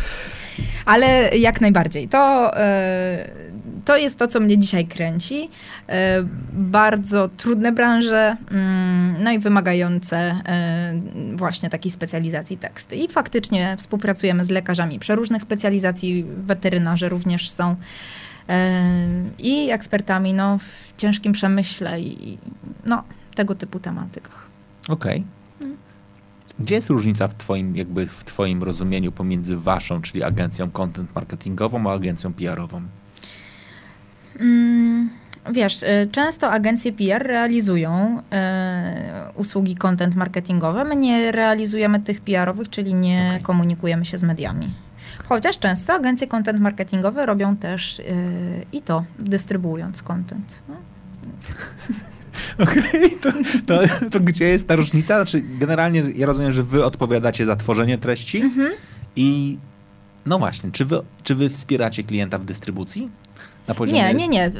[0.85, 2.07] Ale jak najbardziej.
[2.07, 3.29] To, e,
[3.85, 5.49] to jest to, co mnie dzisiaj kręci.
[5.87, 10.93] E, bardzo trudne branże, mm, no i wymagające e,
[11.35, 12.95] właśnie takiej specjalizacji teksty.
[12.95, 17.75] I faktycznie współpracujemy z lekarzami przeróżnych specjalizacji, weterynarze również są
[19.39, 22.37] i ekspertami no, w ciężkim przemyśle i
[22.85, 23.03] no,
[23.35, 24.47] tego typu tematykach.
[24.89, 25.17] Okej.
[25.17, 25.32] Okay.
[26.59, 31.89] Gdzie jest różnica w twoim, jakby w twoim rozumieniu pomiędzy waszą, czyli agencją content marketingową,
[31.89, 32.81] a agencją PR-ową?
[34.39, 35.09] Mm,
[35.51, 40.83] wiesz, y, często agencje PR realizują y, usługi content marketingowe.
[40.83, 43.41] My nie realizujemy tych PR-owych, czyli nie okay.
[43.41, 44.73] komunikujemy się z mediami.
[45.25, 48.05] Chociaż często agencje content marketingowe robią też y,
[48.71, 50.63] i to, dystrybuując content.
[50.69, 50.75] No.
[52.63, 53.31] Okej, okay, to,
[53.65, 55.15] to, to, gdzie jest ta różnica?
[55.15, 58.71] Znaczy, generalnie ja rozumiem, że wy odpowiadacie za tworzenie treści mhm.
[59.15, 59.57] i
[60.25, 63.09] no właśnie, czy wy, czy wy wspieracie klienta w dystrybucji?
[63.93, 64.51] Nie, nie, nie,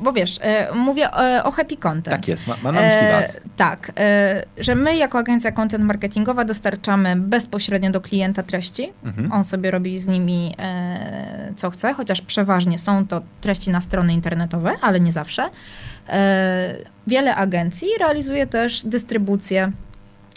[0.00, 1.10] bo wiesz, e, mówię
[1.44, 2.16] o happy content.
[2.16, 3.36] Tak jest, ma, ma na myśli was.
[3.36, 8.92] E, tak, e, że my jako agencja content marketingowa dostarczamy bezpośrednio do klienta treści.
[9.04, 9.32] Mhm.
[9.32, 14.12] On sobie robi z nimi e, co chce, chociaż przeważnie są to treści na strony
[14.12, 15.50] internetowe, ale nie zawsze.
[16.08, 16.76] E,
[17.06, 19.72] wiele agencji realizuje też dystrybucję,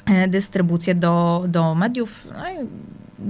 [0.05, 2.67] e, dystrybucję do, do mediów, no i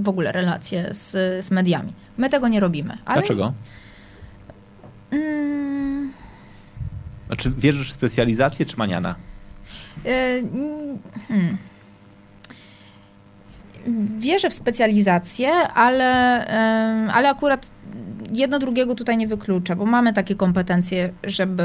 [0.02, 1.10] w ogóle relacje z,
[1.44, 1.92] z mediami.
[2.16, 2.98] My tego nie robimy.
[3.06, 3.22] Ale...
[5.10, 6.12] Hmm.
[7.26, 9.14] Znaczy wierzysz w specjalizację czy maniana?
[10.06, 10.42] E,
[11.28, 11.58] hmm.
[14.18, 16.46] Wierzę w specjalizację, ale,
[17.12, 17.70] ale akurat
[18.32, 21.62] jedno drugiego tutaj nie wyklucza, bo mamy takie kompetencje, żeby,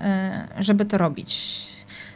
[0.00, 1.62] e, żeby to robić.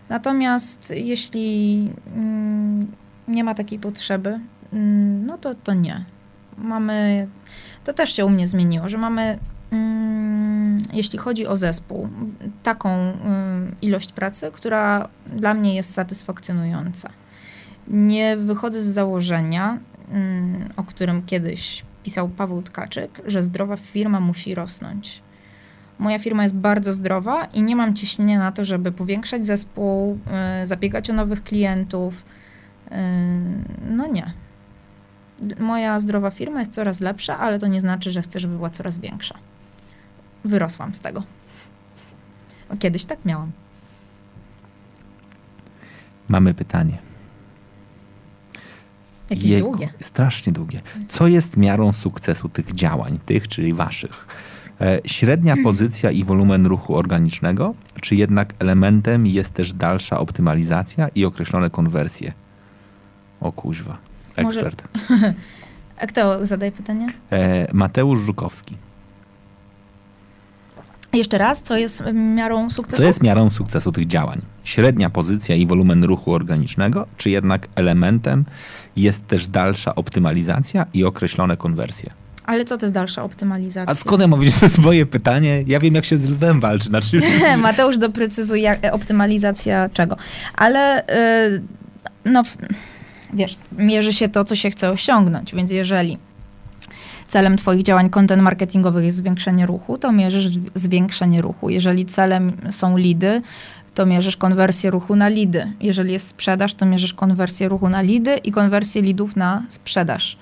[0.09, 2.87] Natomiast jeśli mm,
[3.29, 4.41] nie ma takiej potrzeby,
[4.73, 6.05] mm, no to, to nie.
[6.59, 7.29] Mamy,
[7.85, 9.39] to też się u mnie zmieniło, że mamy, mm,
[10.93, 12.09] jeśli chodzi o zespół,
[12.63, 13.13] taką
[13.83, 17.11] ilość pracy, która dla mnie jest satysfakcjonująca.
[17.89, 19.79] Nie wychodzę z założenia,
[20.77, 25.23] o którym kiedyś pisał Paweł Tkaczyk, że zdrowa firma musi rosnąć.
[25.99, 30.19] Moja firma jest bardzo zdrowa i nie mam ciśnienia na to, żeby powiększać zespół,
[30.61, 32.25] yy, zabiegać o nowych klientów.
[32.91, 32.97] Yy,
[33.91, 34.33] no nie.
[35.59, 38.99] Moja zdrowa firma jest coraz lepsza, ale to nie znaczy, że chcę, żeby była coraz
[38.99, 39.35] większa.
[40.47, 41.23] Wyrosłam z tego.
[42.79, 43.51] Kiedyś tak miałam.
[46.29, 46.99] Mamy pytanie.
[49.31, 49.89] Jakieś Jejku, długie.
[50.01, 50.81] Strasznie długie.
[51.09, 54.27] Co jest miarą sukcesu tych działań, tych, czyli waszych?
[54.81, 61.25] E, średnia pozycja i wolumen ruchu organicznego, czy jednak elementem jest też dalsza optymalizacja i
[61.25, 62.33] określone konwersje?
[63.41, 63.99] O kuźwa.
[64.43, 64.89] Może- Ekspert.
[66.01, 67.07] A kto zadaje pytanie?
[67.33, 68.77] E, Mateusz Żukowski.
[71.17, 73.03] Jeszcze raz, co jest miarą sukcesu?
[73.03, 74.43] Co jest miarą sukcesu tych działań?
[74.65, 78.45] Średnia pozycja i wolumen ruchu organicznego, czy jednak elementem
[78.97, 82.11] jest też dalsza optymalizacja i określone konwersje?
[82.47, 83.91] Ale co to jest dalsza optymalizacja?
[83.91, 85.65] A skąd ja mam wiedzieć, że to jest moje pytanie?
[85.67, 86.89] Ja wiem, jak się z lwem walczy.
[86.89, 87.21] Znaczy,
[87.59, 90.17] Mateusz doprecyzuje, e, optymalizacja czego.
[90.55, 91.05] Ale
[91.55, 91.63] y,
[92.25, 92.43] no,
[93.33, 96.19] wiesz, mierzy się to, co się chce osiągnąć, więc jeżeli
[97.27, 101.71] celem twoich działań content marketingowych jest zwiększenie ruchu, to mierzysz zw- zwiększenie ruchu.
[101.71, 103.43] Jeżeli celem są lidy,
[103.95, 105.73] to mierzysz konwersję ruchu na lidy.
[105.81, 110.39] Jeżeli jest sprzedaż, to mierzysz konwersję ruchu na lidy i konwersję lidów na sprzedaż.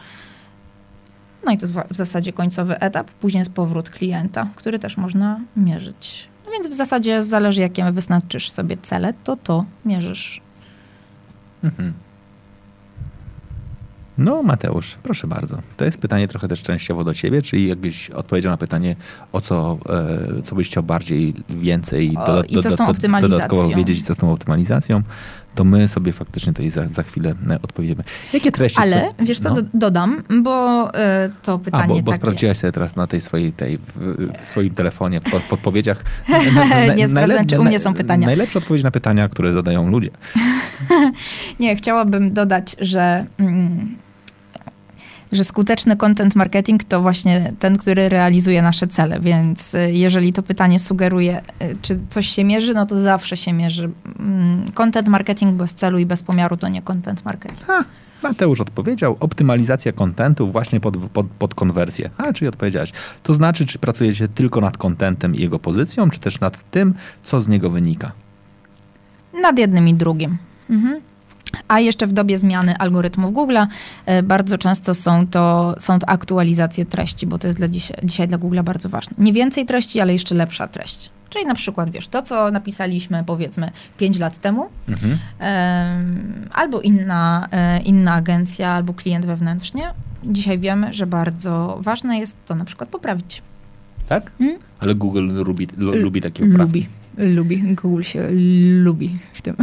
[1.44, 3.10] No i to jest w zasadzie końcowy etap.
[3.10, 6.28] Później jest powrót klienta, który też można mierzyć.
[6.46, 10.40] No więc w zasadzie zależy, jakie wyznaczysz sobie cele, to to mierzysz.
[11.64, 11.92] Mhm.
[14.18, 15.58] No, Mateusz, proszę bardzo.
[15.76, 18.96] To jest pytanie trochę też częściowo do ciebie, czyli jakbyś odpowiedział na pytanie,
[19.32, 19.78] o co,
[20.38, 23.68] e, co byś chciał bardziej, więcej, O, i co z tą dodatkowo optymalizacją?
[23.76, 25.02] wiedzieć, co z tą optymalizacją,
[25.54, 28.04] to my sobie faktycznie tutaj za, za chwilę e, odpowiemy.
[28.32, 28.80] Jakie treści...
[28.80, 29.54] Ale chcą- wiesz co, no.
[29.54, 30.92] do, dodam, bo y,
[31.42, 32.16] to pytanie A, bo, bo takie...
[32.16, 33.98] sprawdziłaś sobie teraz na tej swojej, tej, w,
[34.38, 36.04] w swoim telefonie, w, w podpowiedziach.
[36.96, 38.26] Nie sprawdzam, czy u mnie są pytania.
[38.26, 40.10] Najlepsze odpowiedzi na pytania, które zadają ludzie.
[41.60, 43.96] Nie, chciałabym dodać, że, mm,
[45.32, 49.20] że skuteczny content marketing to właśnie ten, który realizuje nasze cele.
[49.20, 53.52] Więc y, jeżeli to pytanie sugeruje, y, czy coś się mierzy, no to zawsze się
[53.52, 53.90] mierzy.
[54.18, 57.66] Mm, Content marketing bez celu i bez pomiaru to nie content marketing.
[57.66, 57.84] Ha,
[58.22, 62.10] Mateusz odpowiedział, optymalizacja kontentu właśnie pod, pod, pod konwersję.
[62.16, 62.92] A, czyli odpowiedziałeś.
[63.22, 67.40] To znaczy, czy pracujecie tylko nad kontentem i jego pozycją, czy też nad tym, co
[67.40, 68.12] z niego wynika?
[69.42, 70.38] Nad jednym i drugim.
[70.70, 71.00] Mhm.
[71.68, 73.66] A jeszcze w dobie zmiany algorytmów Google'a
[74.06, 78.28] e, bardzo często są to, są to aktualizacje treści, bo to jest dla dzisiaj, dzisiaj
[78.28, 79.16] dla Google'a bardzo ważne.
[79.18, 81.10] Nie więcej treści, ale jeszcze lepsza treść.
[81.30, 85.18] Czyli na przykład, wiesz, to, co napisaliśmy powiedzmy 5 lat temu, Mhm.
[86.52, 89.84] albo inna, e, inna agencja, albo klient wewnętrznie,
[90.24, 93.42] dzisiaj wiemy, że bardzo ważne jest to na przykład poprawić.
[94.08, 94.30] Tak?
[94.40, 94.58] Mm.
[94.80, 96.78] Ale Google lubi, lu, lubi takie poprawki.
[96.78, 97.74] Lubi, lubi.
[97.74, 98.28] Google się
[98.82, 99.56] lubi w tym.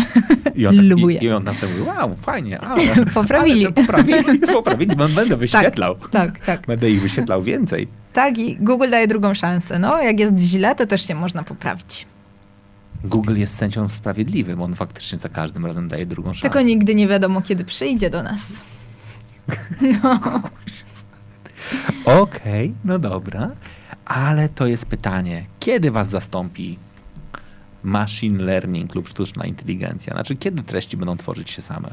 [0.55, 1.17] I on, tak, Lubuje.
[1.19, 3.65] i, I on następnie mówi, wow, fajnie, ale, Poprawili.
[3.65, 5.95] ale poprawili, poprawili, będę wyświetlał.
[6.11, 6.67] Tak, tak.
[6.67, 7.87] Będę ich wyświetlał więcej.
[8.13, 9.79] Tak, i Google daje drugą szansę.
[9.79, 12.07] No, jak jest źle, to też się można poprawić.
[13.03, 16.41] Google jest sędzią sprawiedliwym, on faktycznie za każdym razem daje drugą szansę.
[16.41, 18.63] Tylko nigdy nie wiadomo, kiedy przyjdzie do nas.
[20.03, 20.41] No.
[22.05, 23.51] Okej, no dobra,
[24.05, 26.79] ale to jest pytanie, kiedy was zastąpi
[27.83, 30.13] machine learning lub sztuczna inteligencja?
[30.13, 31.89] Znaczy, kiedy treści będą tworzyć się same?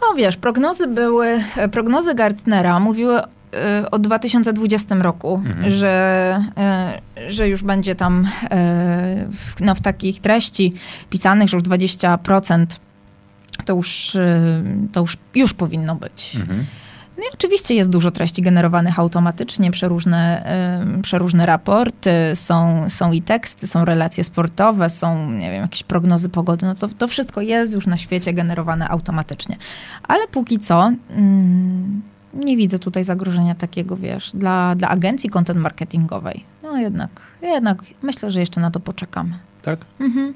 [0.00, 1.26] O wiesz, prognozy były,
[1.56, 5.70] e, prognozy Gartnera mówiły e, o 2020 roku, Mhm.
[5.70, 8.28] że, e, że już będzie tam
[9.30, 10.72] w, no, w takich treści
[11.10, 12.66] pisanych, że już 20%
[13.64, 14.16] to już,
[14.92, 16.36] to już, już powinno być.
[16.36, 16.66] Mhm.
[17.20, 20.44] No i oczywiście jest dużo treści generowanych automatycznie, przeróżne,
[20.82, 26.28] ym, przeróżne raporty, są, są i teksty, są relacje sportowe, są, nie wiem, jakieś prognozy
[26.28, 26.66] pogody.
[26.66, 29.56] No to, to wszystko jest już na świecie generowane automatycznie.
[30.02, 32.02] Ale póki co mm,
[32.34, 36.44] nie widzę tutaj zagrożenia takiego, wiesz, dla, dla agencji content marketingowej.
[36.62, 37.10] No jednak,
[37.42, 39.38] jednak myślę, że jeszcze na to poczekamy.
[39.62, 39.78] Tak?
[40.00, 40.34] Mhm.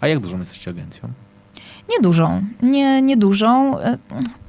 [0.00, 1.08] A jak dużą jesteście agencją?
[1.90, 3.98] Niedużą, nie, niedużą, e,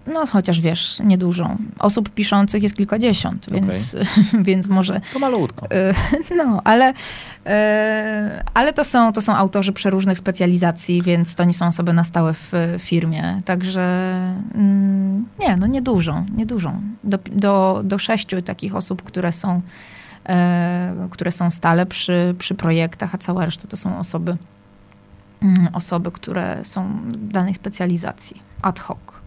[0.08, 1.58] no chociaż wiesz, niedużą.
[1.80, 3.62] Osób piszących jest kilkadziesiąt, Okej.
[3.62, 3.96] więc,
[4.48, 5.68] więc może, To malutko.
[5.72, 5.94] e,
[6.38, 6.94] no, ale,
[7.46, 12.04] e, ale to, są, to są autorzy przeróżnych specjalizacji, więc to nie są osoby na
[12.04, 13.82] stałe w e, firmie, także
[14.56, 16.82] mm, nie, no niedużą, niedużą.
[17.04, 19.62] Do, do, do sześciu takich osób, które są,
[21.10, 24.38] które są stale przy, przy projektach, a cała reszta to są osoby,
[25.42, 29.21] mm, osoby, które są w danej specjalizacji, ad hoc.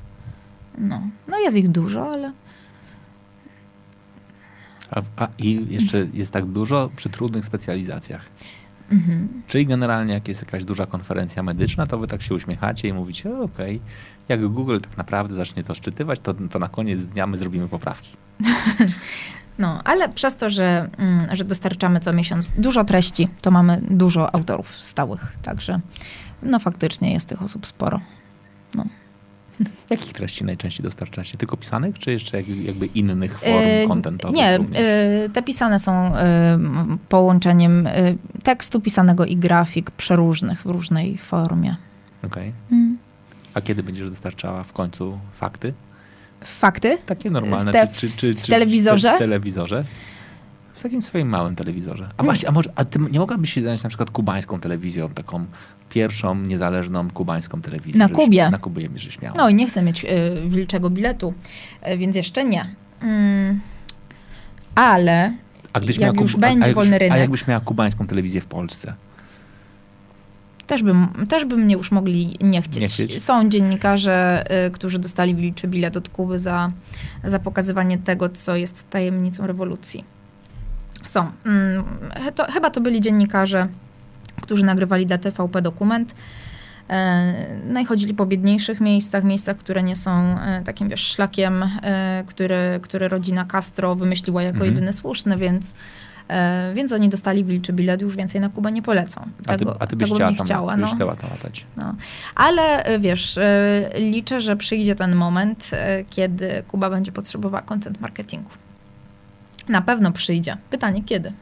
[0.78, 2.32] No, no jest ich dużo, ale
[4.90, 8.22] A, a I jeszcze jest tak dużo przy trudnych specjalizacjach.
[8.92, 9.42] mhm.
[9.46, 13.30] Czyli generalnie jak jest jakaś duża konferencja medyczna, to wy tak się uśmiechacie i mówicie,
[13.38, 13.80] "O, okej,
[14.28, 18.16] jak Google tak naprawdę zacznie to szczytywać, to, to na koniec dnia my zrobimy poprawki.
[19.58, 24.34] No, ale przez to, że, mm, że dostarczamy co miesiąc dużo treści, to mamy dużo
[24.34, 25.32] autorów stałych.
[25.42, 25.80] Także
[26.42, 28.00] no faktycznie jest tych osób sporo.
[28.74, 28.84] No.
[29.90, 31.38] Jakich treści najczęściej dostarczacie?
[31.38, 34.36] Tylko pisanych, czy jeszcze jakby innych form yy, kontentowych?
[34.36, 34.58] Nie,
[35.22, 36.18] yy, te pisane są yy,
[37.08, 37.88] połączeniem
[38.42, 41.76] tekstu pisanego i grafik przeróżnych w różnej formie.
[42.22, 42.48] Okej.
[42.48, 42.78] Okay.
[42.78, 42.98] Mm.
[43.54, 45.72] A kiedy będziesz dostarczała w końcu fakty?
[46.44, 46.98] Fakty?
[47.06, 47.72] Takie normalne.
[47.72, 49.14] Te, czy, czy, czy, w telewizorze?
[49.16, 49.84] w telewizorze.
[50.84, 52.08] W takim swoim małym telewizorze.
[52.16, 55.46] A właśnie, a może, a ty nie mogłabyś się zająć na przykład kubańską telewizją, taką
[55.90, 57.98] pierwszą niezależną kubańską telewizją?
[57.98, 58.50] Na Kubie.
[58.50, 59.36] Na Kubie żeś miała.
[59.38, 60.08] No i nie chcę mieć y,
[60.48, 61.34] wilczego biletu,
[61.92, 62.66] y, więc jeszcze nie.
[63.02, 63.60] Mm,
[64.74, 65.34] ale
[65.72, 67.12] a gdyś jak już będzie a, wolny rynek...
[67.12, 68.94] A jakbyś miała kubańską telewizję w Polsce?
[70.66, 72.80] Też, bym, też by mnie już mogli nie chcieć.
[72.80, 73.22] nie chcieć.
[73.22, 76.68] Są dziennikarze, y, którzy dostali wilczy bilet od Kuby za,
[77.24, 80.13] za pokazywanie tego, co jest tajemnicą rewolucji.
[81.06, 81.30] Są.
[81.46, 81.84] Mm,
[82.34, 83.68] to, chyba to byli dziennikarze,
[84.42, 86.14] którzy nagrywali dla TVP dokument.
[86.90, 87.32] E,
[87.68, 92.24] no i chodzili po biedniejszych miejscach, miejscach, które nie są e, takim wiesz, szlakiem, e,
[92.26, 94.74] który, który rodzina Castro wymyśliła jako mhm.
[94.74, 95.74] jedyny słuszny, więc
[96.74, 99.28] więc oni dostali wilczy bilet, już więcej na Kubę nie polecą.
[99.46, 100.70] Tego, a ty, a ty byś chciała, nie chciała.
[100.70, 100.86] Tam, no.
[100.86, 101.66] chciała tam latać.
[101.76, 101.94] No.
[102.34, 103.38] Ale wiesz,
[103.98, 105.70] liczę, że przyjdzie ten moment,
[106.10, 108.50] kiedy Kuba będzie potrzebowała content marketingu.
[109.68, 110.56] Na pewno przyjdzie.
[110.70, 111.32] Pytanie kiedy?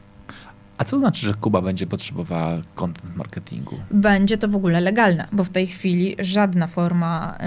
[0.77, 3.75] A co znaczy, że Kuba będzie potrzebowała content marketingu?
[3.91, 7.37] Będzie to w ogóle legalne, bo w tej chwili żadna forma,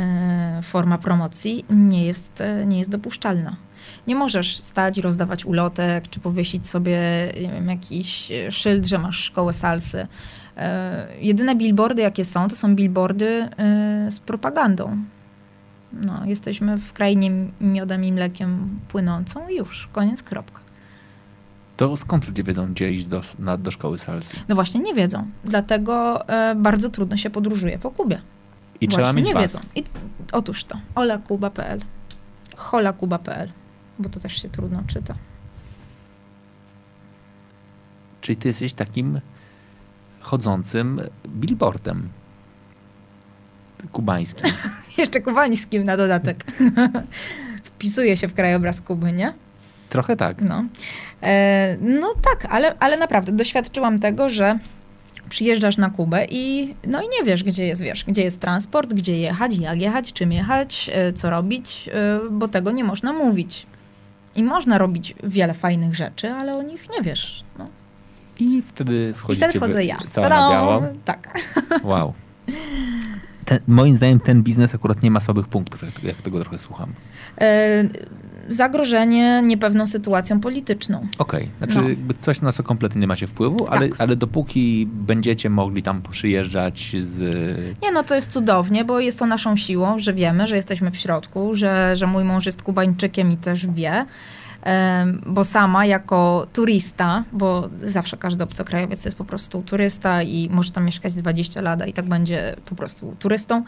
[0.63, 3.57] forma promocji nie jest, nie jest dopuszczalna.
[4.07, 6.99] Nie możesz stać i rozdawać ulotek, czy powiesić sobie
[7.41, 10.07] wiem, jakiś szyld, że masz szkołę salsy.
[10.57, 13.49] E, jedyne billboardy, jakie są, to są billboardy
[14.11, 14.99] z propagandą.
[15.93, 17.31] No, jesteśmy w krainie
[17.61, 20.66] miodem i mlekiem płynącą i już, koniec, kropka.
[21.77, 24.37] To skąd ludzie wiedzą, gdzie iść do, na, do szkoły salsy?
[24.49, 25.31] No właśnie nie wiedzą.
[25.45, 28.23] Dlatego e, bardzo trudno się podróżuje po Kubie.
[28.81, 29.43] I właśnie, trzeba mieć nie was.
[29.43, 29.59] wiedzą.
[29.75, 29.85] I,
[30.33, 30.79] otóż to.
[30.95, 31.81] olakuba.pl
[32.57, 33.49] holakuba.pl
[33.99, 35.15] bo to też się trudno czyta.
[38.21, 39.21] Czyli ty jesteś takim
[40.21, 42.09] chodzącym billboardem
[43.93, 44.53] kubańskim.
[44.99, 46.45] Jeszcze kubańskim na dodatek.
[47.65, 49.35] Wpisuje się w krajobraz Kuby, nie?
[49.89, 50.43] Trochę tak.
[50.43, 50.65] No,
[51.23, 54.59] e, no tak, ale, ale naprawdę doświadczyłam tego, że
[55.29, 59.19] przyjeżdżasz na Kubę i no i nie wiesz, gdzie jest, wiesz, gdzie jest transport, gdzie
[59.19, 63.67] jechać, jak jechać, czym jechać, e, co robić, e, bo tego nie można mówić.
[64.37, 67.45] I można robić wiele fajnych rzeczy, ale o nich nie wiesz.
[67.59, 67.69] No.
[68.41, 69.99] I wtedy wchodzi I wtedy wchodzę ja.
[70.11, 70.83] Cała na biało.
[71.05, 71.39] Tak.
[71.83, 72.13] Wow.
[73.45, 76.93] Ten, moim zdaniem ten biznes akurat nie ma słabych punktów, jak, jak tego trochę słucham.
[78.49, 81.07] Zagrożenie niepewną sytuacją polityczną.
[81.19, 81.73] Okej, okay.
[81.73, 82.15] znaczy no.
[82.21, 84.01] coś na co kompletnie nie macie wpływu, ale, tak.
[84.01, 87.21] ale dopóki będziecie mogli tam przyjeżdżać z...
[87.83, 90.97] Nie, no to jest cudownie, bo jest to naszą siłą, że wiemy, że jesteśmy w
[90.97, 94.07] środku, że, że mój mąż jest Kubańczykiem i też wie,
[95.27, 100.85] bo sama jako turysta, bo zawsze każdy obcokrajowiec jest po prostu turysta i może tam
[100.85, 103.65] mieszkać 20 lat i tak będzie po prostu turystą,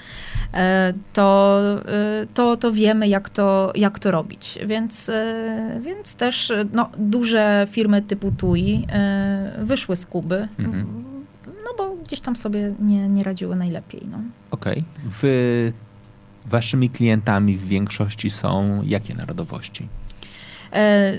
[0.55, 4.59] e, to, e, to, to wiemy, jak to, jak to robić.
[4.67, 8.87] Więc, e, więc też no, duże firmy typu TUI
[9.59, 10.49] wyszły z Kuby.
[10.59, 11.05] Mhm.
[11.47, 14.03] No bo gdzieś tam sobie nie, nie radziły najlepiej.
[14.11, 14.19] No.
[14.51, 14.85] Okej.
[15.19, 15.73] Okay.
[16.47, 19.89] Waszymi klientami w większości są jakie narodowości?
[20.73, 21.19] E,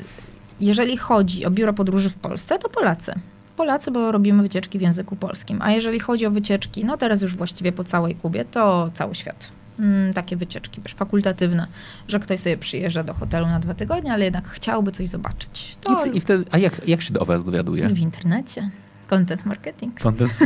[0.60, 3.14] jeżeli chodzi o biuro podróży w Polsce, to Polacy.
[3.58, 5.62] Polacy, bo robimy wycieczki w języku polskim.
[5.62, 9.52] A jeżeli chodzi o wycieczki, no teraz już właściwie po całej Kubie, to cały świat.
[9.80, 11.68] Mm, takie wycieczki, wiesz, fakultatywne,
[12.08, 15.78] że ktoś sobie przyjeżdża do hotelu na dwa tygodnie, ale jednak chciałby coś zobaczyć.
[15.82, 16.06] To...
[16.06, 17.88] I, w, i wtedy, a jak, jak się do was dowiaduje?
[17.88, 18.70] W internecie.
[19.10, 20.00] Content marketing.
[20.00, 20.32] Content...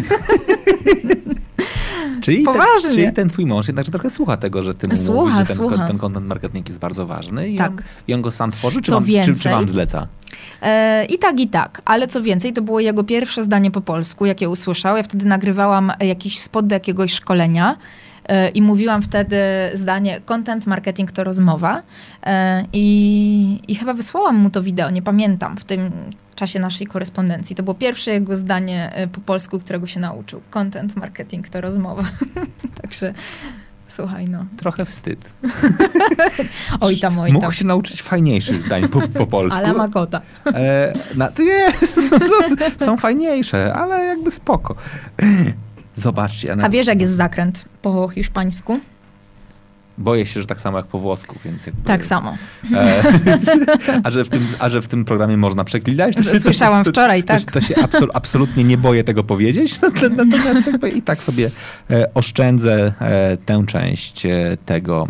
[2.22, 2.82] czyli, Poważnie.
[2.82, 5.88] Ten, czyli ten twój mąż jednak trochę słucha tego, że ty słucha, mówisz, że ten,
[5.88, 7.72] ten content marketing jest bardzo ważny i, tak.
[7.72, 7.78] on,
[8.08, 10.08] i on go sam tworzy, czy, wam, więcej, czy, czy wam zleca?
[10.62, 11.82] E, I tak, i tak.
[11.86, 14.98] Ale co więcej, to było jego pierwsze zdanie po polsku, jakie usłyszał.
[14.98, 17.78] Ja wtedy nagrywałam jakiś spot do jakiegoś szkolenia
[18.54, 19.38] i mówiłam wtedy
[19.74, 21.84] zdanie content marketing to rozmowa
[22.24, 25.92] e, i, i chyba wysłałam mu to wideo, nie pamiętam, w tym
[26.36, 27.56] czasie naszej korespondencji.
[27.56, 30.42] To było pierwsze jego zdanie e, po polsku, którego się nauczył.
[30.50, 32.04] Content marketing to rozmowa.
[32.82, 33.14] Także
[33.88, 34.46] słuchaj, no.
[34.58, 35.30] Trochę wstyd.
[36.82, 37.42] oj tam, oj tam.
[37.42, 39.58] Mógł się nauczyć fajniejszych zdań po, po polsku.
[39.58, 40.22] Ale makota.
[40.46, 41.72] E, na, nie,
[42.80, 44.76] są, są fajniejsze, ale jakby spoko.
[45.96, 46.56] Zobaczcie.
[46.64, 48.80] A wiesz, jak jest zakręt po hiszpańsku?
[49.98, 52.38] Boję się, że tak samo jak po włosku, więc jakby, Tak samo.
[52.74, 53.04] E,
[54.04, 56.16] a, że w tym, a że w tym programie można przeklinać?
[56.42, 57.42] Słyszałam wczoraj, tak.
[57.42, 59.80] To, to się absol, absolutnie nie boję tego powiedzieć,
[60.18, 61.52] natomiast jakby i tak sobie
[61.90, 65.08] e, oszczędzę e, tę część e, tego,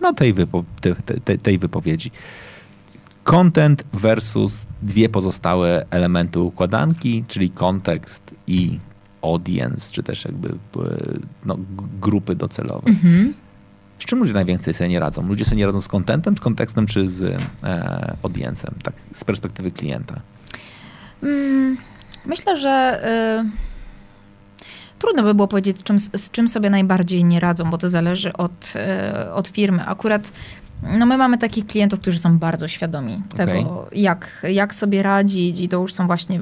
[0.00, 0.94] no tej, wypo, te,
[1.24, 2.10] te, tej wypowiedzi.
[3.24, 8.78] Content versus dwie pozostałe elementy układanki, czyli kontekst i
[9.22, 10.54] audience, czy też jakby e,
[11.44, 11.58] no,
[12.00, 12.88] grupy docelowe.
[12.88, 13.34] Mhm.
[13.98, 15.28] Z czym ludzie najwięcej sobie nie radzą?
[15.28, 19.70] Ludzie sobie nie radzą z contentem, z kontekstem, czy z e, audiencem, tak z perspektywy
[19.70, 20.20] klienta?
[21.22, 21.76] Mm,
[22.26, 23.02] myślę, że
[23.44, 28.32] y, trudno by było powiedzieć, czym, z czym sobie najbardziej nie radzą, bo to zależy
[28.32, 28.74] od,
[29.26, 29.86] y, od firmy.
[29.86, 30.32] Akurat
[30.82, 33.46] no my mamy takich klientów, którzy są bardzo świadomi okay.
[33.46, 36.40] tego, jak, jak sobie radzić i to już są właśnie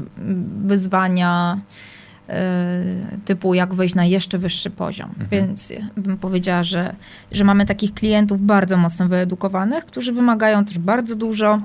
[0.64, 1.60] wyzwania
[3.24, 5.10] typu jak wejść na jeszcze wyższy poziom.
[5.10, 5.28] Mhm.
[5.30, 6.94] Więc bym powiedziała, że,
[7.32, 11.60] że mamy takich klientów bardzo mocno wyedukowanych, którzy wymagają też bardzo dużo.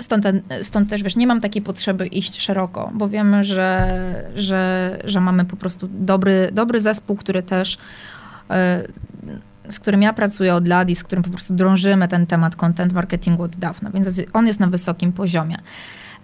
[0.00, 0.26] Stąd,
[0.62, 4.00] stąd też, wiesz, nie mam takiej potrzeby iść szeroko, bo wiemy, że,
[4.36, 10.54] że, że mamy po prostu dobry, dobry zespół, który też, y, z którym ja pracuję
[10.54, 14.20] od lat i z którym po prostu drążymy ten temat content marketingu od dawna, więc
[14.32, 15.56] on jest na wysokim poziomie.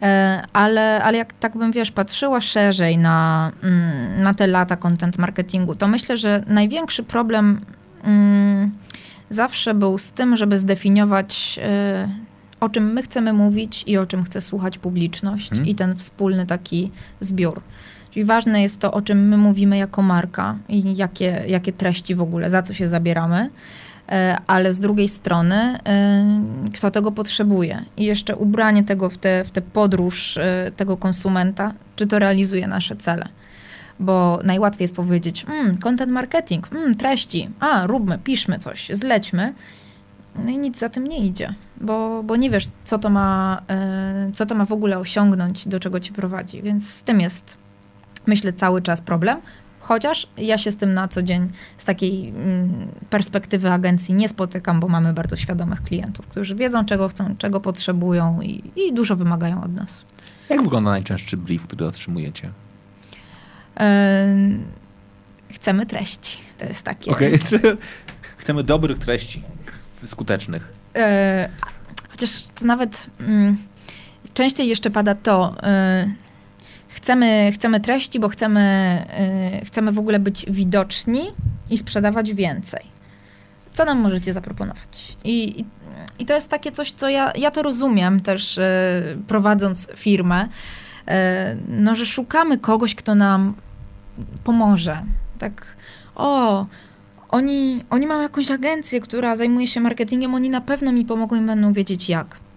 [0.02, 5.18] E, ale, ale jak tak bym, wiesz, patrzyła szerzej na, mm, na te lata content
[5.18, 7.60] marketingu, to myślę, że największy problem
[8.04, 8.70] mm,
[9.30, 12.08] zawsze był z tym, żeby zdefiniować e,
[12.60, 15.68] o czym my chcemy mówić i o czym chce słuchać publiczność hmm.
[15.68, 16.90] i ten wspólny taki
[17.20, 17.60] zbiór.
[18.10, 22.20] Czyli ważne jest to, o czym my mówimy jako marka i jakie, jakie treści w
[22.20, 23.50] ogóle, za co się zabieramy.
[24.10, 25.80] E, ale z drugiej strony e,
[26.74, 31.72] kto tego potrzebuje i jeszcze ubranie tego w tę w te podróż e, tego konsumenta,
[31.96, 33.28] czy to realizuje nasze cele.
[34.00, 39.54] Bo najłatwiej jest powiedzieć, mm, content marketing, mm, treści, a róbmy, piszmy coś, zlećmy.
[40.44, 43.62] No i nic za tym nie idzie, bo, bo nie wiesz, co to, ma,
[44.34, 46.62] co to ma w ogóle osiągnąć, do czego ci prowadzi.
[46.62, 47.56] Więc z tym jest,
[48.26, 49.40] myślę, cały czas problem.
[49.80, 51.48] Chociaż ja się z tym na co dzień
[51.78, 57.08] z takiej mm, perspektywy agencji nie spotykam, bo mamy bardzo świadomych klientów, którzy wiedzą, czego
[57.08, 60.04] chcą, czego potrzebują i, i dużo wymagają od nas.
[60.48, 62.50] Jak wygląda najczęstszy brief, który otrzymujecie?
[65.52, 66.38] chcemy treści.
[66.58, 67.10] To jest takie.
[67.10, 67.38] Okay.
[68.36, 69.42] Chcemy dobrych treści,
[70.04, 70.72] skutecznych.
[70.96, 71.48] E,
[72.08, 73.56] chociaż to nawet mm,
[74.34, 75.56] częściej jeszcze pada to.
[75.62, 76.06] E,
[76.90, 78.96] chcemy, chcemy treści, bo chcemy,
[79.52, 81.22] yy, chcemy w ogóle być widoczni
[81.70, 82.80] i sprzedawać więcej.
[83.72, 85.16] Co nam możecie zaproponować?
[85.24, 85.64] I, i,
[86.18, 90.48] i to jest takie coś, co ja, ja to rozumiem też yy, prowadząc firmę,
[91.06, 91.14] yy,
[91.68, 93.54] no, że szukamy kogoś, kto nam
[94.44, 95.02] pomoże.
[95.38, 95.76] Tak,
[96.14, 96.66] o,
[97.28, 101.40] oni, oni mają jakąś agencję, która zajmuje się marketingiem, oni na pewno mi pomogą i
[101.40, 102.49] będą wiedzieć jak.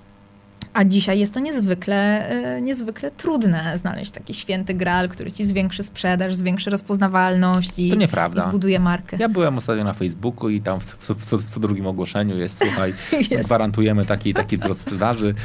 [0.74, 5.84] A dzisiaj jest to niezwykle, e, niezwykle trudne znaleźć taki święty graal, który ci zwiększy
[5.84, 8.44] sprzedaż, zwiększy rozpoznawalność i, to nieprawda.
[8.44, 9.18] i zbuduje markę.
[9.20, 12.58] Ja byłem ostatnio na Facebooku i tam w, w, w, w co drugim ogłoszeniu jest,
[12.58, 12.94] słuchaj,
[13.32, 13.46] jest.
[13.46, 15.36] gwarantujemy taki, taki wzrost sprzedaży.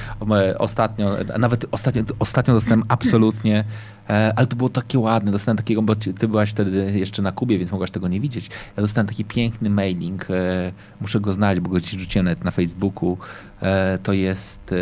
[0.58, 3.64] Ostatnio, nawet ostatnio, ostatnio dostałem absolutnie
[4.08, 5.32] ale to było takie ładne.
[5.32, 8.50] Dostałem takiego, bo ty byłaś wtedy jeszcze na Kubie, więc mogłaś tego nie widzieć.
[8.76, 10.30] Ja dostałem taki piękny mailing.
[10.30, 13.18] E, muszę go znaleźć, bo go ci rzuciłem na Facebooku.
[13.62, 14.74] E, to jest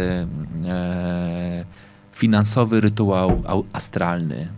[2.12, 3.42] finansowy rytuał
[3.72, 4.48] astralny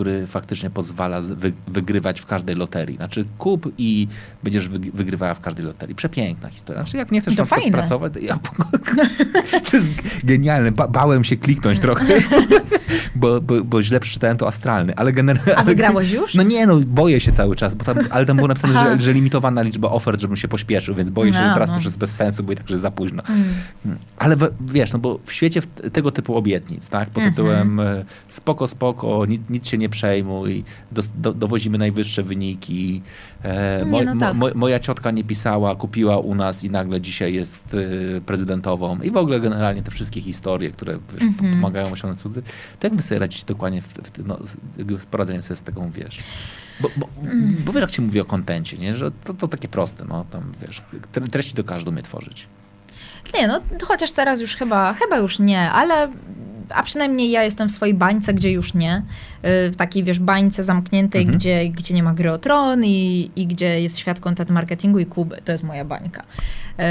[0.00, 1.20] który faktycznie pozwala
[1.68, 2.96] wygrywać w każdej loterii.
[2.96, 4.08] Znaczy kup i
[4.42, 5.94] będziesz wygrywała w każdej loterii.
[5.94, 6.82] Przepiękna historia.
[6.82, 8.38] Znaczy jak nie chcesz to tam pracować, ja,
[9.70, 9.92] to jest
[10.24, 10.72] genialne.
[10.72, 12.04] Ba bałem się kliknąć trochę,
[13.14, 15.56] bo, bo, bo, źle przeczytałem to astralny, ale generalnie...
[15.56, 16.34] A wygrałeś już?
[16.34, 19.12] No nie, no boję się cały czas, bo tam, ale tam było napisane, że, że,
[19.12, 21.74] limitowana liczba ofert, żebym się pośpieszył, więc boję się, no, że teraz no.
[21.74, 23.22] to już jest bez sensu, bo i tak, że za późno.
[23.28, 23.44] Mm.
[23.82, 24.00] Hmm.
[24.16, 25.62] Ale wiesz, no bo w świecie
[25.92, 28.04] tego typu obietnic, tak, pod tytułem mm -hmm.
[28.28, 33.02] spoko, spoko, nic, nic się nie przejmuj, do, do, dowozimy najwyższe wyniki.
[33.42, 34.34] E, mo, no tak.
[34.34, 39.00] mo, moja ciotka nie pisała, kupiła u nas i nagle dzisiaj jest y, prezydentową.
[39.00, 41.54] I w ogóle generalnie te wszystkie historie, które wiesz, mm -hmm.
[41.54, 42.42] pomagają osiągnąć cudzy.
[42.80, 44.38] To jak wy sobie radzić dokładnie w, w, no,
[44.98, 46.18] z poradzenie sobie z taką, wiesz...
[46.80, 47.56] Bo, bo, mm.
[47.64, 48.94] bo wiesz, jak się mówi o kontencie, nie?
[48.94, 50.82] że to, to takie proste, no tam wiesz,
[51.30, 52.46] treści do każdy umie tworzyć.
[53.34, 56.08] Nie, no chociaż teraz już chyba, chyba już nie, ale
[56.74, 58.96] a przynajmniej ja jestem w swojej bańce, gdzie już nie.
[58.96, 61.38] Y, w takiej, wiesz, bańce zamkniętej, mhm.
[61.38, 65.06] gdzie, gdzie nie ma gry o tron i, i gdzie jest świat content marketingu i
[65.06, 65.42] Kuby.
[65.44, 66.22] To jest moja bańka.
[66.22, 66.82] Y,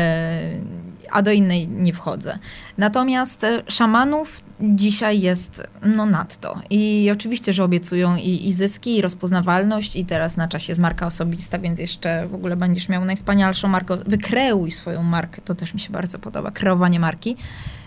[1.11, 2.39] a do innej nie wchodzę.
[2.77, 6.61] Natomiast e, szamanów dzisiaj jest no nadto.
[6.69, 11.07] I oczywiście, że obiecują i, i zyski, i rozpoznawalność, i teraz na czasie jest marka
[11.07, 13.97] osobista, więc jeszcze w ogóle będziesz miał najwspanialszą markę.
[14.05, 16.51] Wykreuj swoją markę, to też mi się bardzo podoba.
[16.51, 17.35] Kreowanie marki.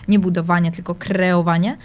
[0.07, 1.77] Nie budowanie, tylko kreowanie.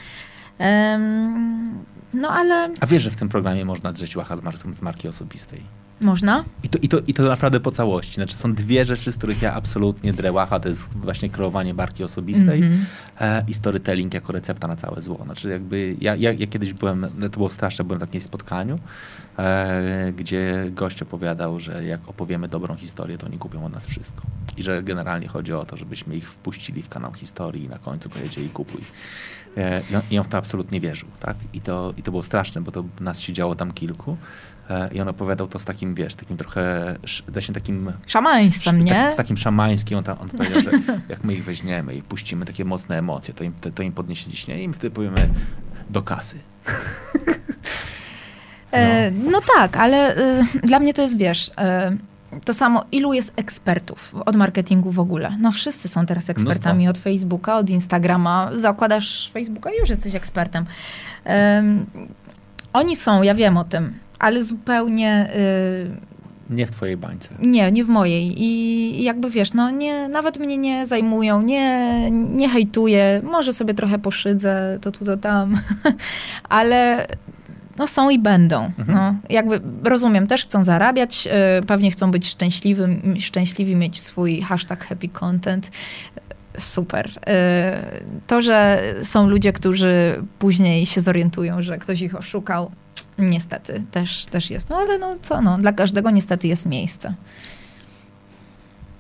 [0.59, 1.85] Um,
[2.15, 2.71] no ale...
[2.81, 5.63] A wiesz, że w tym programie można drzeć łacha z, mar z marki osobistej?
[6.01, 6.45] Można?
[6.63, 8.15] I to, i, to, I to naprawdę po całości.
[8.15, 12.59] Znaczy są dwie rzeczy, z których ja absolutnie drełacha, to jest właśnie kreowanie marki osobistej
[12.59, 12.79] mm
[13.19, 13.43] -hmm.
[13.49, 15.21] i storytelling jako recepta na całe zło.
[15.25, 18.79] Znaczy jakby ja, ja, ja kiedyś byłem, to było straszne, byłem na takim spotkaniu,
[19.39, 24.23] e, gdzie gość opowiadał, że jak opowiemy dobrą historię, to oni kupią od nas wszystko.
[24.57, 28.09] I że generalnie chodzi o to, żebyśmy ich wpuścili w kanał historii i na końcu
[28.09, 28.81] powiedzieli kupuj.
[29.57, 31.37] E, I on, I on w to absolutnie wierzył, tak?
[31.53, 34.17] I to, I to było straszne, bo to nas siedziało tam kilku.
[34.71, 36.95] E, I on opowiadał to z takim, wiesz, takim trochę,
[37.29, 37.93] właśnie takim...
[38.07, 39.13] Szamaństwem, nie?
[39.13, 39.99] Z takim szamańskim.
[39.99, 40.71] On, ta, on powiedział, że
[41.09, 44.31] jak my ich weźmiemy i puścimy takie mocne emocje, to im, to, to im podniesie
[44.31, 45.29] ciśnienie i my wtedy powiemy
[45.91, 46.39] do kasy.
[48.73, 48.79] No.
[49.33, 49.41] no.
[49.57, 54.37] tak, ale y, dla mnie to jest, wiesz, y, to samo, ilu jest ekspertów od
[54.37, 55.37] marketingu w ogóle?
[55.41, 57.01] No wszyscy są teraz ekspertami Mnóstwo.
[57.01, 58.51] od Facebooka, od Instagrama.
[58.55, 60.65] Zakładasz Facebooka i już jesteś ekspertem.
[62.73, 65.31] Oni są, ja wiem o tym ale zupełnie...
[65.37, 66.09] Y,
[66.51, 67.29] nie w twojej bańce.
[67.41, 68.43] Nie, nie w mojej.
[68.43, 73.99] I jakby wiesz, no nie, nawet mnie nie zajmują, nie, nie hejtuję, może sobie trochę
[73.99, 75.61] poszydzę, to tu, to tam,
[76.49, 77.07] ale
[77.79, 78.65] no są i będą.
[78.65, 78.89] Mhm.
[78.89, 81.29] No, jakby rozumiem, też chcą zarabiać,
[81.61, 85.71] y, pewnie chcą być szczęśliwym, szczęśliwi mieć swój hashtag happy content.
[86.59, 87.07] Super.
[87.09, 87.13] Y,
[88.27, 92.71] to, że są ludzie, którzy później się zorientują, że ktoś ich oszukał,
[93.19, 94.71] Niestety, też, też jest.
[94.71, 97.15] No ale no co, no, dla każdego niestety jest miejsce.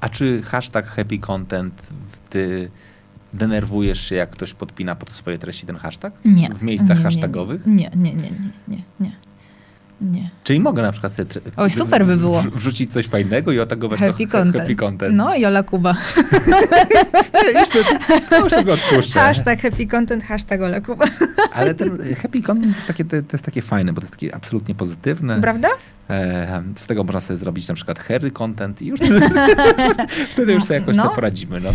[0.00, 1.82] A czy hashtag happy content
[2.30, 2.70] ty
[3.32, 6.14] denerwujesz się, jak ktoś podpina pod swoje treści ten hashtag?
[6.24, 6.48] Nie.
[6.48, 7.66] W miejscach nie, hashtagowych?
[7.66, 9.12] Nie, nie, nie, nie, nie, nie.
[10.00, 10.30] Nie.
[10.44, 12.42] Czyli mogę na przykład sobie Oj, super by było.
[12.54, 14.56] wrzucić coś fajnego i otagować happy to content.
[14.56, 15.14] happy content.
[15.14, 15.94] No i Ola Kuba.
[17.60, 17.68] już,
[18.30, 19.20] to, już tego odpuszczę.
[19.20, 21.04] Hashtag happy content, hashtag Ola Kuba.
[21.54, 24.14] Ale ten happy content to jest, takie, to, to jest takie fajne, bo to jest
[24.14, 25.40] takie absolutnie pozytywne.
[25.40, 25.68] Prawda?
[26.76, 29.00] z tego można sobie zrobić na przykład Harry content i już
[30.32, 31.02] wtedy, już sobie jakoś no.
[31.02, 31.60] sobie poradzimy.
[31.60, 31.70] No.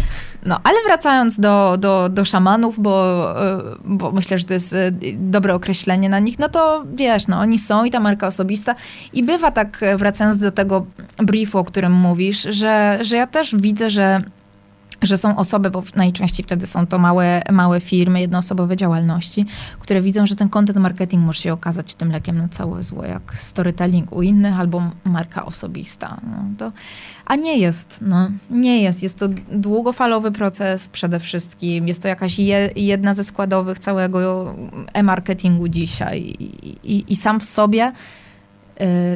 [0.45, 4.91] no, ale wracając do, do, do szamanów, bo, e, bo myślę, że to jest e,
[5.13, 8.75] dobre określenie na nich, no to wiesz, no oni są i ta marka osobista.
[9.13, 10.85] I bywa tak, e, wracając do tego
[11.17, 14.21] briefu, o którym mówisz, że, że ja też widzę, że
[15.03, 19.45] że są osoby, bo najczęściej wtedy są to małe, małe firmy, jednoosobowe działalności,
[19.79, 23.37] które widzą, że ten content marketing może się okazać tym lekiem na całe zło, jak
[23.37, 26.21] storytelling u innych albo marka osobista.
[26.23, 26.71] No to,
[27.25, 29.03] a nie jest, no, nie jest.
[29.03, 31.87] Jest to długofalowy proces przede wszystkim.
[31.87, 34.55] Jest to jakaś je, jedna ze składowych całego
[34.93, 36.43] e-marketingu dzisiaj i,
[36.83, 37.91] i, i sam w sobie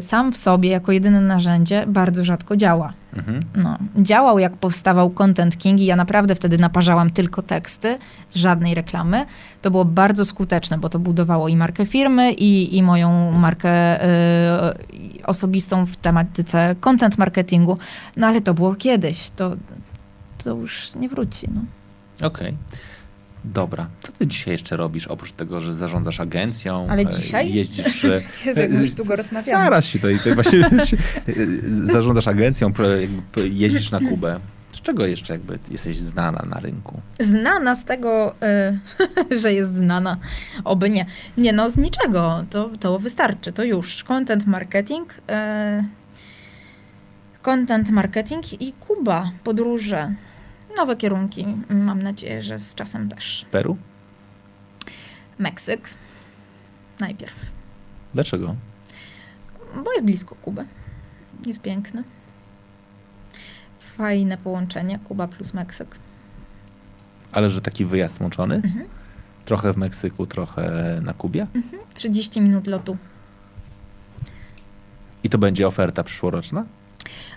[0.02, 2.94] sam w sobie, jako jedyne narzędzie, bardzo rzadko działa.
[3.18, 3.44] Mhm.
[3.56, 7.96] No, działał jak powstawał Content King i ja naprawdę wtedy naparzałam tylko teksty,
[8.36, 9.26] żadnej reklamy.
[9.62, 14.08] To było bardzo skuteczne, bo to budowało i markę firmy, i, i moją markę y,
[15.26, 17.78] osobistą w tematyce content marketingu.
[18.18, 19.30] No ale to było kiedyś.
[19.30, 19.56] To,
[20.44, 21.48] to już nie wróci.
[21.54, 21.62] No.
[22.28, 22.48] Okej.
[22.48, 22.58] Okay.
[23.54, 23.88] Dobra.
[24.02, 26.88] Co ty dzisiaj jeszcze robisz, oprócz tego, że zarządzasz agencją?
[26.90, 27.54] Ale e, dzisiaj?
[27.54, 28.04] Jeździsz...
[28.46, 29.64] Jezu, jak już długo rozmawiamy.
[29.64, 30.70] Zaraz się to, to właśnie
[31.94, 32.74] zarządzasz agencją,
[33.52, 34.40] jeździsz na Kubę.
[34.72, 37.02] Z czego jeszcze jakby jesteś znana na rynku?
[37.20, 38.36] Znana z tego,
[39.32, 40.18] y, że jest znana.
[40.64, 41.06] Oby nie.
[41.38, 42.46] Nie, no z niczego.
[42.50, 43.52] To, to wystarczy.
[43.52, 44.04] To już.
[44.04, 45.14] Content marketing.
[45.14, 45.84] Y,
[47.42, 49.32] content marketing i Kuba.
[49.44, 50.14] Podróże
[50.78, 51.48] nowe kierunki.
[51.70, 53.46] Mam nadzieję, że z czasem też.
[53.52, 53.78] Peru?
[55.40, 55.90] Meksyk.
[57.00, 57.36] Najpierw.
[58.14, 58.56] Dlaczego?
[59.84, 60.66] Bo jest blisko Kuby.
[61.46, 62.04] Jest piękny.
[63.80, 65.96] Fajne połączenie Kuba plus Meksyk.
[67.32, 68.56] Ale że taki wyjazd łączony?
[68.56, 68.86] Mhm.
[69.46, 71.48] Trochę w Meksyku, trochę na Kubie?
[71.54, 71.84] Mhm.
[71.94, 72.98] 30 minut lotu.
[75.24, 76.66] I to będzie oferta przyszłoroczna?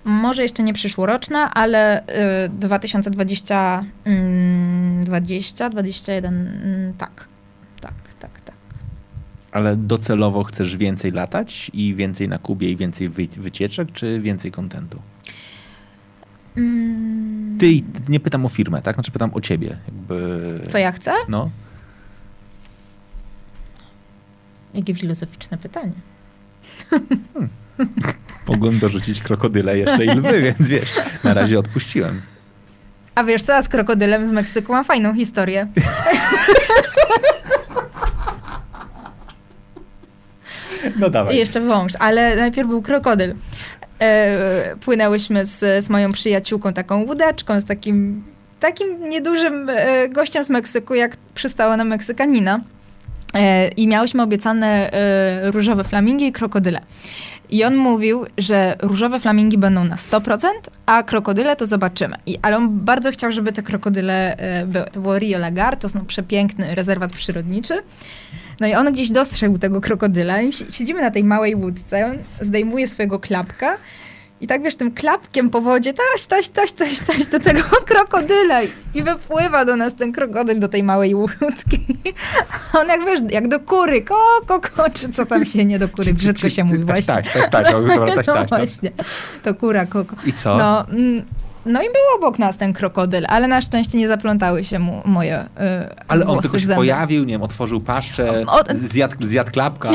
[0.05, 2.03] Może jeszcze nie przyszłoroczna, ale
[2.47, 7.29] y, 2020, y, 20, 21, y, tak.
[7.81, 8.55] Tak, tak, tak.
[9.53, 14.51] Ale docelowo chcesz więcej latać i więcej na Kubie i więcej wy, wycieczek, czy więcej
[14.51, 15.03] kontentu?
[16.57, 17.59] Mm.
[17.59, 17.67] Ty,
[18.09, 18.95] nie pytam o firmę, tak?
[18.95, 19.79] Znaczy pytam o ciebie.
[19.87, 20.61] Jakby...
[20.69, 21.13] Co ja chcę?
[21.29, 21.51] No.
[24.75, 25.93] Jakie filozoficzne pytanie.
[26.91, 27.49] Hmm.
[28.51, 30.91] Mogłem dorzucić krokodyle jeszcze i lwy, więc wiesz,
[31.25, 32.23] na razie odpuściłem.
[33.15, 35.69] A wiesz co, z krokodylem z Meksyku mam fajną historię.
[40.97, 41.35] No dawaj.
[41.35, 43.35] I jeszcze wąż, ale najpierw był krokodyl.
[44.01, 48.25] E, płynęłyśmy z, z moją przyjaciółką, taką łódeczką, z takim,
[48.61, 52.61] takim niedużym e, gościem z Meksyku, jak przystało na Meksykanina.
[53.35, 56.81] E, I miałyśmy obiecane e, różowe flamingi i krokodyle.
[57.51, 60.49] I on mówił, że różowe flamingi będą na 100%,
[60.87, 62.17] a krokodyle to zobaczymy.
[62.27, 64.85] I, ale on bardzo chciał, żeby te krokodyle e, były.
[64.85, 67.79] To było Rio Lagartos, no przepiękny rezerwat przyrodniczy.
[68.61, 72.89] No i on gdzieś dostrzegł tego krokodyla i siedzimy na tej małej łódce, on zdejmuje
[72.89, 73.79] swojego klapka
[74.41, 78.63] i tak wiesz, tym klapkiem po wodzie taś, taś, taś, taś, taś do tego krokodyla
[78.95, 81.87] i wypływa do nas ten krokodyl do tej małej łódki.
[82.79, 84.15] On jak wiesz, jak do kury, ko,
[84.47, 87.15] ko, ko, czy co tam się nie do kury, brzydko się mówi właśnie.
[87.15, 88.91] Taś, taś, taś, taś, No właśnie,
[89.43, 90.17] to kura, koko.
[90.27, 90.57] I co?
[90.57, 91.23] No, mm,
[91.67, 95.41] no i był obok nas ten krokodyl, ale na szczęście nie zaplątały się mu moje
[95.41, 95.47] y,
[96.09, 96.81] Ale on tylko się zęby.
[96.81, 99.91] pojawił, nie wiem, otworzył paszczę, O- zjadł, zjadł klapka,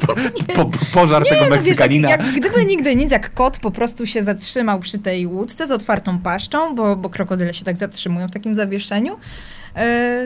[0.54, 2.10] po, po, pożar tego Nie, no wiesz, Meksykanina.
[2.10, 5.72] jak, jak gdyby nigdy nic, jak kot po prostu się zatrzymał przy tej łódce z
[5.72, 9.16] otwartą paszczą, bo, bo krokodyle się tak zatrzymują w takim zawieszeniu.
[9.76, 10.24] E,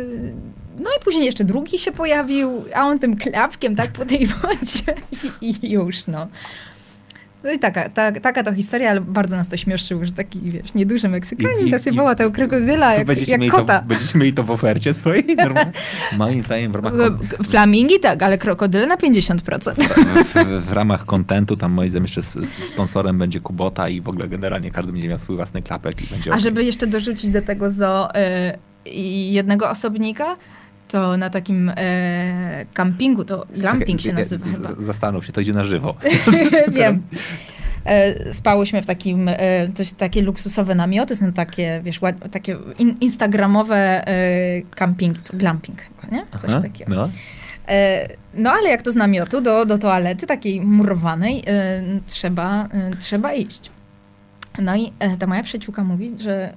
[0.79, 4.95] No i później jeszcze drugi się pojawił, a on tym klapkiem tak po tej wodzie
[5.41, 6.27] i, i już, no.
[7.45, 10.75] No i taka, ta, taka to historia, ale bardzo nas to śmieszyło, że taki, wiesz,
[10.75, 13.81] nieduży Meksykanin I- i- nasypała tego krokodyla jak, będziecie, jak mieli kota.
[13.81, 15.25] to, będziecie mieli to w ofercie swojej?
[15.37, 15.73] Normalnie?
[16.19, 17.19] Moim zdaniem w ramach, kon-
[17.49, 19.75] Flamingi tak, ale krokodyle na 50%.
[20.25, 22.23] w, w ramach kontentu, tam moim zdaniem jeszcze
[22.69, 26.33] sponsorem będzie Kubota i w ogóle generalnie każdy będzie miał swój własny klapek i będzie
[26.35, 28.91] A żeby jeszcze dorzucić do tego zo y,
[29.31, 30.37] jednego osobnika,
[30.89, 34.69] to na takim e, campingu, to glamping się nazywa z- chyba.
[34.82, 35.94] Zastanów się, to idzie na żywo.
[36.73, 37.02] Wiem.
[37.86, 39.36] E, spałyśmy w takim, e,
[39.74, 45.78] coś, takie luksusowe namioty, są takie, wiesz, ład, takie in, instagramowe e, camping, to glamping
[45.82, 46.27] chyba, nie?
[46.40, 46.94] Coś Aha, takiego.
[46.94, 47.09] No.
[47.69, 52.97] E, no ale jak to z namiotu do, do toalety takiej murowanej e, trzeba, e,
[52.97, 53.70] trzeba iść.
[54.59, 56.55] No i ta moja przyjaciółka mówi, że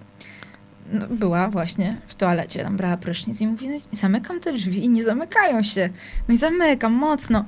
[0.91, 4.89] no, była właśnie w toalecie, tam brała prysznic i mówi, no, zamykam te drzwi i
[4.89, 5.89] nie zamykają się.
[6.27, 7.45] No i zamykam mocno.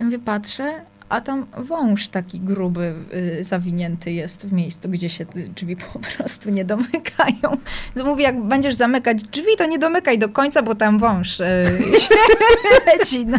[0.00, 2.94] I mówię, patrzę, a tam wąż taki gruby,
[3.40, 5.26] y, zawinięty jest w miejscu, gdzie się
[5.56, 7.56] drzwi po prostu nie domykają.
[7.94, 11.44] To mówię, jak będziesz zamykać drzwi, to nie domykaj do końca, bo tam wąż y,
[12.92, 13.38] leci na,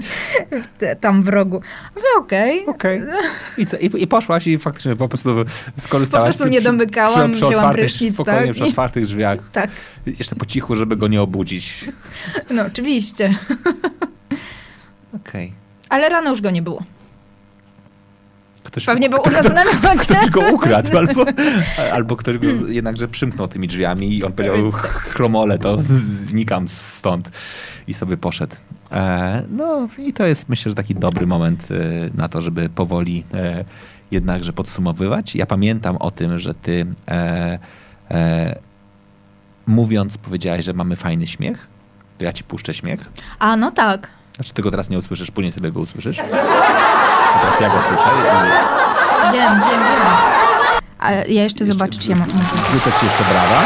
[1.00, 1.62] tam w rogu.
[1.86, 2.66] A Mówię, okej.
[2.66, 3.02] Okej.
[3.58, 3.78] I, co?
[3.78, 5.30] I, I poszłaś i faktycznie po prostu
[5.78, 6.34] skorzystałaś.
[6.34, 8.54] Po prostu nie domykałam, przy, przy wzięłam otwartych, prysznic, Spokojnie, tak?
[8.54, 9.40] przy otwartych drzwiach.
[9.52, 9.70] Tak,
[10.06, 11.86] Jeszcze po cichu, żeby go nie obudzić.
[12.50, 13.36] no oczywiście.
[15.16, 15.54] Okej.
[15.90, 16.84] Ale rano już go nie było.
[18.68, 19.98] Ktoś, Pewnie był u nas na namiocie.
[20.16, 21.26] ktoś go ukradł, albo,
[21.94, 25.78] albo ktoś go jednakże przymknął tymi drzwiami i on powiedział, Więc- chromole, to
[26.28, 27.32] znikam stąd
[27.88, 28.56] i sobie poszedł.
[28.92, 31.76] E, no i to jest myślę, że taki dobry moment e,
[32.18, 33.66] na to, żeby powoli e,
[34.12, 35.36] jednakże podsumowywać.
[35.36, 36.86] Ja pamiętam o tym, że ty
[39.68, 41.68] mówiąc powiedziałaś, że mamy fajny śmiech.
[42.18, 43.10] To ja ci puszczę śmiech.
[43.40, 44.10] A, no tak.
[44.36, 46.18] Znaczy ty go teraz nie usłyszysz, później sobie go usłyszysz.
[47.42, 48.10] Teraz ja go słyszę.
[48.10, 50.02] i- Wiem, wiem, wiem.
[51.00, 52.30] A ja jeszcze zobaczę, czy ja mam.
[52.74, 53.62] Rzucę ci jeszcze brawa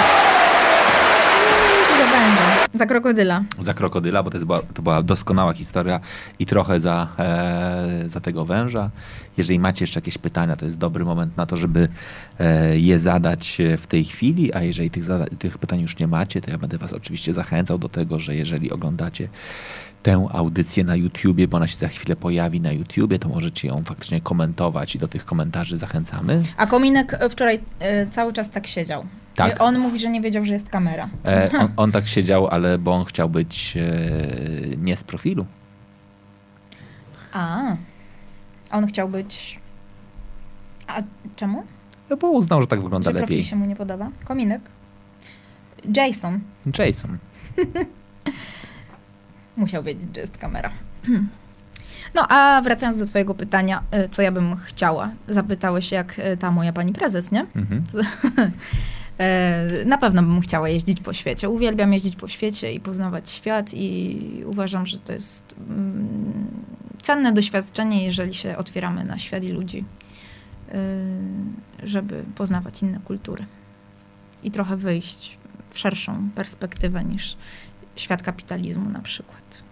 [2.12, 2.42] będzie?
[2.74, 3.42] Za krokodyla.
[3.60, 6.00] za krokodyla, bo to, jest, była- to była doskonała historia
[6.40, 8.90] i trochę za, e, za tego węża.
[9.38, 11.88] Jeżeli macie jeszcze jakieś pytania, to jest dobry moment na to, żeby
[12.40, 15.06] e, je zadać e, w tej chwili, a jeżeli tych,
[15.40, 18.72] tych pytań już nie macie, to ja będę was oczywiście zachęcał do tego, że jeżeli
[18.72, 19.28] oglądacie
[20.04, 23.84] tę audycję na YouTubie, bo ona się za chwilę pojawi na YouTubie, to możecie ją
[23.84, 26.42] faktycznie komentować i do tych komentarzy zachęcamy.
[26.58, 29.06] A kominek e, wczoraj e, cały czas tak siedział.
[29.36, 29.62] Tak.
[29.62, 31.10] On mówi, że nie wiedział, że jest kamera.
[31.26, 35.46] E, on, on tak siedział, ale bo on chciał być e, nie z profilu.
[37.34, 37.76] A.
[38.72, 39.60] On chciał być.
[40.88, 41.02] A
[41.36, 41.64] czemu?
[42.10, 43.44] No bo uznał, że tak wygląda profil lepiej.
[43.44, 44.10] się mu nie podoba?
[44.26, 44.62] Kominek?
[45.96, 46.40] Jason
[46.78, 47.18] Jason.
[49.58, 50.70] musiał wiedzieć, że jest kamera.
[52.16, 55.12] No a wracając do twojego pytania, y, co ja bym chciała?
[55.28, 57.46] Zapytałeś jak y, ta moja pani prezes, nie?
[57.56, 57.84] Mhm.
[59.20, 61.50] E, Na pewno bym chciała jeździć po świecie.
[61.50, 66.48] Uwielbiam jeździć po świecie i poznawać świat i uważam, że to jest mm,
[67.02, 69.86] cenne doświadczenie, jeżeli się otwieramy na świat i ludzi,
[71.84, 73.46] y, żeby poznawać inne kultury
[74.44, 75.38] i trochę wyjść
[75.70, 77.38] w szerszą perspektywę niż
[78.02, 79.64] świat kapitalizmu na przykład.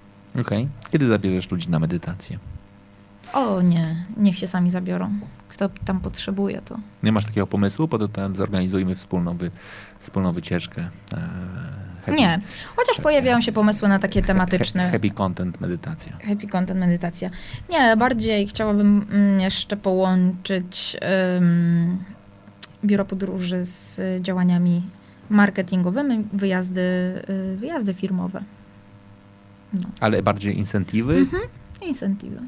[0.42, 0.68] Okej.
[0.92, 2.40] Kiedy zabierzesz ludzi na medytację?
[3.34, 5.10] O nie, niech się sami zabiorą.
[5.50, 6.76] Kto tam potrzebuje, to.
[7.04, 7.88] Nie masz takiego pomysłu?
[7.88, 9.52] Potem zorganizujmy wspólną, wy,
[10.00, 10.82] wspólną wycieczkę.
[11.14, 11.18] E,
[12.06, 12.42] happy, nie,
[12.76, 14.92] chociaż pojawiają się pomysły na takie tematyczne.
[14.92, 16.18] Happy content, medytacja.
[16.28, 17.30] Happy content, medytacja.
[17.70, 20.98] Nie, bardziej chciałabym mm, jeszcze połączyć
[21.36, 22.04] um,
[22.86, 24.82] biuro podróży z działaniami
[25.30, 26.82] marketingowymi, wyjazdy,
[27.30, 28.44] y, wyjazdy firmowe.
[29.74, 29.90] No.
[30.00, 31.16] Ale bardziej incentywy?
[31.16, 31.44] Mhm,
[31.82, 32.40] incentywy.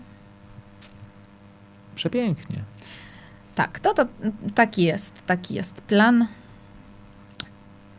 [1.96, 2.64] Przepięknie.
[3.56, 4.06] Tak, to, to
[4.56, 6.28] taki jest, taki jest plan.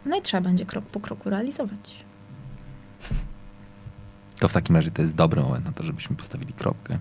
[0.07, 2.05] No i trzeba będzie krok po kroku realizować.
[4.39, 6.99] To w takim razie to jest dobry moment na to, żebyśmy postawili kropkę.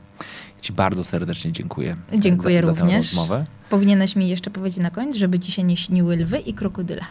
[0.62, 1.96] Ci bardzo serdecznie dziękuję.
[2.14, 2.88] Dziękuję za, również.
[2.88, 3.46] Za tę rozmowę.
[3.70, 7.02] Powinieneś mi jeszcze powiedzieć na koniec, żeby ci się nie śniły lwy i krokodyle.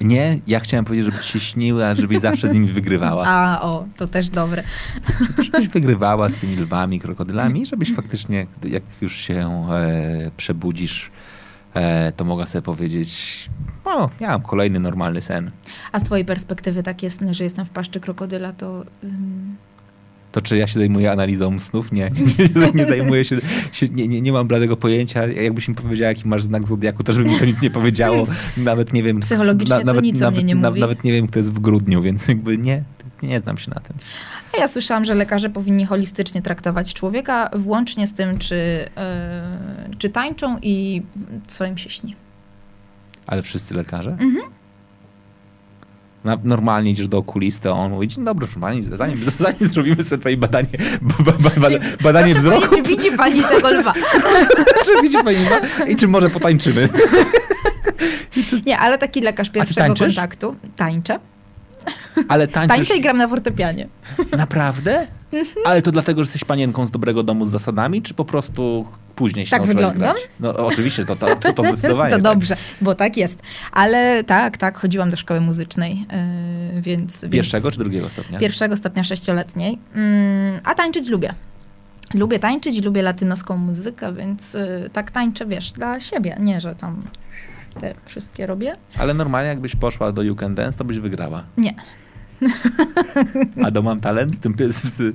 [0.00, 3.26] Nie, ja chciałem powiedzieć, żeby ci się śniły, a żebyś zawsze z nimi wygrywała.
[3.26, 4.62] A, o, to też dobre.
[5.44, 11.10] Żebyś wygrywała z tymi lwami, krokodylami, żebyś faktycznie, jak już się e, przebudzisz,
[11.74, 13.50] e, to mogła sobie powiedzieć,
[13.84, 15.50] o, ja mam kolejny normalny sen.
[15.92, 18.84] A z twojej perspektywy tak jest, że jestem w paszczy krokodyla, to...
[19.04, 19.56] Ym
[20.36, 21.92] to czy ja się zajmuję analizą snów?
[21.96, 22.10] Nie,
[22.56, 23.36] nie, nie zajmuję się,
[23.72, 25.26] się nie, nie, nie, mam bladego pojęcia.
[25.26, 28.26] Jakbyś mi powiedziała, jaki masz znak zodiaku, też by mi to nic nie powiedziało.
[28.56, 29.20] Nawet nie wiem.
[29.20, 30.80] Psychologicznie na, to nawet, nic nawet, nie mówi.
[30.80, 32.82] Nawet nie wiem, kto jest w grudniu, więc jakby nie,
[33.22, 33.96] nie znam się na tym.
[34.54, 38.88] A ja słyszałam, że lekarze powinni holistycznie traktować człowieka, włącznie z tym, czy,
[39.86, 41.02] yy, czy tańczą i
[41.46, 42.16] co im się śni.
[43.26, 44.10] Ale wszyscy lekarze?
[44.10, 44.42] Mhm
[46.44, 50.36] normalnie idziesz do okulisty, on mówi, dzień dobry, proszę pani, zanim, zanim zrobimy sobie tutaj
[50.36, 50.68] badanie,
[51.38, 52.68] badanie, badanie wzroku.
[52.68, 53.92] Pani, czy widzi pani tego lwa?
[54.86, 55.84] czy widzi pani lwa?
[55.84, 56.88] I czy może potańczymy?
[58.66, 60.56] Nie, ale taki lekarz pierwszego kontaktu.
[60.76, 61.18] Tańczę.
[62.28, 62.76] Ale tańczysz...
[62.76, 63.88] Tańczę i gram na fortepianie.
[64.36, 65.06] Naprawdę?
[65.32, 65.56] Mhm.
[65.66, 68.86] Ale to dlatego, że jesteś panienką z dobrego domu z zasadami, czy po prostu
[69.16, 69.98] później się tak wyglądam?
[69.98, 70.16] grać?
[70.40, 72.10] No oczywiście, to, to, to, to zdecydowanie.
[72.10, 72.22] to tak.
[72.22, 73.42] dobrze, bo tak jest.
[73.72, 76.06] Ale tak, tak, chodziłam do szkoły muzycznej,
[76.74, 77.26] yy, więc...
[77.30, 78.38] Pierwszego więc czy drugiego stopnia?
[78.38, 79.78] Pierwszego stopnia sześcioletniej.
[79.94, 81.34] Yy, a tańczyć lubię.
[82.14, 86.36] Lubię tańczyć, lubię latynoską muzykę, więc yy, tak tańczę, wiesz, dla siebie.
[86.40, 87.02] Nie, że tam
[87.80, 88.76] te wszystkie robię.
[88.98, 91.44] Ale normalnie jakbyś poszła do You Can Dance, to byś wygrała.
[91.58, 91.74] Nie.
[93.64, 94.40] A do Mam Talent?
[94.40, 95.14] Tym z,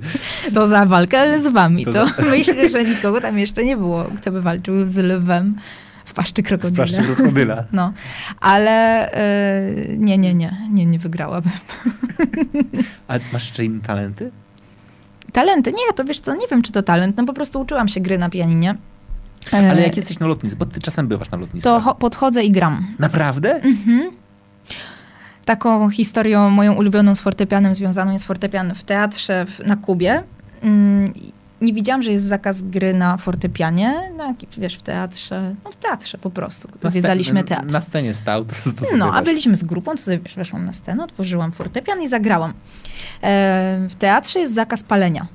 [0.54, 1.84] To za walkę z wami.
[1.84, 2.22] To, to za...
[2.36, 5.54] myślę, że nikogo tam jeszcze nie było, kto by walczył z lwem
[6.04, 6.86] w paszczy krokodyla.
[6.86, 7.64] W paszczy krokodyla.
[7.72, 7.92] No,
[8.40, 9.10] ale
[9.88, 11.52] yy, nie, nie, nie, nie, nie wygrałabym.
[13.08, 14.30] A masz jeszcze inne talenty?
[15.32, 15.72] Talenty?
[15.72, 17.16] Nie, to wiesz co, nie wiem, czy to talent.
[17.16, 18.76] No po prostu uczyłam się gry na pianinie.
[19.52, 21.70] Ale jak jesteś na lotnisku, bo ty czasem bywasz na lotnisku.
[21.70, 22.86] To podchodzę i gram.
[22.98, 23.54] Naprawdę?
[23.54, 24.10] Mhm.
[25.44, 30.22] Taką historią moją ulubioną z fortepianem związaną jest fortepian w teatrze w, na Kubie.
[30.62, 31.12] Mm,
[31.60, 36.18] nie widziałam, że jest zakaz gry na fortepianie, na, wiesz, w teatrze, no w teatrze
[36.18, 36.68] po prostu.
[36.84, 37.70] Zwiedzaliśmy teatr.
[37.72, 38.44] Na scenie stał.
[38.44, 42.02] To, to no, a byliśmy z grupą, to sobie wiesz, weszłam na scenę, otworzyłam fortepian
[42.02, 42.52] i zagrałam.
[43.22, 45.26] E, w teatrze jest zakaz palenia.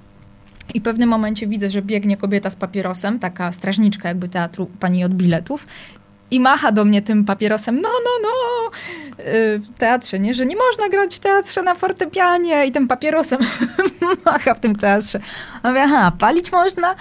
[0.74, 5.04] I w pewnym momencie widzę, że biegnie kobieta z papierosem, taka strażniczka jakby teatru, pani
[5.04, 5.68] od biletów
[6.32, 8.72] i macha do mnie tym papierosem, no, no, no,
[9.24, 10.34] y, w teatrze, nie?
[10.34, 13.40] Że nie można grać w teatrze na fortepianie i tym papierosem
[14.26, 15.20] macha w tym teatrze.
[15.64, 16.92] A mówię, aha, palić można?
[16.92, 16.98] Y,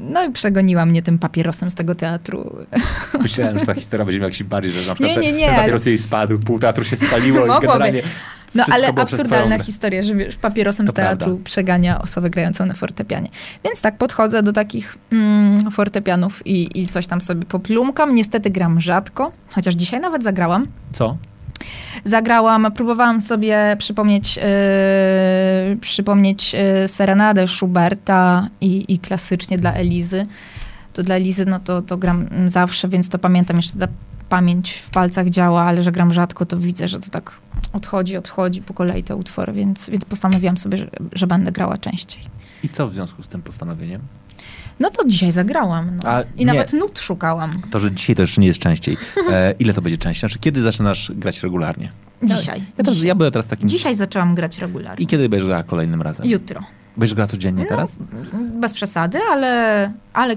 [0.00, 2.56] no i przegoniła mnie tym papierosem z tego teatru.
[3.22, 5.86] Myślałem, że ta historia będzie jakiś bardziej, że na przykład nie, nie, nie, ten papieros
[5.86, 8.02] jej spadł, pół teatru się spaliło i generalnie...
[8.56, 11.44] No ale absurdalna historia, że wiesz, papierosem to z teatru prawda.
[11.44, 13.28] przegania osobę grającą na fortepianie.
[13.64, 18.14] Więc tak podchodzę do takich mm, fortepianów i, i coś tam sobie poplumkam.
[18.14, 20.66] Niestety gram rzadko, chociaż dzisiaj nawet zagrałam.
[20.92, 21.16] Co?
[22.04, 30.22] Zagrałam, próbowałam sobie przypomnieć, yy, przypomnieć yy, serenadę Schuberta i, i klasycznie dla Elizy.
[30.92, 33.88] To dla Elizy, no to, to gram zawsze, więc to pamiętam jeszcze ta
[34.28, 37.32] pamięć w palcach działa, ale że gram rzadko, to widzę, że to tak
[37.76, 42.22] odchodzi, odchodzi po kolei te utwory, więc, więc postanowiłam sobie, że, że będę grała częściej.
[42.62, 44.00] I co w związku z tym postanowieniem?
[44.80, 45.96] No to dzisiaj zagrałam.
[46.02, 46.10] No.
[46.10, 46.46] A, I nie.
[46.46, 47.62] nawet nut szukałam.
[47.70, 48.96] To, że dzisiaj to jeszcze nie jest częściej.
[49.32, 50.20] E, ile to będzie częściej?
[50.20, 51.92] Znaczy, kiedy zaczynasz grać regularnie?
[52.22, 52.62] Dzisiaj.
[52.78, 53.68] Ja, ja byłem teraz takim...
[53.68, 55.04] Dzisiaj zaczęłam grać regularnie.
[55.04, 56.26] I kiedy będziesz grała kolejnym razem?
[56.26, 56.62] Jutro.
[56.96, 57.96] Będziesz grała codziennie no, teraz?
[58.60, 60.36] Bez przesady, ale, ale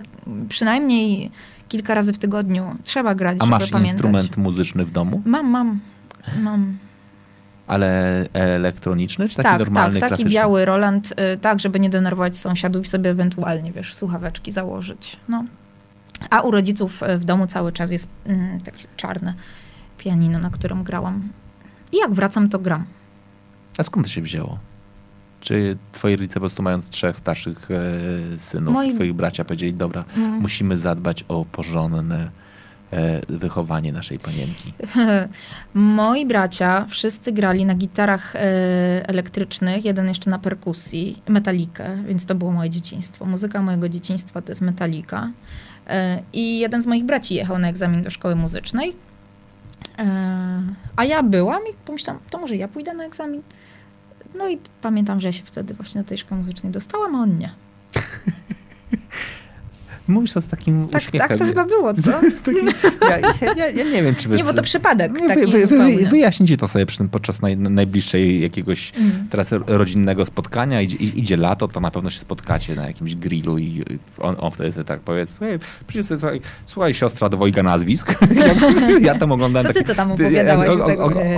[0.50, 1.32] przynajmniej
[1.68, 3.94] kilka razy w tygodniu trzeba grać, A masz pamiętać.
[3.94, 5.22] instrument muzyczny w domu?
[5.26, 5.80] Mam, mam.
[6.42, 6.78] mam.
[7.70, 10.32] Ale elektroniczny, czy taki tak, normalny, tak, taki klasyczny?
[10.32, 15.18] biały Roland, y, tak, żeby nie denerwować sąsiadów i sobie ewentualnie, wiesz, słuchaweczki założyć.
[15.28, 15.46] No.
[16.30, 19.34] A u rodziców y, w domu cały czas jest mm, takie czarne
[19.98, 21.30] pianino, na którym grałam.
[21.92, 22.86] I jak wracam, to gram.
[23.78, 24.60] A skąd to się wzięło?
[25.42, 28.94] Czy twoi rodzice po prostu mając trzech starszych e, synów, Moi...
[28.94, 30.32] twoich bracia powiedzieli, dobra, mm.
[30.32, 32.32] musimy zadbać o porządne
[33.30, 34.74] wychowanie naszej panienki?
[35.74, 38.40] Moi bracia wszyscy grali na gitarach e,
[39.08, 43.26] elektrycznych, jeden jeszcze na perkusji, metalikę, więc to było moje dzieciństwo.
[43.26, 45.32] Muzyka mojego dzieciństwa to jest metalika.
[45.88, 48.96] E, I jeden z moich braci jechał na egzamin do szkoły muzycznej.
[50.00, 50.06] E,
[50.96, 53.42] a ja byłam i pomyślałam, to może ja pójdę na egzamin.
[54.38, 57.38] No i pamiętam, że ja się wtedy właśnie do tej szkoły muzycznej dostałam, a on
[57.38, 57.50] nie.
[60.10, 61.30] Mówisz to z takim tak, uśmiechem.
[61.30, 62.12] Tak, to chyba było, co?
[63.10, 63.20] ja,
[63.56, 64.30] ja, ja, nie wiem, czy...
[64.30, 68.92] Nie, bo to przypadek taki wy, wy, Wyjaśnijcie to sobie przy, podczas naj, najbliższej jakiegoś
[68.98, 69.12] mm.
[69.30, 70.82] teraz rodzinnego spotkania.
[70.82, 73.84] Idzie, idzie, lato, to na pewno się spotkacie na jakimś grillu i
[74.18, 75.60] on, on wtedy sobie tak powie, słuchaj,
[76.04, 78.16] słuchaj, słuchaj siostra dwojga nazwisk.
[79.02, 79.68] ja tam oglądałem...
[79.68, 80.70] Co ty to tam opowiadałeś?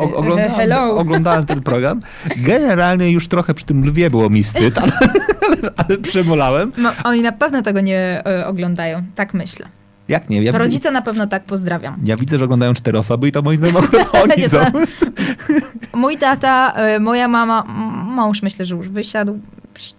[0.02, 2.02] oglądałem, oglądałem ten program.
[2.38, 4.91] Generalnie już trochę przy tym lwie było mi wstyd, ale,
[5.48, 6.72] ale, ale przemolałem.
[6.77, 9.03] No, oni na pewno tego nie oglądają e, oglądają.
[9.15, 9.65] Tak myślę.
[10.07, 10.43] Jak nie?
[10.43, 11.95] Ja rodzice na pewno tak pozdrawiam.
[12.03, 13.88] Ja widzę, że oglądają cztery osoby i to moi znajomi
[14.23, 14.57] oni są.
[15.93, 17.63] Mój tata, e, moja mama,
[18.05, 19.39] mąż myślę, że już wysiadł,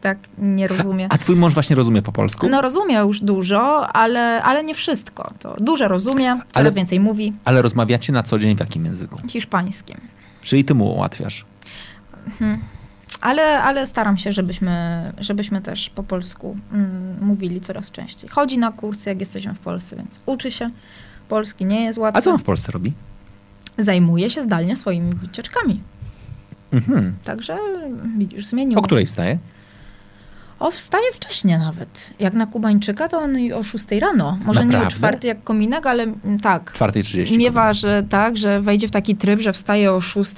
[0.00, 1.06] tak nie rozumie.
[1.10, 2.48] A, a twój mąż właśnie rozumie po polsku?
[2.48, 5.32] No rozumie już dużo, ale, ale nie wszystko.
[5.38, 7.32] To dużo rozumie, coraz ale, więcej mówi.
[7.44, 9.18] Ale rozmawiacie na co dzień w jakim języku?
[9.28, 9.96] Hiszpańskim.
[10.42, 11.44] Czyli ty mu ułatwiasz?
[12.38, 12.58] Hmm.
[13.20, 18.30] Ale, ale staram się, żebyśmy, żebyśmy też po polsku mm, mówili coraz częściej.
[18.30, 20.70] Chodzi na kursy, jak jesteśmy w Polsce, więc uczy się.
[21.28, 22.18] Polski nie jest łatwy.
[22.18, 22.92] A co on w Polsce robi?
[23.78, 25.80] Zajmuje się zdalnie swoimi wycieczkami.
[26.72, 27.14] Mhm.
[27.24, 27.58] Także
[28.18, 28.78] widzisz, zmienił.
[28.78, 29.38] O której wstaje?
[30.58, 32.14] O, wstaje wcześniej nawet.
[32.18, 34.38] Jak na Kubańczyka, to on o 6 rano.
[34.44, 34.78] Może Naprawdę?
[34.78, 36.72] nie o czwarty jak kominek, ale mm, tak.
[36.72, 37.36] 4.30.
[37.38, 40.32] Miewa, że tak, że wejdzie w taki tryb, że wstaje o 6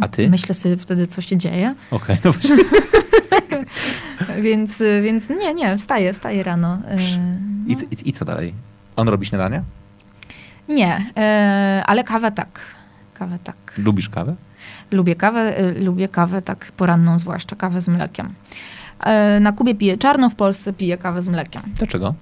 [0.00, 0.30] a ty?
[0.30, 1.74] Myślę sobie wtedy, co się dzieje.
[1.90, 2.54] Okej, okay, no
[4.42, 6.78] więc, więc nie, nie, wstaję, wstaję rano.
[7.66, 7.82] I, no.
[7.90, 8.54] i, I co dalej?
[8.96, 9.62] On robi śniadania?
[10.68, 12.60] Nie, e, ale kawę tak.
[13.14, 13.56] Kawę tak.
[13.78, 14.34] Lubisz kawę?
[14.90, 18.34] Lubię kawę, e, lubię kawę tak poranną zwłaszcza, kawę z mlekiem.
[19.00, 21.62] E, na Kubie piję czarno, w Polsce piję kawę z mlekiem.
[21.66, 22.14] Dlaczego?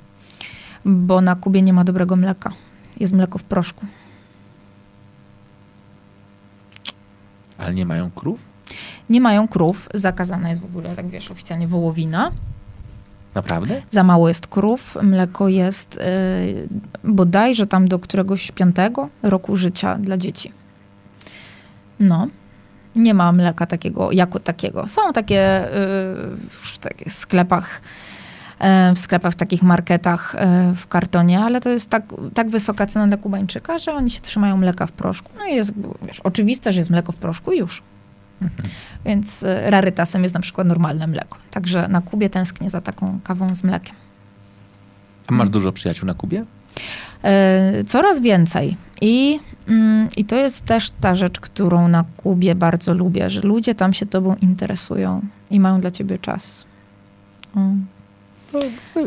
[0.85, 2.53] Bo na Kubie nie ma dobrego mleka.
[3.01, 3.87] Jest mleko w proszku.
[7.63, 8.49] Ale nie mają krów?
[9.11, 9.89] Nie mają krów.
[9.95, 12.33] Zakazana jest w ogóle, tak wiesz, oficjalnie wołowina.
[13.35, 13.83] Naprawdę?
[13.91, 14.99] Za mało jest krów.
[15.03, 16.01] Mleko jest
[17.05, 20.53] yy, bodajże tam do któregoś piątego roku życia dla dzieci.
[22.01, 22.29] No.
[22.97, 24.89] Nie ma mleka takiego, jako takiego.
[24.89, 27.81] Są takie yy, w takich sklepach
[28.95, 32.03] w sklepach, w takich marketach e, w kartonie, ale to jest tak,
[32.35, 35.31] tak wysoka cena dla Kubańczyka, że oni się trzymają mleka w proszku.
[35.39, 35.73] No i jest
[36.03, 37.83] wiesz, oczywiste, że jest mleko w proszku już.
[38.43, 38.69] Mhm.
[39.05, 41.39] Więc e, rarytasem jest na przykład normalne mleko.
[41.51, 43.95] Także na Kubie tęsknię za taką kawą z mlekiem.
[45.27, 46.45] A masz dużo przyjaciół na Kubie?
[47.87, 48.77] Coraz więcej.
[49.01, 53.75] I, mm, I to jest też ta rzecz, którą na Kubie bardzo lubię, że ludzie
[53.75, 55.21] tam się tobą interesują
[55.51, 56.65] i mają dla ciebie czas.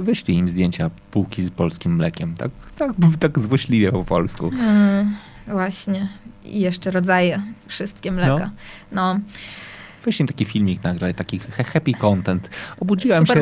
[0.02, 2.36] Wyślij im zdjęcia półki z polskim mlekiem.
[2.36, 4.52] Tak, tak, tak złośliwie po polsku.
[4.60, 5.16] Mm,
[5.48, 6.10] właśnie.
[6.46, 8.52] I jeszcze rodzaje wszystkie mleka.
[8.92, 9.14] No.
[9.14, 9.20] no.
[10.06, 11.40] Wyślij taki filmik nagraj, taki
[11.74, 12.50] happy content.
[12.80, 13.34] Obudziłem się,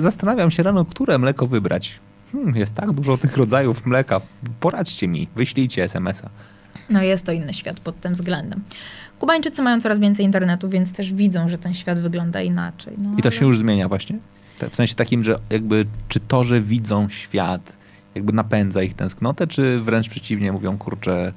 [0.00, 2.00] zastanawiam się rano, które mleko wybrać.
[2.32, 4.20] Hmm, jest tak dużo tych rodzajów mleka.
[4.60, 6.30] Poradźcie mi, wyślijcie SMS-a.
[6.90, 8.62] No jest to inny świat pod tym względem.
[9.18, 12.94] Kubańczycy mają coraz więcej internetu, więc też widzą, że ten świat wygląda inaczej.
[12.98, 13.38] No, I to ale...
[13.38, 14.18] się już zmienia właśnie?
[14.70, 17.76] W sensie takim, że jakby czy to, że widzą świat,
[18.14, 21.32] jakby napędza ich tęsknotę, czy wręcz przeciwnie, mówią, kurczę,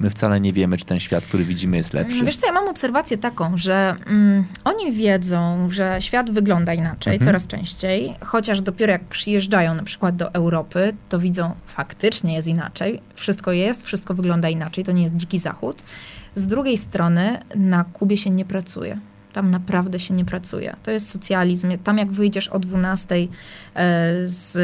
[0.00, 2.24] my wcale nie wiemy, czy ten świat, który widzimy, jest lepszy.
[2.24, 7.28] Wiesz co, ja mam obserwację taką, że mm, oni wiedzą, że świat wygląda inaczej mhm.
[7.28, 13.00] coraz częściej, chociaż dopiero jak przyjeżdżają na przykład do Europy, to widzą, faktycznie jest inaczej.
[13.14, 15.82] Wszystko jest, wszystko wygląda inaczej, to nie jest dziki zachód.
[16.34, 18.98] Z drugiej strony na Kubie się nie pracuje
[19.32, 20.76] tam naprawdę się nie pracuje.
[20.82, 21.78] To jest socjalizm.
[21.78, 23.28] Tam jak wyjdziesz o 12 e,
[24.26, 24.56] z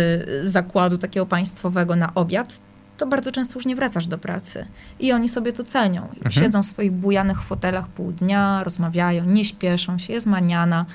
[0.49, 2.61] zakładu takiego państwowego na obiad,
[2.97, 4.67] to bardzo często już nie wracasz do pracy.
[5.01, 6.03] I oni sobie to cenią.
[6.03, 6.33] Mhm.
[6.33, 10.87] Siedzą w swoich bujanych fotelach pół dnia, rozmawiają, nie śpieszą się, jest maniana.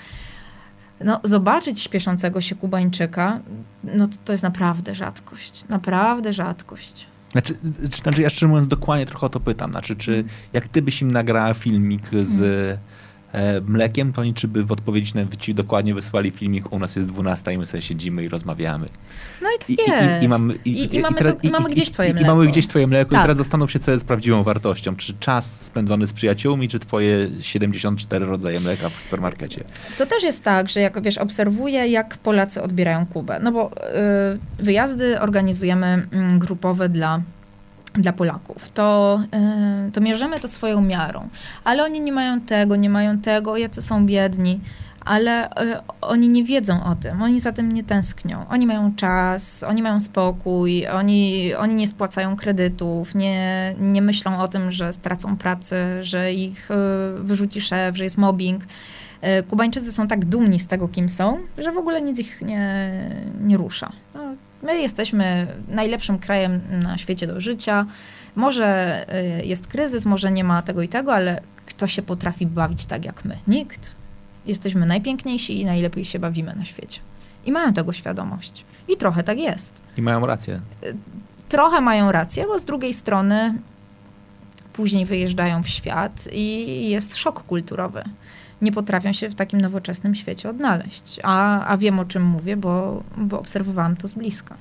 [1.03, 3.39] No, zobaczyć śpieszącego się Kubańczyka,
[3.83, 5.67] no to, to jest naprawdę rzadkość.
[5.69, 7.07] Naprawdę rzadkość.
[7.31, 7.57] Znaczy,
[8.03, 9.71] znaczy, ja szczerze mówiąc dokładnie trochę o to pytam.
[9.71, 10.29] Znaczy, czy mhm.
[10.53, 12.41] jak ty byś im nagrała filmik z...
[12.41, 12.99] e,
[13.67, 17.07] mlekiem, to oni czy by w odpowiedzi na ci dokładnie wysłali filmik, u nas jest
[17.07, 18.89] 12 i my sobie siedzimy i rozmawiamy.
[19.41, 20.21] No i tak jest.
[20.21, 22.25] I, i, mamy, i, mamy, teraz, to, mamy gdzieś twoje mleko.
[22.25, 23.19] I mamy gdzieś twoje mleko tak.
[23.19, 24.95] i teraz zastanów się, co jest prawdziwą wartością.
[24.95, 29.63] Czy czas spędzony z przyjaciółmi, czy twoje 74 rodzaje mleka w supermarkecie.
[29.97, 33.39] To też jest tak, że jak wiesz, obserwuję, jak Polacy odbierają Kubę.
[33.43, 37.21] No bo y, wyjazdy organizujemy y, grupowe dla
[38.01, 39.19] dla Polaków, to,
[39.85, 41.29] yy, to mierzymy to swoją miarą.
[41.63, 44.61] Ale oni nie mają tego, nie mają tego, jacy są biedni,
[45.05, 48.45] ale yy, oni nie wiedzą o tym, oni za tym nie tęsknią.
[48.49, 54.47] Oni mają czas, oni mają spokój, oni, oni nie spłacają kredytów, nie, nie myślą o
[54.47, 58.63] tym, że stracą pracę, że ich yy, wyrzuci szef, że jest mobbing.
[59.49, 62.91] Kubańczycy są tak dumni z tego, kim są, że w ogóle nic ich nie,
[63.41, 63.91] nie rusza.
[64.13, 67.85] No, My jesteśmy najlepszym krajem na świecie do życia.
[68.35, 69.05] Może
[69.41, 73.05] y, jest kryzys, może nie ma tego i tego, ale kto się potrafi bawić tak
[73.05, 73.37] jak my?
[73.47, 73.95] Nikt.
[74.45, 76.99] Jesteśmy najpiękniejsi i najlepiej się bawimy na świecie.
[77.45, 78.65] I mają tego świadomość.
[78.87, 79.73] I trochę tak jest.
[79.97, 80.61] I mają rację.
[80.83, 80.95] Y,
[81.49, 83.53] trochę mają rację, bo z drugiej strony
[84.73, 88.03] później wyjeżdżają w świat i jest szok kulturowy
[88.61, 91.19] nie potrafią się w takim nowoczesnym świecie odnaleźć.
[91.23, 94.57] A, a wiem, o czym mówię, bo, bo obserwowałam to z bliska.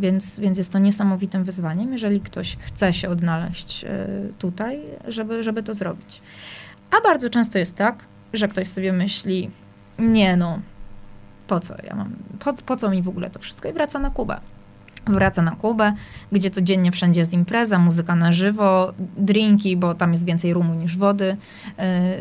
[0.00, 5.62] Więc, więc jest to niesamowitym wyzwaniem, jeżeli ktoś chce się odnaleźć e, tutaj, żeby, żeby
[5.62, 6.22] to zrobić.
[6.90, 9.50] A bardzo często jest tak, że ktoś sobie myśli,
[9.98, 10.58] nie no,
[11.46, 14.10] po co ja mam, po, po co mi w ogóle to wszystko i wraca na
[14.10, 14.40] Kubę
[15.06, 15.92] wraca na Kubę,
[16.32, 20.96] gdzie codziennie wszędzie jest impreza, muzyka na żywo, drinki, bo tam jest więcej rumu niż
[20.96, 21.36] wody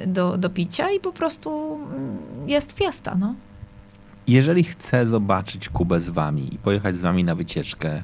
[0.03, 1.79] y, do, do picia i po prostu
[2.47, 3.35] jest fiesta, no.
[4.27, 8.03] Jeżeli chcę zobaczyć Kubę z wami i pojechać z wami na wycieczkę,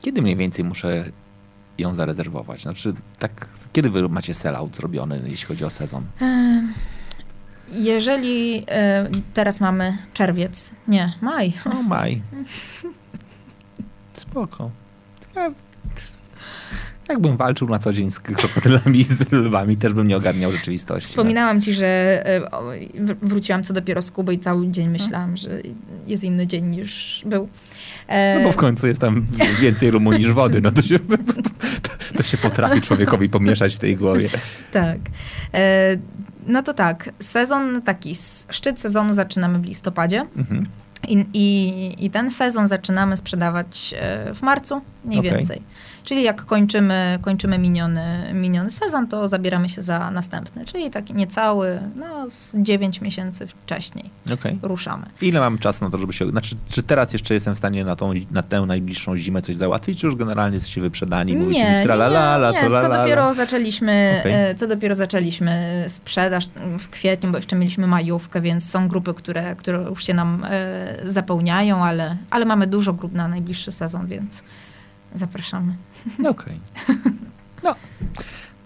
[0.00, 1.04] kiedy mniej więcej muszę
[1.78, 2.62] ją zarezerwować?
[2.62, 6.04] Znaczy, tak, kiedy wy macie sellout zrobiony, jeśli chodzi o sezon?
[7.72, 8.66] Jeżeli
[9.34, 11.52] teraz mamy czerwiec, nie, maj.
[11.66, 12.22] No, maj.
[14.34, 14.70] Spoko.
[15.36, 15.50] Ja,
[17.08, 21.08] jakbym walczył na co dzień z krokodylami i z lwami, też bym nie ogarniał rzeczywistości.
[21.08, 21.86] Wspominałam ci, że
[22.26, 22.40] e,
[23.22, 25.60] wróciłam co dopiero z Kuby i cały dzień myślałam, że
[26.06, 27.48] jest inny dzień niż był.
[28.34, 29.26] No bo w końcu jest tam
[29.60, 30.60] więcej rumu niż wody.
[30.60, 30.98] No to się,
[32.16, 34.28] to się potrafi człowiekowi pomieszać w tej głowie.
[34.72, 34.98] Tak.
[35.54, 35.96] E,
[36.46, 38.14] no to tak, sezon taki,
[38.50, 40.22] szczyt sezonu zaczynamy w listopadzie.
[40.36, 40.66] Mhm.
[41.04, 45.30] I, i, I, ten sezon zaczynamy sprzedawać e, w marcu, mniej okay.
[45.30, 45.62] więcej.
[46.04, 50.64] Czyli jak kończymy, kończymy miniony, miniony sezon, to zabieramy się za następny.
[50.64, 54.58] Czyli taki niecały, no z 9 miesięcy wcześniej okay.
[54.62, 55.06] ruszamy.
[55.20, 56.30] Ile mam czasu na to, żeby się...
[56.30, 60.00] Znaczy, czy teraz jeszcze jestem w stanie na, tą, na tę najbliższą zimę coś załatwić,
[60.00, 61.36] czy już generalnie jesteście wyprzedani?
[61.36, 62.68] Mówicie nie, mi tralalala, nie, nie.
[62.68, 64.34] To co dopiero zaczęliśmy, okay.
[64.34, 66.44] E, co dopiero zaczęliśmy sprzedaż
[66.78, 70.96] w kwietniu, bo jeszcze mieliśmy majówkę, więc są grupy, które, które już się nam e,
[71.02, 74.42] zapełniają, ale, ale mamy dużo grup na najbliższy sezon, więc
[75.14, 75.76] zapraszamy.
[76.18, 76.60] No okej.
[76.84, 76.94] Okay.
[77.62, 77.74] No.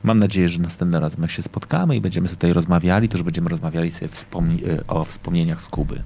[0.02, 3.48] Mam nadzieję, że następnym razem jak się spotkamy i będziemy tutaj rozmawiali, to już będziemy
[3.48, 4.10] rozmawiali sobie
[4.68, 6.02] e, o wspomnieniach z Kuby.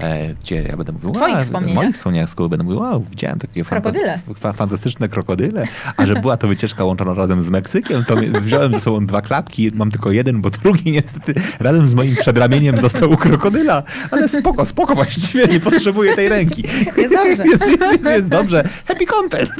[0.00, 1.84] E, gdzie ja będę mówił, Twoich wspomnieniach.
[1.84, 4.18] moich wspomnieniach z Kuby będę mówił, wow, widziałem takie krokodyle.
[4.26, 5.66] Fanta fantastyczne krokodyle,
[5.96, 9.70] a że była to wycieczka łączona razem z Meksykiem, to wziąłem ze sobą dwa klapki,
[9.74, 14.66] mam tylko jeden, bo drugi niestety razem z moim przedramieniem został u krokodyla, ale spoko,
[14.66, 16.64] spoko właściwie, nie potrzebuję tej ręki.
[16.96, 17.30] Jest dobrze.
[17.30, 18.68] Jest, jest, jest, jest dobrze.
[18.86, 19.50] Happy content.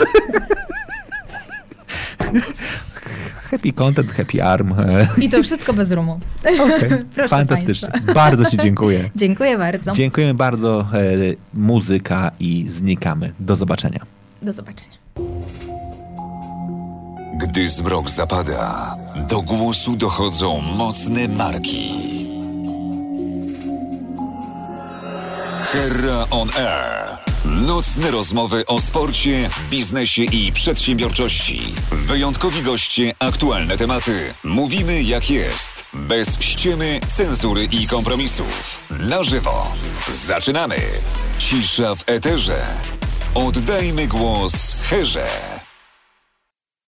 [3.51, 4.75] Happy content, happy arm.
[5.19, 6.21] I to wszystko bez rumu.
[6.61, 7.05] Okay.
[7.15, 7.89] Proszę Fantastycznie.
[7.89, 8.15] Państwa.
[8.15, 9.11] Bardzo Ci dziękuję.
[9.17, 9.93] Dziękuję bardzo.
[9.93, 10.87] Dziękujemy bardzo.
[10.93, 11.07] E,
[11.55, 13.33] muzyka i znikamy.
[13.41, 14.01] Do zobaczenia.
[14.43, 14.97] Do zobaczenia.
[17.39, 18.97] Gdy zmrok zapada,
[19.29, 21.91] do głosu dochodzą mocne marki.
[25.73, 27.20] Herra on Air.
[27.45, 31.75] Nocne rozmowy o sporcie, biznesie i przedsiębiorczości.
[31.93, 34.35] Wyjątkowi goście, aktualne tematy.
[34.45, 35.85] Mówimy jak jest.
[35.93, 38.81] Bez ściemy, cenzury i kompromisów.
[38.91, 39.73] Na żywo.
[40.09, 40.77] Zaczynamy.
[41.39, 42.67] Cisza w eterze.
[43.35, 45.60] Oddajmy głos Herze.